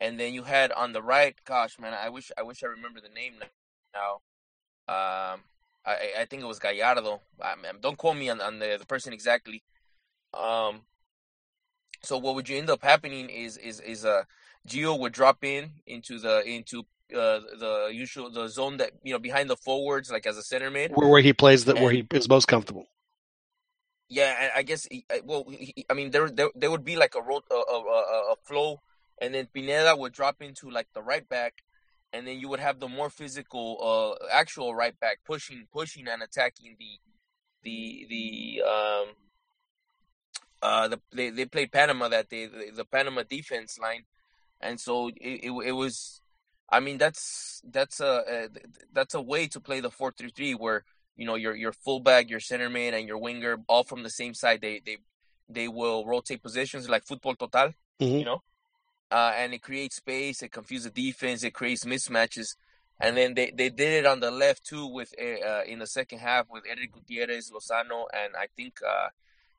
[0.00, 1.36] and then you had on the right.
[1.44, 3.34] Gosh, man, I wish I wish I remember the name
[3.94, 4.20] now.
[4.88, 5.44] Um,
[5.84, 7.20] I I think it was Gallardo.
[7.42, 9.62] I don't quote me on, on the, the person exactly.
[10.34, 10.82] Um,
[12.02, 14.24] so what would you end up happening is is is uh
[14.68, 16.80] Gio would drop in into the into
[17.14, 20.70] uh the usual the zone that you know behind the forwards like as a center
[20.70, 20.92] mid.
[20.92, 22.86] Where, where he plays that where he is most comfortable.
[24.08, 27.14] yeah, I- I guess he, well he, I mean there, there there would be like
[27.14, 28.80] a road a, a, a, a flow,
[29.20, 31.54] and then Pineda would drop into like the right back,
[32.12, 36.22] and then you would have the more physical uh actual right back pushing pushing and
[36.22, 36.92] attacking the
[37.62, 39.06] the the um
[40.62, 44.04] uh the they, they played Panama that day the, the Panama defense line
[44.60, 46.20] and so it, it it was
[46.70, 48.48] I mean that's that's a, a
[48.92, 50.84] that's a way to play the 4-3-3 where
[51.16, 54.34] you know your your fullback your center mid and your winger all from the same
[54.34, 54.98] side they they
[55.48, 58.18] they will rotate positions like football total Mhm.
[58.20, 58.42] you know
[59.10, 62.56] uh, and it creates space it confuses the defense it creates mismatches
[63.00, 66.18] and then they, they did it on the left too with uh, in the second
[66.18, 69.08] half with Eric Gutierrez, Lozano, and I think uh,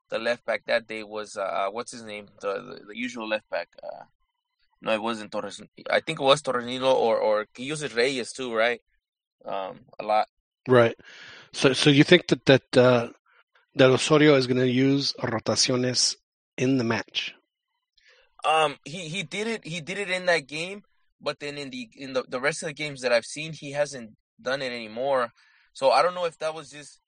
[0.10, 3.50] the left back that day was uh, what's his name, the the, the usual left
[3.50, 3.70] back.
[3.82, 4.04] Uh,
[4.82, 5.62] no, it wasn't Torres.
[5.90, 8.82] I think it was Torres Nilo or or he uses Reyes too, right?
[9.46, 10.28] Um, a lot.
[10.68, 10.96] Right.
[11.54, 13.10] So, so you think that that uh,
[13.76, 16.16] that Osorio is going to use rotaciones
[16.58, 17.34] in the match?
[18.46, 19.66] Um, he he did it.
[19.66, 20.84] He did it in that game,
[21.20, 23.72] but then in the in the, the rest of the games that I've seen, he
[23.72, 24.12] hasn't
[24.42, 25.34] done it anymore.
[25.74, 27.00] So I don't know if that was just.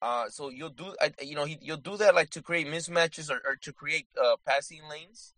[0.00, 3.30] Uh, so you'll do, I, you know, he, you'll do that like to create mismatches
[3.30, 5.32] or, or to create uh, passing lanes,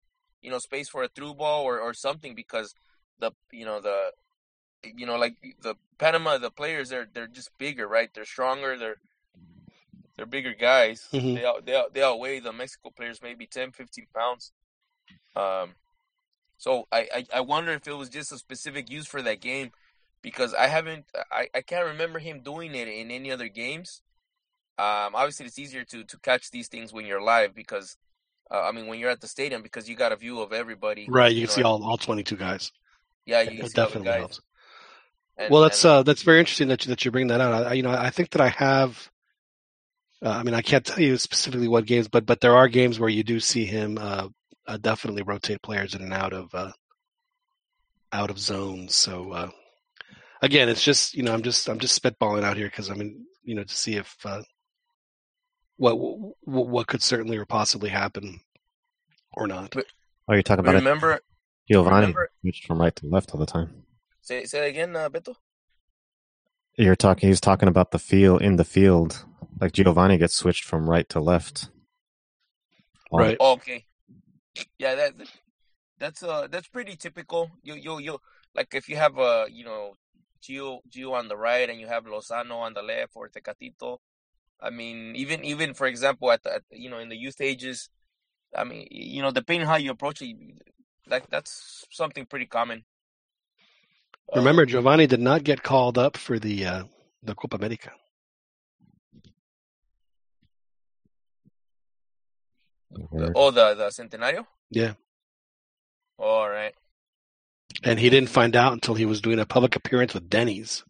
[0.45, 2.75] you know, space for a through ball or, or something because
[3.21, 4.12] the, you know, the,
[4.85, 8.11] you know, like the Panama, the players they're they're just bigger, right?
[8.15, 8.79] They're stronger.
[8.79, 8.99] They're
[10.16, 11.09] they're bigger guys.
[11.12, 11.35] Mhm.
[11.35, 14.53] They out, they out, they outweigh the Mexico players maybe 10, 15 pounds.
[15.37, 15.77] Um,
[16.59, 19.73] so I, I I wonder if it was just a specific use for that game
[20.23, 24.03] because I haven't I, I can't remember him doing it in any other games.
[24.79, 27.97] Um, obviously it's easier to to catch these things when you're live because
[28.51, 31.07] uh, I mean when you're at the stadium because you got a view of everybody.
[31.09, 31.33] Right.
[31.33, 32.73] You can know, see all all twenty two guys.
[33.27, 34.19] Yeah, you It can see all the definitely guys.
[34.19, 34.41] helps.
[35.37, 37.66] And, well, that's and uh, that's very interesting that you that you bring that out.
[37.66, 39.11] I, you know, I think that I have.
[40.25, 43.01] Uh, I mean, I can't tell you specifically what games, but but there are games
[43.01, 44.29] where you do see him uh,
[44.66, 46.71] uh, definitely rotate players in and out of uh,
[48.12, 48.95] out of zones.
[48.95, 49.51] So uh,
[50.41, 53.27] again, it's just you know I'm just I'm just spitballing out here because I mean
[53.43, 54.43] you know to see if uh,
[55.77, 58.41] what what what could certainly or possibly happen
[59.33, 59.75] or not.
[59.77, 60.79] Oh, you're talking about it.
[60.79, 61.21] remember
[61.71, 63.85] Giovani remember- switched from right to left all the time.
[64.23, 65.35] say say that again, uh, Beto.
[66.77, 67.29] You're talking.
[67.29, 69.25] He's talking about the field in the field.
[69.61, 71.69] Like Giovani gets switched from right to left.
[73.11, 73.37] All the- Right.
[73.41, 73.87] Oh, okay.
[74.79, 75.13] Yeah, that
[75.99, 77.51] that's uh that's pretty typical.
[77.63, 78.19] You you you
[78.55, 79.95] like if you have uh you know
[80.43, 83.99] Gio Gio on the right and you have Lozano on the left or Tecatito.
[84.65, 87.41] I mean, even even for example at the at, the- you know in the youth
[87.41, 87.91] ages,
[88.57, 90.35] I mean you know depending how you approach it,
[91.07, 92.85] like that's something pretty common.
[94.35, 96.85] Uh, Remember, Giovani did not get called up for the uh,
[97.23, 97.91] the Copa America.
[102.91, 104.47] the- oh the the Centenario.
[104.70, 104.95] Yeah.
[106.19, 106.74] All right.
[107.82, 110.85] And he didn't find out until he was doing a public appearance with Denny's.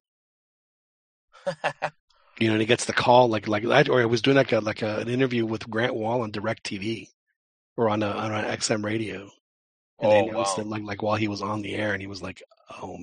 [2.40, 4.52] You know, and he gets the call like like that, or he was doing like
[4.52, 7.08] a like a, an interview with Grant Wahl on Direct TV
[7.76, 9.30] or on a, on an XM radio,
[10.00, 10.62] and they Oh, announced wow.
[10.62, 12.42] it like like while he was on the air, and he was like,
[12.82, 12.98] "Oh,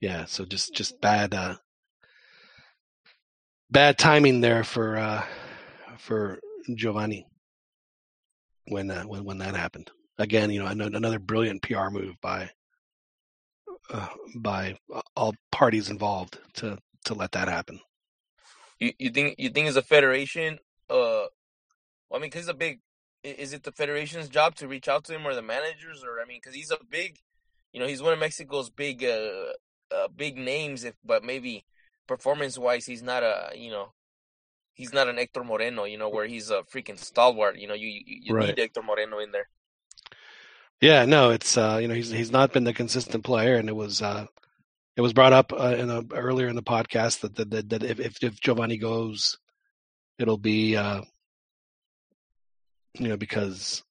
[0.00, 1.56] yeah." So just just bad uh
[3.70, 5.24] bad timing there for uh
[5.98, 6.40] for
[6.76, 7.26] Giovani
[8.66, 9.90] when uh, when when that happened.
[10.18, 12.50] Again, you know, another brilliant PR move by
[13.92, 14.76] uh, by
[15.16, 17.80] all parties involved to to let that happen.
[18.80, 20.58] You you think you think it's a federation?
[20.88, 21.28] Uh,
[22.08, 22.80] well, I mean, because he's a big.
[23.22, 26.26] Is it the federation's job to reach out to him or the managers, or I
[26.26, 27.18] mean, because he's a big,
[27.72, 29.52] you know, he's one of Mexico's big, uh,
[29.94, 30.84] uh big names.
[30.84, 31.64] If but maybe
[32.08, 33.92] performance wise, he's not a, you know,
[34.74, 37.58] he's not an Hector Moreno, you know, where he's a freaking stalwart.
[37.58, 38.48] You know, you you, you Right.
[38.48, 39.48] need Hector Moreno in there.
[40.80, 43.76] Yeah, no, it's uh, you know he's he's not been the consistent player, and it
[43.76, 44.26] was uh,
[45.00, 47.82] it was brought up uh, in a, earlier in the podcast that that, that, that
[47.82, 49.38] if, if if Giovani goes,
[50.18, 51.00] it'll be uh,
[52.98, 53.82] you know because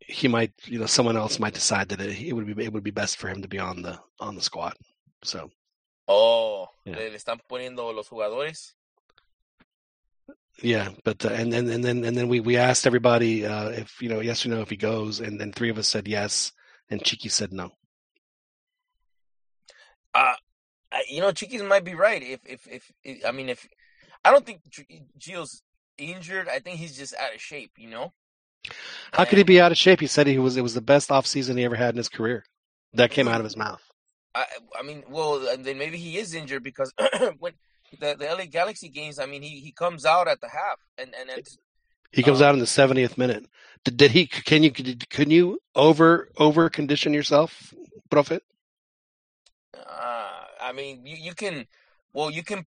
[0.00, 2.82] he might you know someone else might decide that it, it would be it would
[2.82, 4.74] be best for him to be on the on the squad.
[5.22, 5.48] So
[6.08, 6.96] Oh, Yeah.
[6.96, 8.72] le, están poniendo los jugadores.
[10.60, 14.02] yeah, but uh, and then and then and then we we asked everybody uh, if
[14.02, 16.50] you know yes or no if he goes, and then three of us said yes,
[16.90, 17.70] and Chiki said no.
[20.18, 20.34] Uh,
[20.90, 22.22] I, you know, Chiquis might be right.
[22.22, 23.66] If, if, if, if I mean, if
[24.24, 24.62] I don't think
[25.18, 25.62] Gio's
[25.96, 27.72] injured, I think he's just out of shape.
[27.76, 28.12] You know.
[29.12, 30.00] How could he be out of shape?
[30.00, 32.08] He said he was it was the best off season he ever had in his
[32.08, 32.44] career.
[32.94, 33.82] That came out of his mouth.
[34.34, 34.44] I,
[34.78, 36.92] I mean, well, then maybe he is injured because
[37.38, 37.52] when
[38.00, 41.14] the, the LA Galaxy games, I mean, he, he comes out at the half, and
[41.18, 41.46] and
[42.12, 43.46] He comes out in the 70th minute.
[43.84, 44.26] Did, did he?
[44.26, 44.72] Can you?
[44.72, 47.72] Could you over over condition yourself,
[48.10, 48.40] Profe?
[49.86, 50.30] Uh,
[50.60, 51.66] I mean, you, you can,
[52.12, 52.64] well, you can,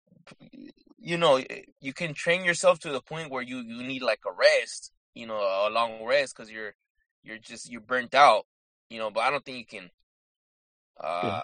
[0.98, 1.40] you know,
[1.80, 5.26] you can train yourself to the point where you you need like a rest, you
[5.26, 6.74] know, a long rest because you're
[7.22, 8.46] you're just you're burnt out,
[8.90, 9.10] you know.
[9.10, 9.90] But I don't think you can.
[10.98, 11.42] Uh,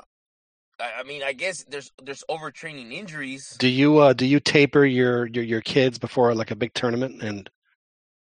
[0.80, 3.56] I, I mean, I guess there's there's overtraining injuries.
[3.59, 7.22] Do you uh, do you taper your, your your kids before like a big tournament
[7.22, 7.48] and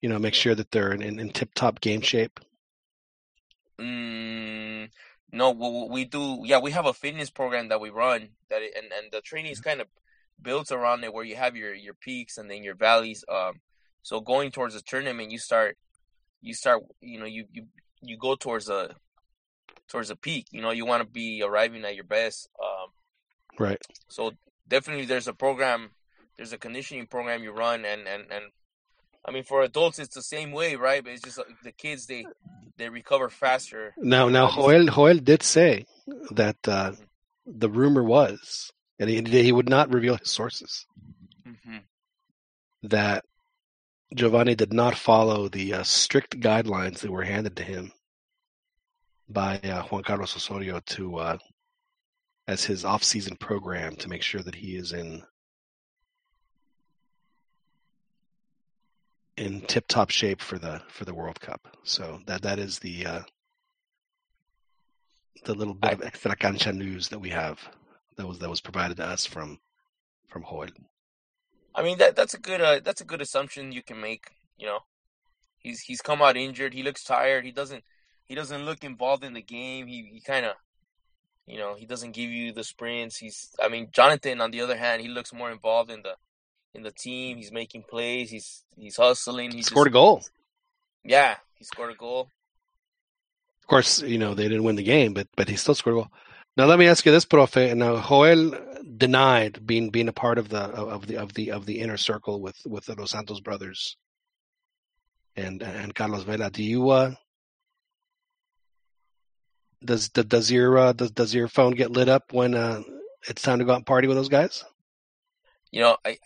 [0.01, 2.41] you know make sure that they're in, in, in tip top game shape?
[3.79, 4.89] Mm,
[5.37, 6.41] No, we, we do.
[6.45, 9.53] Yeah, we have a fitness program that we run that, it, and and the training
[9.53, 9.89] is kind of
[10.41, 13.25] built around it, where you have your your peaks and then your valleys.
[13.29, 13.61] Um,
[14.03, 15.77] so going towards a tournament, you start,
[16.41, 17.67] you start, you know, you you
[18.01, 18.95] you go towards a
[19.89, 20.47] towards a peak.
[20.51, 22.49] You know, you want to be arriving at your best.
[22.61, 22.91] Um,
[23.59, 23.81] Right.
[24.09, 24.33] so
[24.69, 25.91] definitely, there's a program,
[26.37, 28.45] there's a conditioning program you run, and and and
[29.27, 31.03] I mean, for adults, it's the same way, right?
[31.03, 32.25] But it's just like the kids they
[32.77, 33.95] they recover faster.
[33.99, 35.87] Now, now Joel Joel did say
[36.33, 36.93] that uh,
[37.47, 40.87] the rumor was, and he, he would not reveal his sources,
[41.47, 41.83] Mhm.
[42.85, 43.25] that
[44.15, 47.93] Giovani did not follow the uh, strict guidelines that were handed to him
[49.29, 51.39] by uh, Juan Carlos Osorio to uh,
[52.47, 55.23] as his off-season program to make sure that he is in
[59.37, 61.77] in tip-top shape for the for the World Cup.
[61.85, 63.23] So that that is the uh,
[65.45, 67.61] the little bit of extra cancha news that we have
[68.17, 69.59] that was that was provided to us from
[70.29, 70.69] from Joel.
[71.75, 74.31] I mean that that's a good uh, that's a good assumption you can make.
[74.57, 74.81] You know,
[75.59, 76.75] he's he's come out injured.
[76.75, 77.45] He looks tired.
[77.45, 77.85] He doesn't
[78.27, 79.87] he doesn't look involved in the game.
[79.87, 80.55] He he kind of
[81.47, 83.19] you know he doesn't give you the sprints.
[83.19, 86.15] He's I mean Jonathan on the other hand he looks more involved in the
[86.77, 87.39] in the team.
[87.39, 88.31] He's making plays.
[88.31, 89.51] He's he's hustling.
[89.51, 90.23] He Scored a goal.
[91.05, 92.31] Yeah, he scored a goal.
[93.63, 96.01] Of course, you know they didn't win the game, but but he still scored a
[96.01, 96.13] goal.
[96.57, 97.77] Now let me ask you this, Profe.
[97.77, 98.53] Now Joel
[98.97, 102.41] denied being being a part of the of the of the of the inner circle
[102.41, 103.97] with with the Dos Santos brothers
[105.35, 106.51] and and Carlos Vela.
[106.51, 107.15] Do you uh
[109.85, 112.83] does does your uh, does does your phone get lit up when uh
[113.29, 114.65] it's time to go out and party with those guys?
[115.71, 116.19] You know I, I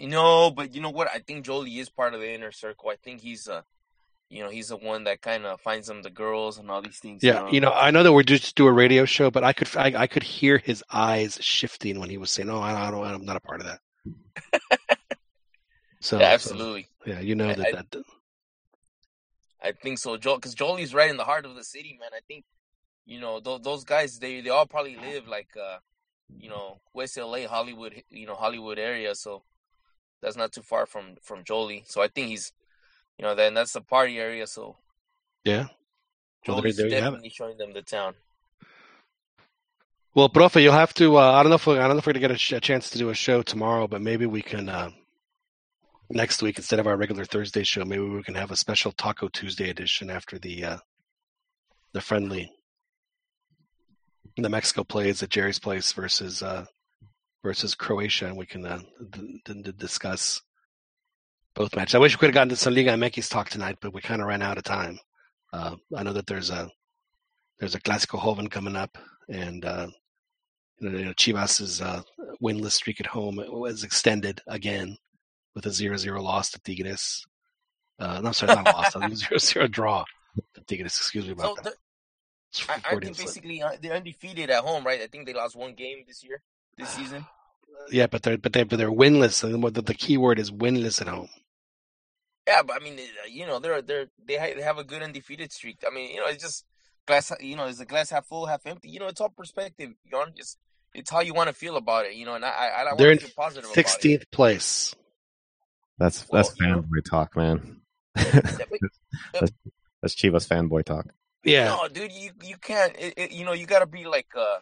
[0.00, 2.90] you know but you know what I think Jolie is part of the inner circle.
[2.90, 3.64] I think he's a,
[4.28, 6.98] you know he's the one that kind of finds them the girls and all these
[6.98, 7.22] things.
[7.22, 9.68] Yeah, you know, I know that we're just do a radio show, but I could
[9.76, 13.04] I, I could hear his eyes shifting when he was saying, "No, I, I don't,
[13.06, 13.80] I'm not a part of that."
[16.00, 16.88] so Yeah, so, absolutely.
[17.06, 18.02] yeah, you know that, I- that
[19.62, 22.10] I think so, Joel, because Jolie's right in the heart of the city, man.
[22.14, 22.44] I think,
[23.04, 25.78] you know, th- those guys, they they all probably live like, uh,
[26.38, 29.14] you know, West LA, Hollywood, you know, Hollywood area.
[29.14, 29.42] So
[30.22, 31.84] that's not too far from from Jolie.
[31.86, 32.52] So I think he's,
[33.18, 34.46] you know, then that's the party area.
[34.46, 34.76] So
[35.44, 35.68] yeah.
[36.46, 37.06] Well, Jolie's there you have it.
[37.06, 38.14] definitely showing them the town.
[40.14, 41.18] Well, Profe, you'll have to.
[41.18, 42.60] Uh, I don't know if I don't know if we're gonna get a, sh- a
[42.60, 44.90] chance to do a show tomorrow, but maybe we can uh,
[46.10, 47.84] next week instead of our regular Thursday show.
[47.84, 50.78] Maybe we can have a special Taco Tuesday edition after the uh,
[51.92, 52.52] the friendly.
[54.36, 56.64] The Mexico plays at Jerry's place versus uh,
[57.42, 58.80] versus Croatia, and we can uh,
[59.10, 60.40] d- d- discuss
[61.54, 61.94] both matches.
[61.94, 64.20] I wish we could have gotten to some Liga MX talk tonight, but we kind
[64.20, 64.98] of ran out of time.
[65.52, 66.68] Uh, I know that there's a
[67.58, 68.96] there's a Clásico Joven coming up,
[69.28, 69.88] and uh,
[70.78, 72.02] you know, you know, Chivas' uh,
[72.42, 74.96] winless streak at home was extended again
[75.54, 77.24] with a 0-0 loss to Tigres.
[77.98, 80.04] Uh, no, sorry, not loss, a 0-0 draw
[80.54, 80.96] to Tigres.
[80.96, 81.74] Excuse me So about that.
[81.74, 85.00] the, I, I think basically uh, they're undefeated at home, right?
[85.02, 86.40] I think they lost one game this year,
[86.80, 87.26] this season.
[87.90, 89.42] Yeah, but they're but they but they're winless.
[89.44, 91.28] And the, the key word is winless at home.
[92.46, 95.02] Yeah, but I mean, uh, you know, they're they're they ha- they have a good
[95.02, 95.78] undefeated streak.
[95.86, 96.64] I mean, you know, it's just
[97.06, 97.32] glass.
[97.40, 98.88] You know, is the glass half full, half empty?
[98.88, 99.90] You know, it's all perspective.
[100.04, 100.58] You know, just
[100.94, 102.14] it's how you want to feel about it.
[102.14, 104.94] You know, and I I, I want They're to in feel positive 16th place.
[105.98, 107.80] That's Well, that's you know- fanboy talk, man.
[108.16, 108.80] Yeah, but-
[109.40, 109.52] that's,
[110.02, 111.06] that's Chivas fanboy talk.
[111.44, 112.94] Yeah, No, dude, you you can't.
[112.98, 114.28] It, it, you know, you got to be like.
[114.36, 114.58] uh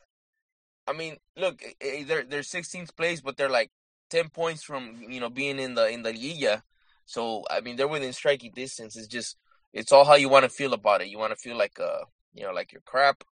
[0.89, 3.70] I mean, look, eh, eh, they're they're 16th place, but they're like
[4.10, 6.62] 10 points from you know being in the in the Liga.
[7.05, 8.97] So I mean, they're within striking distance.
[8.97, 9.36] It's just
[9.73, 11.09] it's all how you want to feel about it.
[11.09, 13.23] You want to feel like uh you know like you're crap,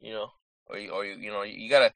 [0.00, 0.28] you know,
[0.66, 1.92] or you, or you, you know you gotta.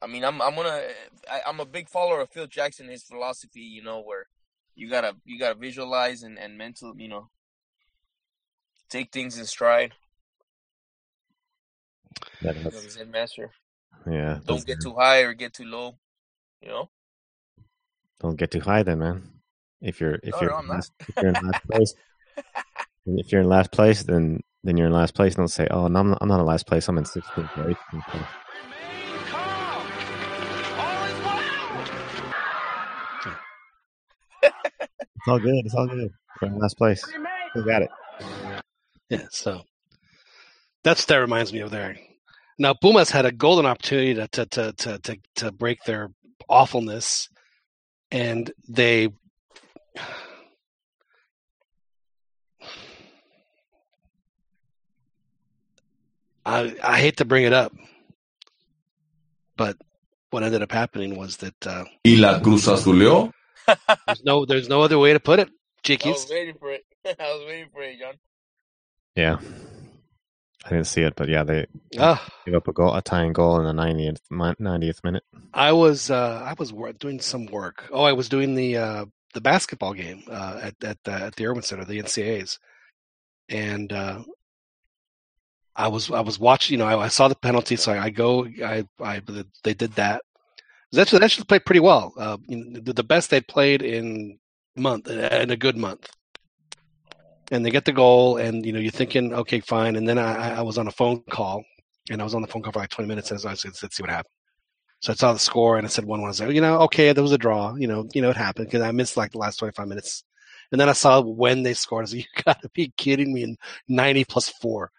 [0.00, 0.82] I mean, I'm I'm gonna
[1.28, 4.26] I, I'm a big follower of Phil Jackson, his philosophy, you know, where
[4.76, 7.30] you gotta you gotta visualize and and mental, you know,
[8.88, 9.94] take things in stride.
[12.42, 13.50] Yeah, You know, that's, the Zen master.
[14.06, 15.98] yeah Don't get too high or get too low.
[16.62, 16.90] You know.
[18.20, 19.30] don't get too high then, man.
[19.80, 20.74] If you're if No, you're no, I'm in not.
[20.76, 21.94] last, if you're in last place,
[23.06, 25.34] if you're in last place, then then you're in last place.
[25.34, 26.86] Don't say, "Oh, no, I'm not, I'm not in last place.
[26.88, 27.76] I'm in 16th place."
[35.16, 35.54] It's all good.
[35.64, 36.10] It's all good.
[36.40, 37.04] We're in last place.
[37.54, 37.90] We got it.
[39.08, 39.62] Yeah, so
[40.82, 41.96] that's that reminds me of there.
[42.58, 46.10] Now Pumas had a golden opportunity to to to to to, to break their
[46.48, 47.28] awfulness,
[48.10, 49.08] and they
[56.44, 57.72] I I hate to bring it up,
[59.56, 59.76] but
[60.30, 63.32] what ended up happening was that uh, Y la Cruz Azuleó.
[64.06, 65.50] there's no there's no other way to put it,
[65.88, 66.84] I was waiting for it.
[67.06, 68.14] I was waiting for it, John.
[69.16, 69.38] Yeah.
[70.64, 71.66] I didn't see it, but yeah, they
[71.98, 72.22] Ah.
[72.44, 75.24] gave up a goal, a tying goal in the 90th, 90th minute.
[75.54, 77.88] I was uh, I was doing some work.
[77.90, 81.46] Oh, I was doing the uh, the basketball game uh, at at the, at the
[81.46, 82.58] Erwin Center, the NCAA's,
[83.48, 84.22] and uh,
[85.74, 86.74] I was I was watching.
[86.74, 88.44] You know, I, I saw the penalty, so I, I go.
[88.62, 89.22] I I
[89.64, 90.22] they did that.
[90.92, 92.12] They actually, they actually played pretty well.
[92.18, 94.38] Uh, you know, the, the best they'd played in
[94.76, 96.10] month in a good month.
[97.50, 99.96] And they get the goal, and you know you're thinking, okay, fine.
[99.96, 101.64] And then I, I was on a phone call,
[102.10, 103.96] and I was on the phone call for like 20 minutes, and I said, let's
[103.96, 104.32] see what happened.
[105.00, 106.28] So I saw the score and I said one one.
[106.30, 107.74] I said, you know, okay, there was a draw.
[107.74, 110.24] You know, you know it happened because I missed like the last twenty five minutes.
[110.72, 112.04] And then I saw when they scored.
[112.04, 113.42] I said, you got to be kidding me!
[113.44, 113.56] In
[113.88, 114.90] ninety plus four,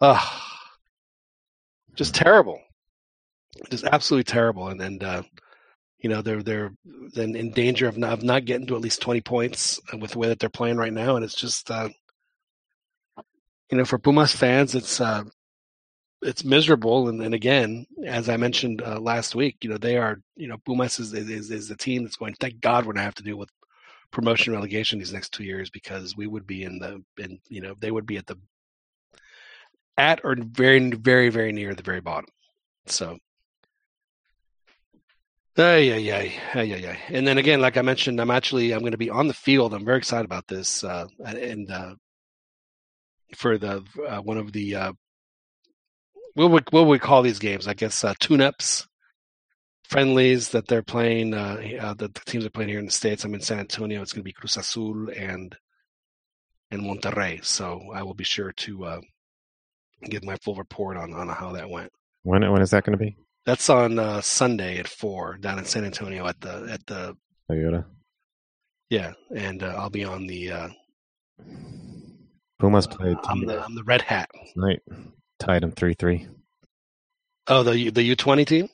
[0.00, 0.40] Ugh.
[1.96, 2.60] just terrible,
[3.70, 4.68] just absolutely terrible.
[4.68, 5.22] And and uh,
[6.00, 6.72] you know they're they're
[7.14, 10.18] then in danger of not, of not getting to at least twenty points with the
[10.18, 11.16] way that they're playing right now.
[11.16, 11.88] And it's just uh,
[13.70, 15.24] you know for Pumas fans, it's uh,
[16.22, 17.08] it's miserable.
[17.08, 20.56] And then again, as I mentioned uh, last week, you know they are you know
[20.64, 22.34] Pumas is is, is the team that's going.
[22.40, 23.50] Thank God we're gonna have to deal with
[24.10, 27.74] promotion relegation these next two years because we would be in the in you know
[27.78, 28.36] they would be at the
[29.98, 32.30] at or very very very near the very bottom.
[32.86, 33.18] So.
[35.56, 36.98] Ay, ay, ay, ay, ay.
[37.08, 39.74] And then again, like I mentioned, I'm actually I'm going to be on the field.
[39.74, 41.94] I'm very excited about this, uh, and uh,
[43.34, 44.92] for the uh, one of the uh,
[46.34, 47.66] what would what would we call these games?
[47.66, 48.86] I guess uh, tune-ups,
[49.84, 51.34] friendlies that they're playing.
[51.34, 53.24] Uh, uh, that the teams are playing here in the states.
[53.24, 54.02] I'm in San Antonio.
[54.02, 55.56] It's going to be Cruz Azul and
[56.70, 57.44] and Monterrey.
[57.44, 59.00] So I will be sure to uh,
[60.08, 61.90] give my full report on on how that went.
[62.22, 63.16] When when is that going to be?
[63.46, 67.16] That's on uh, Sunday at four down in San Antonio at the at the
[67.50, 67.84] Toyota.
[68.90, 70.68] yeah, and uh, I'll be on the uh,
[72.58, 74.30] Pumas played I'm the I'm the red hat.
[74.56, 74.80] night.
[75.38, 76.28] Tied them three three.
[77.46, 78.68] Oh, the the U twenty team.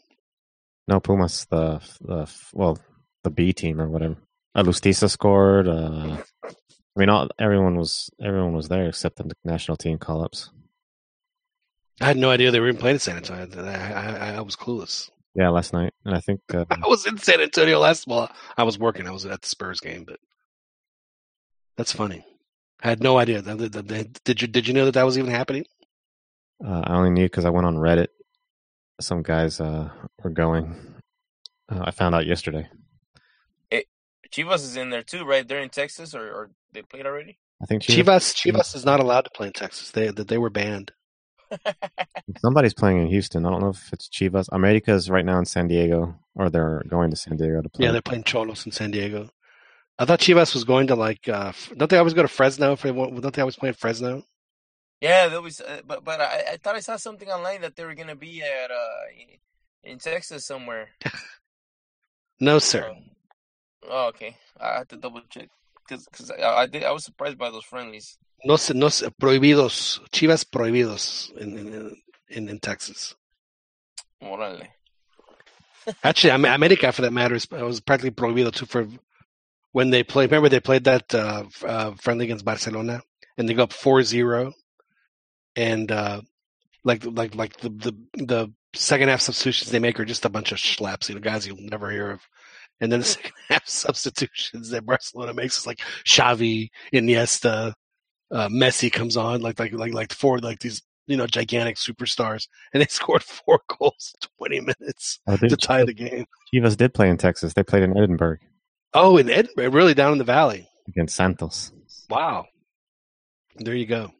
[0.88, 2.78] No, Pumas the the well
[3.22, 4.16] the B team or whatever.
[4.56, 5.68] Alustiza scored.
[5.68, 10.50] Uh, I mean, all, everyone was everyone was there except the national team call ups.
[12.00, 13.48] I had no idea they were even playing in San Antonio.
[13.64, 15.10] I, I, I was clueless.
[15.34, 18.06] Yeah, last night, and I think uh, I was in San Antonio last.
[18.06, 19.06] Well, I was working.
[19.06, 20.18] I was at the Spurs game, but
[21.76, 22.24] that's funny.
[22.82, 23.42] I had no idea.
[23.42, 25.64] Did you did you know that that was even happening?
[26.64, 28.08] uh, I only knew because I went on Reddit.
[29.00, 29.90] Some guys uh,
[30.22, 30.74] were going.
[31.68, 32.68] Uh, I found out yesterday.
[33.70, 33.86] It,
[34.30, 35.46] Chivas is in there too, right?
[35.46, 37.38] They're in Texas, or, or they played already.
[37.62, 39.90] I think Chivas Chivas is not allowed to play in Texas.
[39.90, 40.92] They that they were banned.
[42.38, 43.46] Somebody's playing in Houston.
[43.46, 44.48] I don't know if it's Chivas.
[44.52, 47.86] America is right now in San Diego, or they're going to San Diego to play.
[47.86, 49.30] Yeah, they're playing Cholos in San Diego.
[49.98, 51.28] I thought Chivas was going to like.
[51.28, 52.76] Uh, don't they always go to Fresno?
[52.76, 54.24] For don't they always play in Fresno?
[55.00, 57.84] Yeah, there was, uh, but but I, I thought I saw something online that they
[57.84, 59.06] were gonna be at uh
[59.84, 60.88] in Texas somewhere.
[62.40, 62.94] No, sir.
[63.88, 64.36] Oh, okay.
[64.60, 65.48] I have to double check
[65.88, 68.18] because I, I did I was surprised by those friendlies.
[68.46, 70.00] No, se, no se, prohibidos.
[70.12, 71.96] Chivas prohibidos in in,
[72.28, 73.16] in, in Texas.
[74.22, 74.68] Órale.
[76.04, 78.66] Actually, I mean, America, for that matter, is, was practically prohibido too.
[78.66, 78.88] For
[79.72, 83.02] when they played, remember they played that uh, uh, friendly against Barcelona,
[83.36, 84.52] and they go up 4-0.
[85.56, 86.20] and uh,
[86.84, 90.52] like like like the, the the second half substitutions they make are just a bunch
[90.52, 92.20] of schlaps, you know, guys you'll never hear of.
[92.80, 97.74] And then the second half substitutions that Barcelona makes is like Xavi, Iniesta,
[98.30, 102.48] uh, Messi comes on, like like like like four like these you know gigantic superstars,
[102.72, 106.26] and they scored four goals in twenty minutes Oh, to did tie the game.
[106.52, 107.54] Chivas did play in Texas.
[107.54, 108.40] They played in Edinburg
[108.94, 110.68] Oh, in Edinburg, really down in the valley.
[110.88, 111.72] against Santos.
[112.08, 112.46] Wow,
[113.56, 114.12] there you go.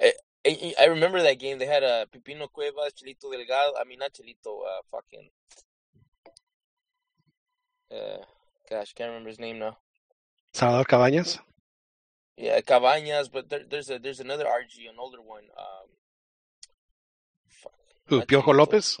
[0.00, 0.12] I,
[0.46, 1.58] I, I remember that game.
[1.58, 3.72] They had uh, Pipino Cuevas, Chelito Delgado.
[3.80, 4.60] I mean, not Chelito.
[4.60, 5.28] Uh, fucking.
[7.92, 8.22] Uh,
[8.70, 9.78] gosh, can't remember his name now.
[10.54, 11.38] Salvador Cabañas.
[12.36, 15.44] Yeah, Cabañas, but there, there's a there's another RG, an older one.
[15.58, 15.88] Um,
[18.06, 18.20] Who?
[18.22, 18.98] Piojo Lopez?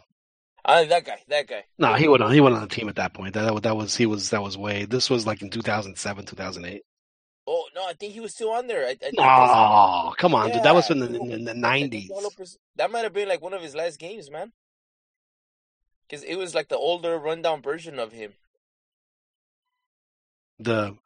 [0.64, 1.64] ah, that guy, that guy.
[1.78, 2.32] No, he wasn't.
[2.32, 3.34] He wasn't on the team at that point.
[3.34, 4.84] That, that that was he was that was way.
[4.86, 6.82] This was like in two thousand seven, two thousand eight.
[7.46, 8.86] Oh no, I think he was still on there.
[8.86, 10.62] I, I think Oh, come on, dude.
[10.62, 12.10] That was in the in the nineties.
[12.10, 14.52] Lopez- That might have been like one of his last games, man.
[16.08, 18.32] Because it was like the older, rundown version of him.
[20.58, 20.96] The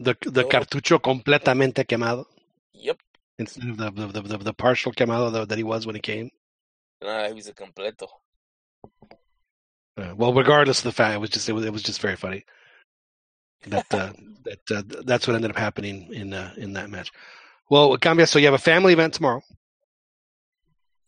[0.00, 2.26] the the cartucho completamente quemado.
[2.72, 2.98] Yep.
[3.38, 6.00] instead of the the, the, the, the partial quemado that, that he was when he
[6.00, 6.30] came.
[7.02, 8.08] Nah, he was a completo.
[9.96, 12.16] Uh, well, regardless of the fact, it was just it was, it was just very
[12.16, 12.44] funny.
[13.66, 14.12] That uh,
[14.44, 17.10] that uh, that's what ended up happening in uh, in that match.
[17.68, 19.42] Well, Cambia, so you have a family event tomorrow.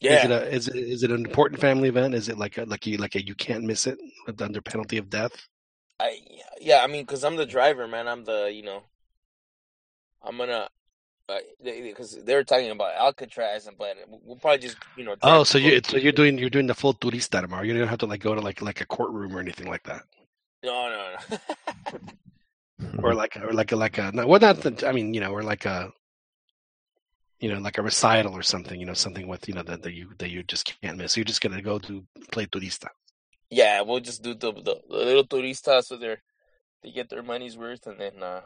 [0.00, 0.18] Yeah.
[0.18, 2.14] Is it a, is it is it an important family event?
[2.14, 3.98] Is it like a, like you like a you can't miss it
[4.40, 5.48] under penalty of death?
[6.00, 6.18] I
[6.60, 8.08] yeah, I mean, cause I'm the driver, man.
[8.08, 8.82] I'm the you know,
[10.22, 10.68] I'm gonna
[11.28, 15.16] uh, because they were talking about Alcatraz, and but we'll probably just you know.
[15.22, 17.62] Oh, so you so you're doing you're doing the full turista tomorrow.
[17.62, 20.02] You don't have to like go to like like a courtroom or anything like that,
[20.64, 21.38] No, no,
[22.80, 23.02] no.
[23.02, 25.30] or like or like a like a no, well not the, I mean you know
[25.32, 25.92] or like a
[27.40, 29.92] you know like a recital or something you know something with you know that, that
[29.92, 31.12] you that you just can't miss.
[31.12, 32.88] So you're just gonna go to play turista.
[33.60, 36.22] Yeah, we'll just do the the, the little turista so they're
[36.82, 38.40] they get their money's worth, and then uh,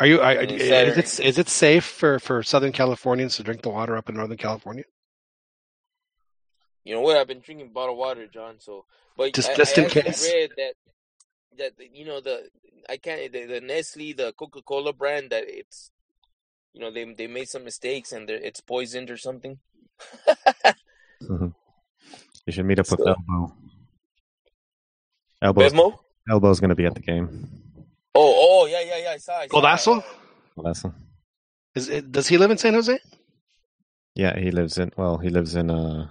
[0.00, 0.20] Are you?
[0.20, 3.70] Are, And then is it is it safe for for Southern Californians to drink the
[3.78, 4.84] water up in Northern California?
[6.84, 7.16] you know what?
[7.18, 8.54] I've been drinking bottled water, John.
[8.60, 8.84] So,
[9.16, 10.24] but Just- I, just I in actually case?
[10.32, 10.74] read that
[11.58, 12.48] that you know the
[12.88, 15.90] I can't the, the Nestle, the Coca Cola brand that it's
[16.72, 19.58] you know they they made some mistakes and they're- it's poisoned or something.
[21.22, 21.54] Mhm.
[22.46, 23.54] You should meet up with So- Elbow.
[25.42, 25.98] Elbow's, Bevmo?
[26.30, 27.48] Elbow's going to be at the game.
[28.14, 29.10] Oh, oh, yeah, yeah, yeah.
[29.10, 29.38] I saw.
[29.38, 29.60] I saw.
[29.60, 30.04] Goldazo?
[30.56, 30.84] Well, that's
[31.74, 32.98] Is it, does he live in San Jose?
[34.14, 34.38] yeah.
[34.38, 35.18] He lives in well.
[35.18, 36.10] He lives in uh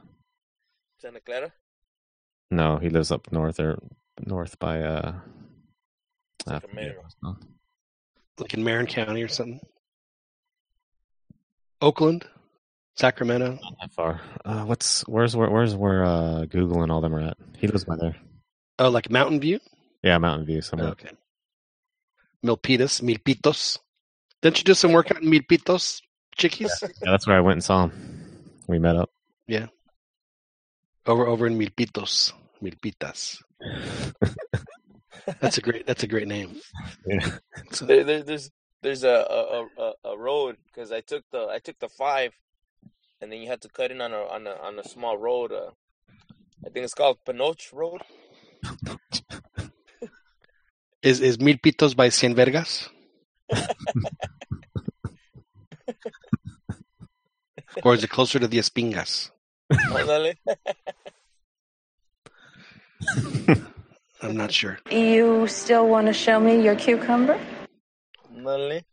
[0.99, 1.51] Santa Clara.
[2.51, 2.77] no.
[2.77, 3.77] He lives up north or
[4.25, 5.11] north by uh.
[6.47, 6.95] I forget Sacramento.
[6.97, 7.45] what it's called.
[8.39, 9.59] Like in Marin County or something?
[11.81, 12.25] Oakland,
[12.95, 13.59] Sacramento.
[13.61, 14.21] Not that far.
[14.45, 17.37] Uh, what's where's where where's where uh Google and all them are at?
[17.57, 18.15] He lives by there.
[18.79, 19.59] Oh, like Mountain View.
[20.03, 20.89] Yeah, Mountain View somewhere.
[20.89, 21.09] Okay.
[22.45, 23.79] Milpitas, Milpitos.
[24.41, 26.01] Didn't you do some work out in Milpitos,
[26.37, 26.71] Chickies?
[26.81, 28.51] Yeah, that's where I went and saw him.
[28.67, 29.09] We met up.
[29.47, 29.67] Yeah.
[31.05, 33.41] Over over in Milpitos, Milpitas.
[35.41, 35.85] That's a great.
[35.87, 36.55] That's a great name.
[37.05, 37.37] Yeah.
[37.71, 38.49] So- There, there, there's
[38.81, 42.33] there's a a, a, a road because I took the I took the five,
[43.21, 45.51] and then you had to cut in on a on a on a small road.
[45.51, 45.71] Uh,
[46.65, 48.01] I think it's called Panoche Road.
[51.01, 52.89] Is is Milpitos by Cien Vergas?
[57.83, 59.31] or is it closer to the Espingas?
[59.71, 60.35] Ándale.
[64.21, 64.79] I'm not sure.
[64.91, 67.39] You still want to show me your cucumber?
[68.35, 68.83] Ándale.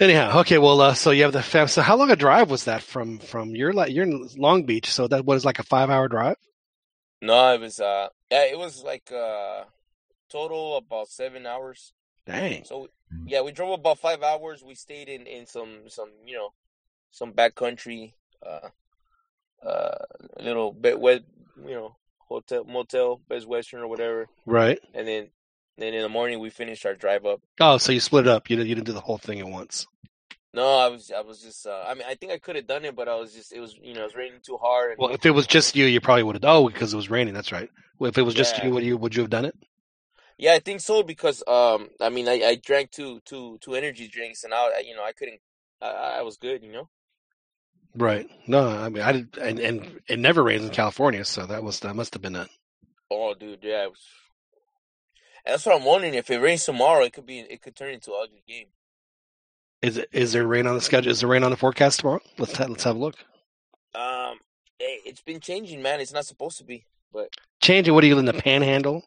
[0.00, 0.56] Anyhow, okay.
[0.56, 1.68] Well, uh, so you have the fam.
[1.68, 4.90] So how long a drive was that from from your like you're in Long Beach?
[4.90, 6.36] So that was like a five hour drive.
[7.20, 9.64] No, it was uh yeah, it was like uh
[10.30, 11.92] total about seven hours.
[12.26, 12.64] Dang.
[12.64, 12.88] So
[13.26, 14.62] yeah, we drove about five hours.
[14.62, 16.52] We stayed in in some some you know
[17.10, 18.14] some back country,
[18.46, 18.68] uh,
[19.66, 19.98] uh,
[20.38, 21.22] little bit wet
[21.66, 21.96] you know
[22.28, 24.28] hotel motel Best Western or whatever.
[24.46, 24.78] Right.
[24.94, 25.28] And then
[25.76, 27.40] then in the morning we finished our drive up.
[27.60, 28.48] Oh, so you split up.
[28.48, 29.86] You didn't you didn't do the whole thing at once.
[30.52, 32.84] No, I was I was just uh, I mean I think I could have done
[32.84, 34.92] it, but I was just it was you know it was raining too hard.
[34.92, 36.44] And, Well, if it was just you, you probably would have.
[36.44, 37.34] Oh, because it was raining.
[37.34, 37.70] That's right.
[37.98, 38.64] Well, if it was just Yeah.
[38.66, 39.54] you, would you would you have done it?
[40.38, 44.08] Yeah, I think so because um I mean I, I drank two two two energy
[44.08, 45.40] drinks and I you know I couldn't
[45.80, 46.88] I, I was good you know
[47.94, 48.28] Right.
[48.46, 51.80] No, I mean I did, and and it never rains in California, so that was
[51.80, 52.48] that must have been a.
[53.10, 54.00] oh dude yeah it was
[55.44, 57.94] and that's what I'm wondering if it rains tomorrow it could be it could turn
[57.94, 58.68] into an ugly game
[59.82, 61.10] Is it is there rain on the schedule?
[61.10, 62.20] Is there rain on the forecast tomorrow?
[62.38, 63.16] Let's ha- let's have a look.
[63.94, 64.38] um
[64.78, 67.28] it, it's been changing man it's not supposed to be but
[67.62, 67.92] Changing.
[67.94, 69.04] What are you in the Panhandle?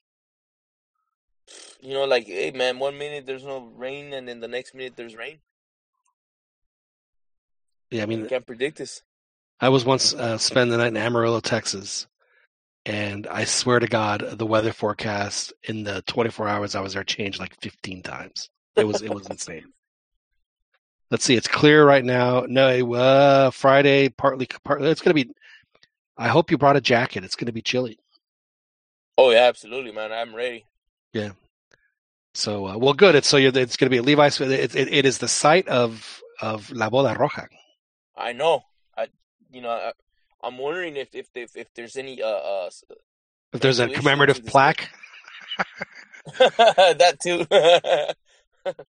[1.82, 4.94] you know like hey man one minute there's no rain and then the next minute
[4.96, 5.40] there's rain
[7.92, 9.04] Yeah, I mean you can't predict this
[9.60, 12.06] I was once uh, spending the night in Amarillo, Texas,
[12.86, 17.04] and I swear to God, the weather forecast in the 24 hours I was there
[17.06, 18.50] changed like 15 times.
[18.76, 19.72] It was it was insane.
[21.14, 22.48] Let's see, it's clear right now.
[22.50, 24.90] No, uh, Friday partly partly.
[24.90, 25.30] It's gonna be.
[26.18, 27.24] I hope you brought a jacket.
[27.24, 28.00] It's gonna be chilly.
[29.20, 30.66] oh yeah absolutely man I'm ready
[31.14, 31.34] Yeah.
[32.34, 33.14] So uh, well, good.
[33.14, 34.42] It's so you're, it's gonna be at Levi's.
[34.42, 37.46] It, it, it is the site of of La Boda Roja.
[38.18, 38.64] I know
[38.98, 39.10] I
[39.52, 39.92] you know I,
[40.42, 42.70] I'm wondering if if if, if there's any uh uh
[43.54, 44.90] If there's a commemorative plaque.
[46.40, 47.46] that too.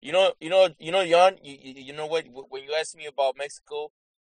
[0.00, 1.38] you know, you know, you know, Jan.
[1.42, 2.26] You, you know what?
[2.48, 3.90] When you asked me about Mexico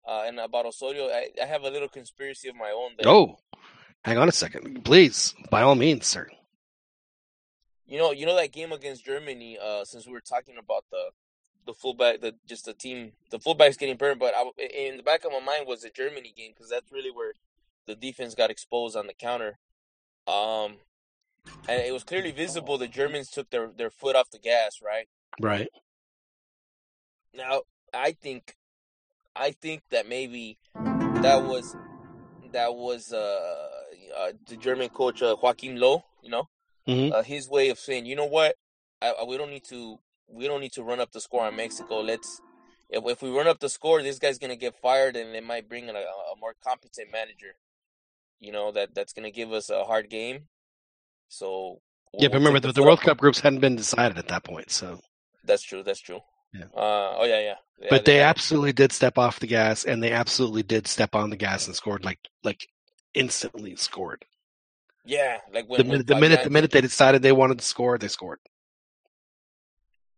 [0.07, 2.91] uh, and about Osorio, I, I have a little conspiracy of my own.
[2.97, 3.37] That, Oh,
[4.03, 5.33] hang on a second, please.
[5.49, 6.29] By all means, sir.
[7.85, 9.57] You know, you know that game against Germany.
[9.61, 11.09] Uh, since we were talking about the
[11.65, 14.19] the fullback, the just the team, the fullback's getting burned.
[14.19, 17.11] But I, in the back of my mind was the Germany game because that's really
[17.11, 17.33] where
[17.85, 19.57] the defense got exposed on the counter.
[20.27, 20.77] Um,
[21.67, 24.79] and it was clearly visible the Germans took their their foot off the gas.
[24.85, 25.07] Right
[25.41, 25.69] Right.
[27.33, 27.61] now,
[27.93, 28.55] I think,
[29.35, 30.57] I think that maybe
[31.21, 31.75] that was
[32.51, 33.69] that was uh,
[34.17, 36.03] uh the German coach uh, Joachim Low.
[36.21, 36.49] You know,
[36.87, 37.13] Mhm.
[37.13, 38.55] uh, his way of saying, you know what,
[39.01, 41.55] I, I, we don't need to we don't need to run up the score on
[41.55, 42.01] Mexico.
[42.01, 42.41] Let's
[42.89, 45.69] if if we run up the score, this guy's gonna get fired, and they might
[45.69, 47.55] bring in a, a more competent manager.
[48.39, 50.47] You know that that's gonna give us a hard game.
[51.29, 53.01] So we'll, Yeah, but remember the, the World.
[53.01, 54.99] Cup groups hadn't been decided at that point, so
[55.49, 55.83] That's true.
[55.83, 56.21] That's true.
[56.53, 56.65] Yeah.
[56.75, 57.55] Uh, oh yeah, yeah.
[57.81, 61.15] yeah but they they absolutely did step off the gas, and they absolutely did step
[61.15, 62.67] on the gas and scored like like
[63.13, 64.25] instantly scored.
[65.05, 67.65] yeah, like when The when minute the minute the minute they decided they wanted to
[67.65, 68.39] score, they scored.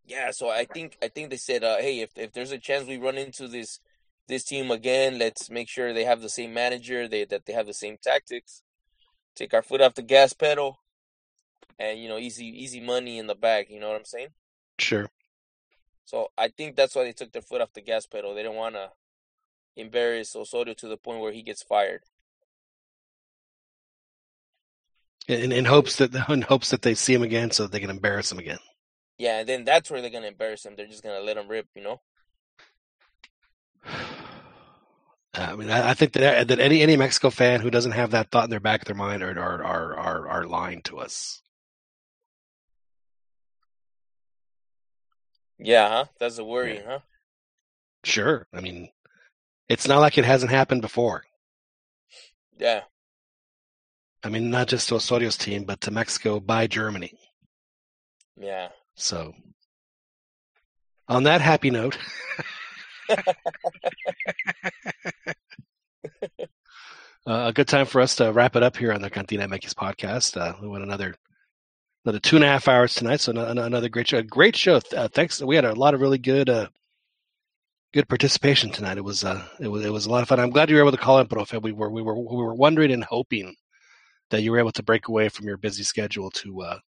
[0.05, 2.87] Yeah, so I think I think they said, uh, hey, if if there's a chance
[2.87, 3.79] we run into this
[4.27, 7.67] this team again, let's make sure they have the same manager, they that they have
[7.67, 8.63] the same tactics.
[9.35, 10.79] Take our foot off the gas pedal,
[11.79, 13.67] and you know, easy easy money in the bag.
[13.69, 14.29] You know what I'm saying?
[14.79, 15.09] Sure.
[16.05, 18.35] So I think that's why they took their foot off the gas pedal.
[18.35, 18.91] They didn't want to
[19.75, 22.03] embarrass Osorio to the point where he gets fired.
[25.27, 28.31] In, in hopes that in hopes that they see him again, so they can embarrass
[28.31, 28.59] him again.
[29.17, 30.75] Yeah, and then that's where they're gonna embarrass him.
[30.75, 31.67] They're just gonna let him rip.
[31.75, 32.01] You know?
[35.33, 38.31] I mean, I, I think that that any any Mexico fan who doesn't have that
[38.31, 41.41] thought in their back of their mind are are are are, are lying to us.
[45.63, 46.05] Yeah, huh?
[46.19, 46.99] That's a worry, huh?
[48.03, 48.47] Sure.
[48.51, 48.89] I mean,
[49.69, 51.23] it's not like it hasn't happened before.
[52.57, 52.81] Yeah.
[54.23, 57.13] I mean, not just to Osorio's team, but to Mexico by Germany.
[58.35, 58.69] Yeah.
[58.95, 59.33] So,
[61.07, 61.97] on that happy note,
[63.09, 63.33] uh,
[67.25, 70.39] a good time for us to wrap it up here on the Cantina MX podcast.
[70.39, 71.15] Uh, we went another
[72.05, 74.21] another two and a half hours tonight, so ano- ano- another great show.
[74.21, 74.79] Great show.
[74.95, 75.41] Uh, thanks.
[75.41, 76.67] We had a lot of really good uh,
[77.93, 78.97] good participation tonight.
[78.97, 80.39] It was uh, it was it was a lot of fun.
[80.39, 81.61] I'm glad you were able to call in, Profe.
[81.61, 83.55] We were we were we were wondering and hoping
[84.29, 86.79] that you were able to break away from your busy schedule to uh,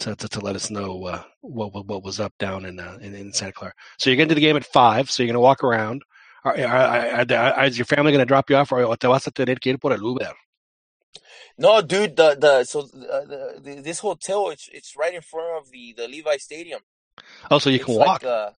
[0.00, 2.98] to, to, to let us know uh, what, what what was up down in, uh,
[3.00, 3.72] in in Santa Clara.
[3.98, 5.10] So you're getting to the game at five.
[5.10, 6.02] So you're going to walk around.
[6.44, 9.26] Are, are, are, are, is your family going to drop you off, or te vas
[9.26, 10.32] a tener que ir por el Uber?
[11.58, 12.16] No, dude.
[12.16, 15.94] The the so uh, the, the this hotel it's it's right in front of the
[15.96, 16.80] the Levi Stadium.
[17.50, 18.24] Oh, so you It's can like, walk.
[18.24, 18.50] uh,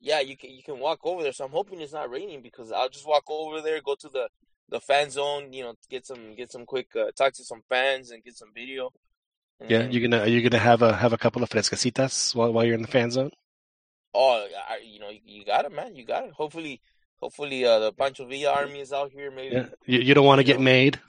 [0.00, 1.32] yeah, you can you can walk over there.
[1.32, 4.28] So I'm hoping it's not raining because I'll just walk over there, go to the
[4.68, 8.10] the fan zone, you know, get some get some quick uh, talk to some fans
[8.10, 8.90] and get some video.
[9.60, 12.52] And yeah, you're gonna are you gonna have a have a couple of frescasitas while
[12.52, 13.30] while you're in the fan zone?
[14.14, 15.94] Oh, I, you know, you, you got it, man.
[15.94, 16.32] You got it.
[16.32, 16.82] Hopefully,
[17.20, 19.30] hopefully, uh, the Pancho Villa army is out here.
[19.30, 19.54] Maybe.
[19.54, 21.00] Yeah, you, you don't want to get made.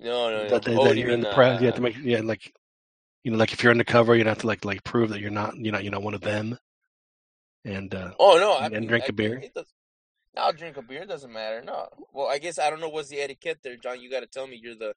[0.00, 0.48] No, no, no.
[0.50, 1.56] That, that, Oh, that you you're in the press.
[1.56, 2.52] uh, You have to make yeah, like
[3.24, 5.56] you know, like if you're undercover, you have to like like prove that you're not
[5.56, 6.58] you know you know one of them,
[7.64, 9.42] and uh, Oh no, I and, and drink I a beer.
[10.36, 11.02] I'll drink a beer.
[11.02, 11.62] It doesn't matter.
[11.62, 11.88] No.
[12.12, 14.00] Well, I guess I don't know what's the etiquette there, John.
[14.00, 14.60] You got to tell me.
[14.62, 14.94] You're the.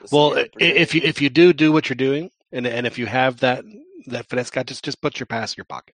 [0.00, 3.06] the Well, if you if you do do what you're doing, and and if you
[3.06, 3.64] have that
[4.06, 5.94] that fresca, just just put your pass in your pocket.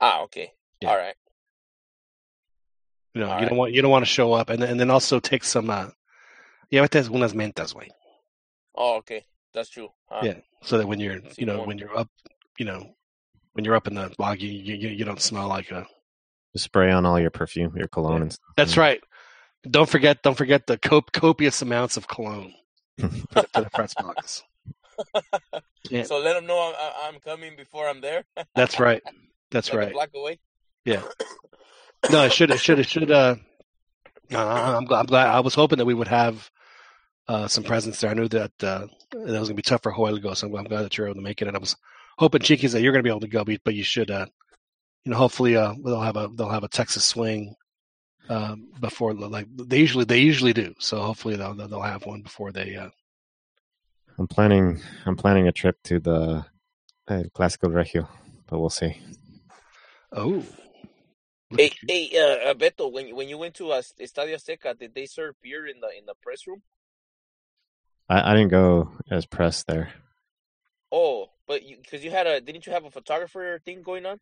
[0.00, 0.52] Ah, okay.
[0.80, 0.90] Yeah.
[0.90, 1.14] All right.
[3.14, 3.48] You know, All you right.
[3.48, 5.70] don't want you don't want to show up, and then, and then also take some.
[5.70, 5.88] uh
[6.72, 7.88] Llévate unas mentas, güey.
[8.74, 9.24] Oh, okay.
[9.54, 9.88] That's true.
[10.08, 10.20] Huh?
[10.22, 12.08] Yeah, so that when you're you know when you're up,
[12.58, 12.94] you know,
[13.54, 15.86] when you're up in the log, you you, you don't smell like a.
[16.54, 18.48] Just spray on all your perfume, your cologne, and stuff.
[18.56, 19.00] That's right.
[19.68, 22.54] Don't forget don't forget the cop- copious amounts of cologne.
[22.98, 24.42] Put it the press box.
[25.90, 26.02] Yeah.
[26.04, 28.24] So let them know I'm, I'm- I'm coming before I'm there.
[28.54, 29.02] That's right.
[29.50, 29.92] That's Like right.
[29.92, 30.38] block away.
[30.84, 31.02] Yeah.
[32.12, 32.52] No, it should.
[32.52, 32.78] It should.
[32.78, 33.10] It should.
[33.10, 33.34] Uh,
[34.32, 35.00] uh, I'm glad.
[35.00, 35.26] I'm glad.
[35.26, 36.48] I was hoping that we would have
[37.28, 38.10] uh, some presence there.
[38.10, 40.46] I knew that uh, that was going to be tough for Hoyle to go, so
[40.46, 41.48] I'm, I'm glad that you're able to make it.
[41.48, 41.76] And I was
[42.16, 44.10] hoping, Cheekies, that you're going to be able to go, but but you should.
[44.10, 44.26] Uh,
[45.04, 47.54] you know, hopefully, uh, they'll have a they'll have a Texas swing
[48.28, 50.74] um, before like they usually they usually do.
[50.78, 52.76] So hopefully they'll they'll they'll have one before they.
[52.76, 52.90] Uh,
[54.18, 54.80] I'm planning.
[55.06, 56.44] I'm planning a trip to the
[57.06, 58.08] uh, Clásico Regio,
[58.46, 59.00] but we'll see.
[60.12, 60.44] oh,
[61.56, 64.94] Hey, hey, uh, uh, Beto, when you, when you went to uh, Estadio Azteca, did
[64.94, 66.60] they serve beer in the in the press room?
[68.08, 69.92] I, I didn't go as press there.
[70.90, 74.20] Oh, but because you had a didn't you have a photographer thing going on?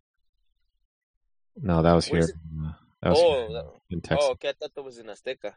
[1.57, 2.67] No, that was Where's here.
[2.67, 4.27] Uh, That was oh, here that, in Texas.
[4.29, 4.49] oh, okay.
[4.49, 5.53] I thought that was in Azteca.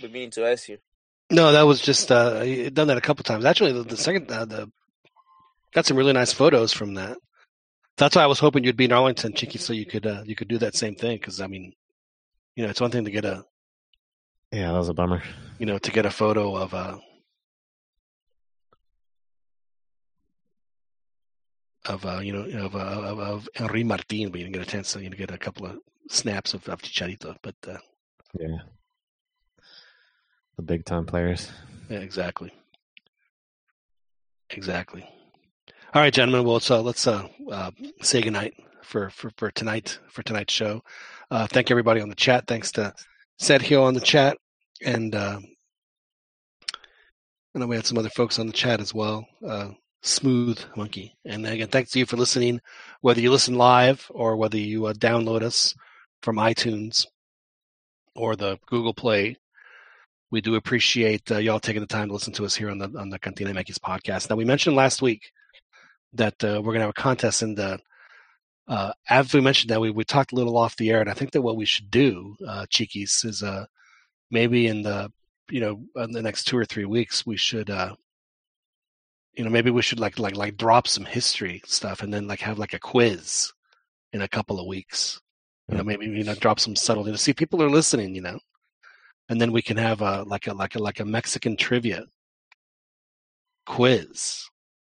[0.00, 0.78] Been meaning to ask you.
[1.30, 3.44] No, that was just uh, he done that a couple times.
[3.44, 4.70] Actually, the, the second uh, the
[5.72, 7.18] got some really nice photos from that.
[7.96, 10.36] That's why I was hoping you'd be in Arlington, Chicky, so you could uh, you
[10.36, 11.18] could do that same thing.
[11.18, 11.72] Because I mean,
[12.54, 13.44] you know, it's one thing to get a
[14.52, 15.22] Yeah, that was a bummer.
[15.58, 16.96] you know to get a photo of uh
[21.86, 24.70] of uh, you know of uh, of, of Henry Martin, but you didn't get a
[24.70, 25.78] chance to you know, get a couple of
[26.10, 27.36] snaps of, of Chicharito.
[27.42, 27.78] But uh,
[28.38, 28.58] Yeah.
[30.56, 31.50] The big time players.
[31.88, 32.52] yeah, exactly,
[34.50, 35.08] exactly.
[35.94, 36.44] All right, gentlemen.
[36.44, 37.70] Well, let's uh, let's uh, uh,
[38.02, 40.82] say goodnight for, for for tonight for tonight's show.
[41.30, 42.46] Uh, thank everybody on the chat.
[42.46, 42.92] Thanks to
[43.40, 44.36] Sergio on the chat,
[44.84, 45.40] and uh,
[47.54, 49.26] I know we had some other folks on the chat as well.
[49.46, 49.70] Uh,
[50.02, 52.60] Smooth Monkey, and again, thanks to you for listening.
[53.00, 55.74] Whether you listen live or whether you uh, download us
[56.22, 57.06] from iTunes
[58.14, 59.36] or the Google Play,
[60.30, 62.92] we do appreciate uh, y'all taking the time to listen to us here on the
[62.98, 64.30] on the Cantina MX podcast.
[64.30, 65.30] Now, we mentioned last week
[66.12, 67.78] that uh, we're going to have a contest in the
[68.68, 71.14] uh, as we mentioned that we, we talked a little off the air and i
[71.14, 73.64] think that what we should do uh cheekies is uh
[74.30, 75.10] maybe in the
[75.50, 77.94] you know in the next two or three weeks we should uh
[79.38, 82.40] you know maybe we should like like like drop some history stuff and then like
[82.40, 83.52] have like a quiz
[84.12, 85.20] in a couple of weeks.
[85.68, 88.38] You know maybe you know drop some subtlety to see people are listening you know?
[89.28, 92.06] And then we can have a like a like a like a mexican trivia
[93.64, 94.44] quiz.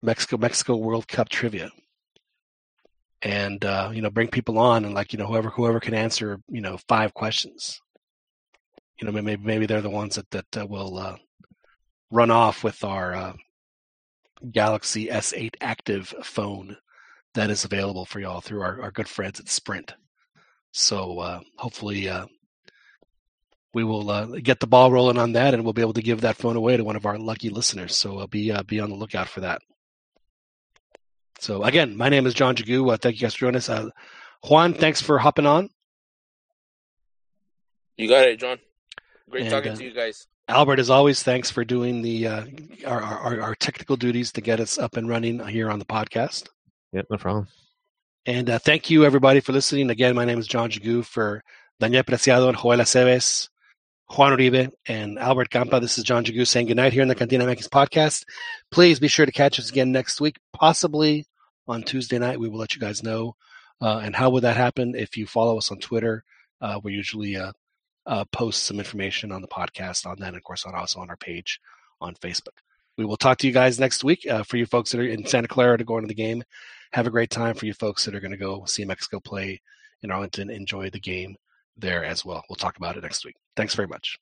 [0.03, 1.71] Mexico mexico world cup trivia
[3.23, 6.39] and uh, you know bring people on and like you know whoever whoever can answer
[6.49, 7.81] you know five questions.
[9.01, 11.17] You know maybe maybe they're the ones that that uh, will uh,
[12.11, 13.33] run off with our uh,
[14.53, 16.77] galaxy s8 active phone
[17.35, 19.93] that is available for y'all through our, our good friends at sprint.
[20.73, 22.27] So uh, hopefully uh,
[23.73, 26.37] we will get the ball rolling on that and we'll be able to give that
[26.37, 27.97] phone away to one of our lucky listeners.
[27.97, 29.63] So be be on the lookout for that
[31.39, 32.93] so again, my name is John Jagu.
[32.93, 33.69] Uh, thank you guys for joining us.
[33.69, 33.91] Uh,
[34.49, 35.71] Juan, thanks for hopping on.
[37.97, 38.59] You got it, John.
[39.31, 40.27] Great And, talking uh, to you guys.
[40.49, 42.45] Albert, as always, thanks for doing the uh,
[42.87, 46.49] our, our our technical duties to get us up and running here on the podcast.
[46.93, 47.49] Yep, no problem.
[48.27, 49.91] And uh, thank you everybody for listening.
[49.91, 51.43] Again, my name is John Jagu for
[51.81, 53.49] Daniel Preciado and Joel Aceves,
[54.11, 55.81] Juan Uribe, and Albert Campa.
[55.81, 58.25] This is John Jagu saying goodnight here in the Cantina MX podcast.
[58.71, 61.27] Please be sure to catch us again next week, possibly
[61.67, 62.39] on Tuesday night.
[62.39, 63.35] We will let you guys know.
[63.81, 64.95] Uh, and how would that happen?
[64.95, 66.23] If you follow us on Twitter,
[66.61, 67.53] uh, we usually uh,
[68.07, 71.11] uh, post some information on the podcast on that, and of course, on also on
[71.11, 71.59] our page
[72.01, 72.59] on Facebook.
[72.97, 74.27] We will talk to you guys next week.
[74.29, 76.45] Uh, for you folks that are in Santa Clara to go into the game,
[76.93, 77.55] have a great time.
[77.55, 79.61] For you folks that are going to go see Mexico play
[80.03, 81.37] in Arlington, enjoy the game
[81.77, 82.43] there as well.
[82.49, 83.37] We'll talk about it next week.
[83.57, 84.19] Thanks very much.